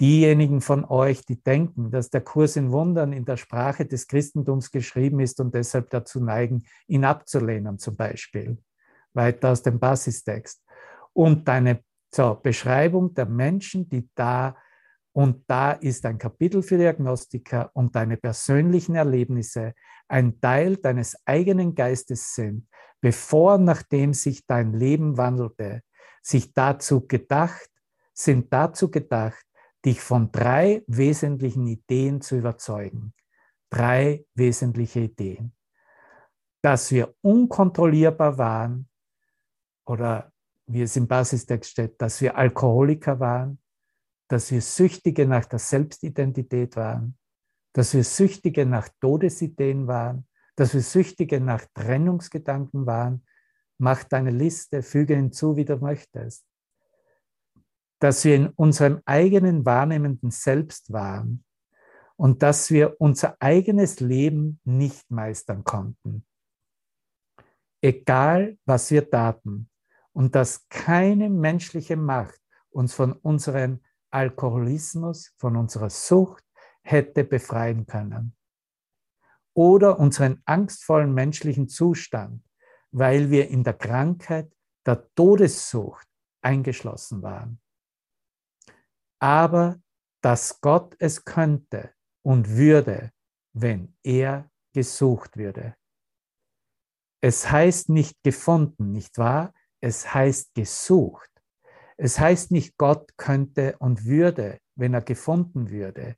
Diejenigen 0.00 0.60
von 0.60 0.84
euch, 0.84 1.24
die 1.24 1.42
denken, 1.42 1.90
dass 1.90 2.10
der 2.10 2.20
Kurs 2.20 2.56
in 2.56 2.70
Wundern 2.70 3.12
in 3.12 3.24
der 3.24 3.38
Sprache 3.38 3.86
des 3.86 4.06
Christentums 4.06 4.70
geschrieben 4.70 5.20
ist 5.20 5.40
und 5.40 5.54
deshalb 5.54 5.88
dazu 5.88 6.22
neigen, 6.22 6.64
ihn 6.86 7.04
abzulehnen, 7.04 7.78
zum 7.78 7.96
Beispiel. 7.96 8.58
Weiter 9.14 9.52
aus 9.52 9.62
dem 9.62 9.78
Basistext. 9.78 10.62
Und 11.14 11.48
deine 11.48 11.80
so, 12.14 12.38
Beschreibung 12.42 13.14
der 13.14 13.26
Menschen, 13.26 13.88
die 13.88 14.08
da, 14.14 14.56
und 15.12 15.44
da 15.46 15.72
ist 15.72 16.04
ein 16.04 16.18
Kapitel 16.18 16.62
für 16.62 16.76
die 16.76 16.86
Agnostiker 16.86 17.70
und 17.72 17.96
deine 17.96 18.18
persönlichen 18.18 18.96
Erlebnisse 18.96 19.72
ein 20.08 20.38
Teil 20.40 20.76
deines 20.76 21.16
eigenen 21.24 21.74
Geistes 21.74 22.34
sind, 22.34 22.68
bevor 23.00 23.56
nachdem 23.56 24.12
sich 24.12 24.44
dein 24.46 24.74
Leben 24.74 25.16
wandelte, 25.16 25.80
sich 26.22 26.52
dazu 26.52 27.06
gedacht, 27.06 27.70
sind 28.12 28.52
dazu 28.52 28.90
gedacht, 28.90 29.45
dich 29.86 30.00
von 30.00 30.32
drei 30.32 30.82
wesentlichen 30.86 31.66
Ideen 31.66 32.20
zu 32.20 32.36
überzeugen. 32.36 33.14
Drei 33.70 34.26
wesentliche 34.34 35.00
Ideen. 35.00 35.52
Dass 36.62 36.90
wir 36.90 37.14
unkontrollierbar 37.22 38.36
waren 38.36 38.88
oder 39.86 40.32
wie 40.66 40.82
es 40.82 40.96
im 40.96 41.06
Basistext 41.06 41.70
steht, 41.70 42.02
dass 42.02 42.20
wir 42.20 42.36
Alkoholiker 42.36 43.20
waren, 43.20 43.60
dass 44.28 44.50
wir 44.50 44.60
Süchtige 44.60 45.26
nach 45.26 45.44
der 45.44 45.60
Selbstidentität 45.60 46.74
waren, 46.74 47.16
dass 47.72 47.94
wir 47.94 48.02
Süchtige 48.02 48.66
nach 48.66 48.88
Todesideen 49.00 49.86
waren, 49.86 50.26
dass 50.56 50.74
wir 50.74 50.80
Süchtige 50.82 51.40
nach 51.40 51.64
Trennungsgedanken 51.74 52.86
waren 52.86 53.22
Mach 53.78 54.04
deine 54.04 54.30
Liste, 54.30 54.82
füge 54.82 55.16
hinzu, 55.16 55.56
wie 55.56 55.64
du 55.64 55.76
möchtest. 55.76 56.44
Dass 57.98 58.24
wir 58.24 58.36
in 58.36 58.48
unserem 58.48 59.00
eigenen 59.04 59.64
wahrnehmenden 59.64 60.30
Selbst 60.30 60.92
waren 60.92 61.44
und 62.16 62.42
dass 62.42 62.70
wir 62.70 63.00
unser 63.00 63.36
eigenes 63.40 64.00
Leben 64.00 64.60
nicht 64.64 65.10
meistern 65.10 65.64
konnten. 65.64 66.26
Egal, 67.80 68.58
was 68.64 68.90
wir 68.90 69.08
taten 69.08 69.70
und 70.12 70.34
dass 70.34 70.68
keine 70.68 71.28
menschliche 71.28 71.96
Macht 71.96 72.40
uns 72.70 72.94
von 72.94 73.12
unserem 73.12 73.80
Alkoholismus, 74.10 75.32
von 75.38 75.56
unserer 75.56 75.90
Sucht 75.90 76.44
hätte 76.82 77.24
befreien 77.24 77.86
können. 77.86 78.34
Oder 79.54 79.98
unseren 79.98 80.42
angstvollen 80.44 81.12
menschlichen 81.12 81.68
Zustand, 81.68 82.42
weil 82.92 83.30
wir 83.30 83.48
in 83.48 83.64
der 83.64 83.74
Krankheit 83.74 84.52
der 84.86 85.06
Todessucht 85.14 86.06
eingeschlossen 86.42 87.22
waren. 87.22 87.60
Aber 89.18 89.80
dass 90.22 90.60
Gott 90.60 90.96
es 90.98 91.24
könnte 91.24 91.92
und 92.22 92.48
würde, 92.48 93.12
wenn 93.52 93.96
er 94.02 94.50
gesucht 94.72 95.36
würde. 95.36 95.76
Es 97.20 97.50
heißt 97.50 97.88
nicht 97.88 98.22
gefunden, 98.22 98.92
nicht 98.92 99.18
wahr? 99.18 99.52
Es 99.80 100.12
heißt 100.12 100.54
gesucht. 100.54 101.30
Es 101.96 102.18
heißt 102.18 102.50
nicht, 102.50 102.76
Gott 102.76 103.16
könnte 103.16 103.76
und 103.78 104.04
würde, 104.04 104.58
wenn 104.74 104.94
er 104.94 105.00
gefunden 105.00 105.70
würde. 105.70 106.16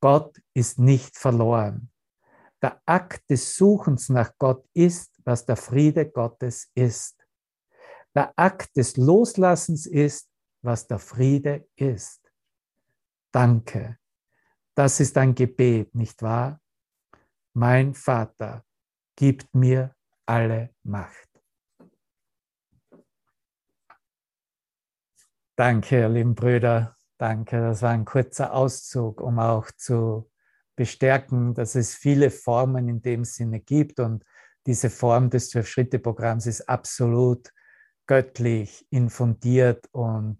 Gott 0.00 0.40
ist 0.54 0.78
nicht 0.78 1.16
verloren. 1.16 1.90
Der 2.62 2.80
Akt 2.86 3.28
des 3.28 3.56
Suchens 3.56 4.08
nach 4.08 4.32
Gott 4.38 4.66
ist, 4.72 5.20
was 5.24 5.44
der 5.44 5.56
Friede 5.56 6.10
Gottes 6.10 6.70
ist. 6.74 7.26
Der 8.14 8.32
Akt 8.36 8.76
des 8.76 8.96
Loslassens 8.96 9.86
ist, 9.86 10.30
was 10.64 10.86
der 10.86 10.98
Friede 10.98 11.68
ist. 11.76 12.32
Danke. 13.32 13.98
Das 14.74 15.00
ist 15.00 15.16
ein 15.18 15.34
Gebet, 15.34 15.94
nicht 15.94 16.22
wahr? 16.22 16.60
Mein 17.52 17.94
Vater 17.94 18.64
gibt 19.16 19.54
mir 19.54 19.94
alle 20.26 20.74
Macht. 20.82 21.28
Danke, 25.56 26.00
ihr 26.00 26.08
lieben 26.08 26.34
Brüder. 26.34 26.96
Danke. 27.16 27.60
Das 27.60 27.82
war 27.82 27.90
ein 27.90 28.04
kurzer 28.04 28.52
Auszug, 28.52 29.20
um 29.20 29.38
auch 29.38 29.70
zu 29.70 30.28
bestärken, 30.74 31.54
dass 31.54 31.76
es 31.76 31.94
viele 31.94 32.30
Formen 32.30 32.88
in 32.88 33.02
dem 33.02 33.24
Sinne 33.24 33.60
gibt 33.60 34.00
und 34.00 34.24
diese 34.66 34.90
Form 34.90 35.30
des 35.30 35.50
Zwölf-Schritte-Programms 35.50 36.46
ist 36.46 36.68
absolut 36.68 37.52
göttlich 38.06 38.86
infundiert 38.90 39.88
und 39.92 40.38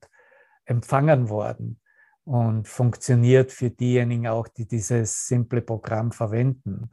empfangen 0.64 1.28
worden 1.28 1.80
und 2.24 2.66
funktioniert 2.68 3.52
für 3.52 3.70
diejenigen 3.70 4.26
auch, 4.26 4.48
die 4.48 4.66
dieses 4.66 5.26
simple 5.26 5.60
Programm 5.60 6.12
verwenden. 6.12 6.90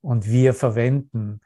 Und 0.00 0.26
wir 0.26 0.54
verwenden 0.54 1.40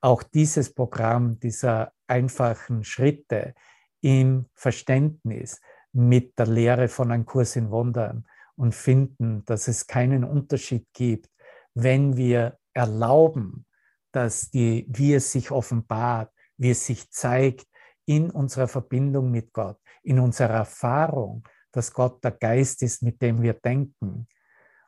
auch 0.00 0.22
dieses 0.22 0.72
Programm 0.72 1.38
dieser 1.40 1.92
einfachen 2.06 2.84
Schritte 2.84 3.54
im 4.00 4.46
Verständnis 4.54 5.60
mit 5.92 6.38
der 6.38 6.46
Lehre 6.46 6.88
von 6.88 7.10
einem 7.12 7.26
Kurs 7.26 7.56
in 7.56 7.70
Wundern 7.70 8.26
und 8.56 8.74
finden, 8.74 9.44
dass 9.44 9.68
es 9.68 9.86
keinen 9.86 10.24
Unterschied 10.24 10.86
gibt, 10.92 11.30
wenn 11.74 12.16
wir 12.16 12.58
erlauben, 12.74 13.66
dass 14.12 14.50
die, 14.50 14.86
wie 14.88 15.14
es 15.14 15.32
sich 15.32 15.50
offenbart, 15.50 16.32
wie 16.56 16.70
es 16.70 16.86
sich 16.86 17.10
zeigt 17.10 17.66
in 18.06 18.30
unserer 18.30 18.68
Verbindung 18.68 19.30
mit 19.30 19.52
Gott, 19.52 19.78
in 20.02 20.18
unserer 20.18 20.54
Erfahrung, 20.54 21.46
dass 21.70 21.92
Gott 21.92 22.22
der 22.22 22.32
Geist 22.32 22.82
ist, 22.82 23.02
mit 23.02 23.20
dem 23.22 23.42
wir 23.42 23.54
denken 23.54 24.26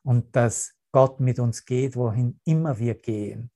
und 0.03 0.35
dass 0.37 0.75
Gott 0.93 1.21
mit 1.21 1.39
uns 1.39 1.65
geht, 1.65 1.97
wohin 1.97 2.41
immer 2.45 2.79
wir 2.79 2.95
gehen, 2.95 3.51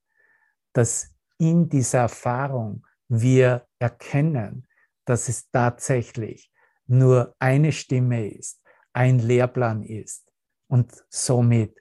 dass 0.73 1.15
in 1.39 1.69
dieser 1.69 2.01
Erfahrung 2.01 2.87
wir 3.09 3.67
erkennen, 3.79 4.67
dass 5.05 5.29
es 5.29 5.51
tatsächlich 5.51 6.53
nur 6.87 7.35
eine 7.39 7.73
Stimme 7.73 8.29
ist, 8.29 8.63
ein 8.93 9.19
Lehrplan 9.19 9.83
ist 9.83 10.31
und 10.69 11.05
somit 11.09 11.81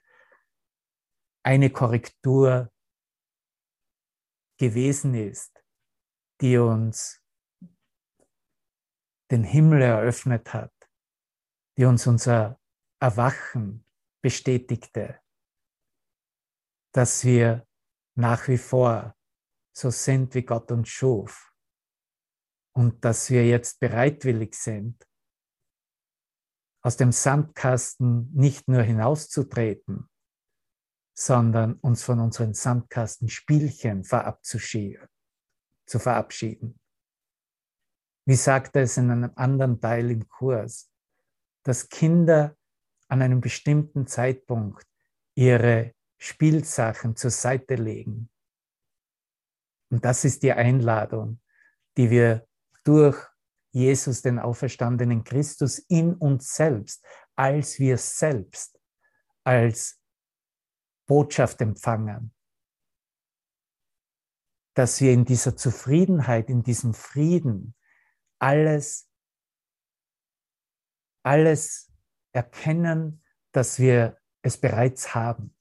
eine 1.42 1.70
Korrektur 1.70 2.70
gewesen 4.58 5.14
ist, 5.14 5.62
die 6.40 6.58
uns 6.58 7.22
den 9.30 9.44
Himmel 9.44 9.82
eröffnet 9.82 10.52
hat, 10.52 10.72
die 11.76 11.84
uns 11.84 12.06
unser 12.06 12.58
Erwachen 13.00 13.84
bestätigte, 14.22 15.20
dass 16.92 17.24
wir 17.24 17.66
nach 18.16 18.48
wie 18.48 18.58
vor 18.58 19.14
so 19.76 19.90
sind, 19.90 20.34
wie 20.34 20.42
Gott 20.42 20.72
uns 20.72 20.88
schuf 20.88 21.52
und 22.74 23.04
dass 23.04 23.30
wir 23.30 23.46
jetzt 23.46 23.78
bereitwillig 23.80 24.54
sind, 24.54 25.06
aus 26.82 26.96
dem 26.96 27.12
Sandkasten 27.12 28.32
nicht 28.32 28.68
nur 28.68 28.82
hinauszutreten, 28.82 30.08
sondern 31.16 31.74
uns 31.74 32.02
von 32.02 32.20
unseren 32.20 32.54
Sandkastenspielchen 32.54 34.04
verabzuschieden, 34.04 35.08
zu 35.86 35.98
verabschieden. 35.98 36.80
Wie 38.28 38.36
sagt 38.36 38.76
er 38.76 38.82
es 38.82 38.98
in 38.98 39.10
einem 39.10 39.32
anderen 39.36 39.80
Teil 39.80 40.10
im 40.10 40.28
Kurs, 40.28 40.92
dass 41.62 41.88
Kinder 41.88 42.54
an 43.08 43.22
einem 43.22 43.40
bestimmten 43.40 44.06
Zeitpunkt 44.06 44.86
ihre 45.34 45.94
Spielsachen 46.18 47.16
zur 47.16 47.30
Seite 47.30 47.76
legen. 47.76 48.28
Und 49.90 50.04
das 50.04 50.26
ist 50.26 50.42
die 50.42 50.52
Einladung, 50.52 51.40
die 51.96 52.10
wir 52.10 52.46
durch 52.84 53.16
Jesus, 53.70 54.20
den 54.20 54.38
auferstandenen 54.38 55.24
Christus, 55.24 55.78
in 55.78 56.12
uns 56.12 56.54
selbst, 56.54 57.02
als 57.34 57.78
wir 57.78 57.96
selbst, 57.96 58.78
als 59.42 60.02
Botschaft 61.06 61.62
empfangen. 61.62 62.34
Dass 64.74 65.00
wir 65.00 65.14
in 65.14 65.24
dieser 65.24 65.56
Zufriedenheit, 65.56 66.50
in 66.50 66.62
diesem 66.62 66.92
Frieden 66.92 67.74
alles, 68.38 69.10
alles 71.22 71.92
erkennen, 72.32 73.22
dass 73.52 73.78
wir 73.78 74.18
es 74.42 74.58
bereits 74.58 75.14
haben. 75.14 75.54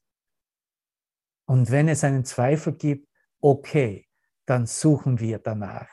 Und 1.46 1.72
wenn 1.72 1.88
es 1.88 2.04
einen 2.04 2.26
Zweifel 2.26 2.74
gibt, 2.74 3.10
okay, 3.42 4.08
dann 4.46 4.66
suchen 4.66 5.20
wir 5.20 5.40
danach. 5.40 5.90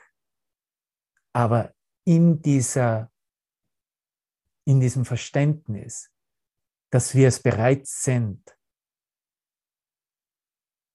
Aber 1.32 1.74
in 2.04 2.42
dieser, 2.42 3.10
in 4.64 4.80
diesem 4.80 5.04
Verständnis, 5.04 6.12
dass 6.90 7.14
wir 7.14 7.28
es 7.28 7.42
bereits 7.42 8.02
sind, 8.02 8.56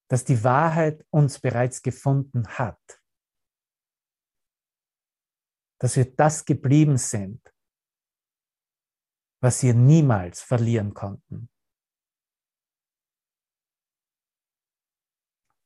dass 0.08 0.24
die 0.24 0.42
Wahrheit 0.42 1.06
uns 1.10 1.38
bereits 1.38 1.82
gefunden 1.82 2.46
hat, 2.48 2.99
dass 5.80 5.96
wir 5.96 6.14
das 6.14 6.44
geblieben 6.44 6.98
sind, 6.98 7.42
was 9.42 9.62
wir 9.62 9.74
niemals 9.74 10.42
verlieren 10.42 10.94
konnten. 10.94 11.48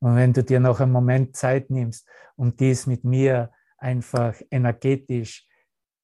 Und 0.00 0.16
wenn 0.16 0.32
du 0.32 0.44
dir 0.44 0.60
noch 0.60 0.80
einen 0.80 0.92
Moment 0.92 1.36
Zeit 1.36 1.70
nimmst, 1.70 2.08
um 2.36 2.56
dies 2.56 2.86
mit 2.86 3.04
mir 3.04 3.52
einfach 3.78 4.40
energetisch 4.50 5.48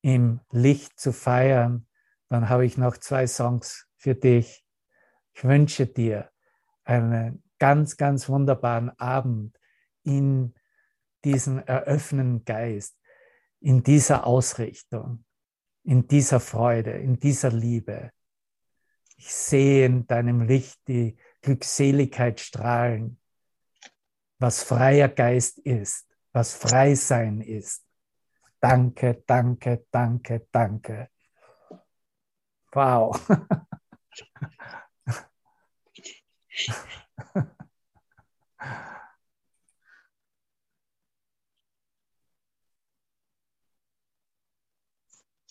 im 0.03 0.41
Licht 0.51 0.99
zu 0.99 1.13
feiern, 1.13 1.87
dann 2.29 2.49
habe 2.49 2.67
ich 2.67 2.77
noch 2.77 2.97
zwei 2.97 3.27
Songs 3.27 3.87
für 3.97 4.15
dich. 4.15 4.65
Ich 5.35 5.45
wünsche 5.45 5.87
dir 5.87 6.31
einen 6.85 7.45
ganz, 7.59 7.97
ganz 7.97 8.29
wunderbaren 8.29 8.91
Abend 8.99 9.57
in 10.03 10.55
diesem 11.25 11.59
eröffnenden 11.59 12.45
Geist, 12.45 13.00
in 13.61 13.83
dieser 13.83 14.27
Ausrichtung, 14.27 15.25
in 15.85 16.07
dieser 16.07 16.41
Freude, 16.41 16.93
in 16.93 17.19
dieser 17.19 17.51
Liebe. 17.51 18.11
Ich 19.17 19.33
sehe 19.33 19.87
in 19.87 20.07
deinem 20.07 20.43
Licht 20.43 20.79
die 20.89 21.17
Glückseligkeit 21.43 22.41
strahlen, 22.41 23.19
was 24.39 24.63
freier 24.63 25.09
Geist 25.09 25.59
ist, 25.59 26.07
was 26.33 26.55
frei 26.55 26.95
sein 26.95 27.41
ist. 27.41 27.85
Danke, 28.61 29.23
danke, 29.27 29.87
danke, 29.91 30.47
danke. 30.51 31.09
Wow. 32.73 33.21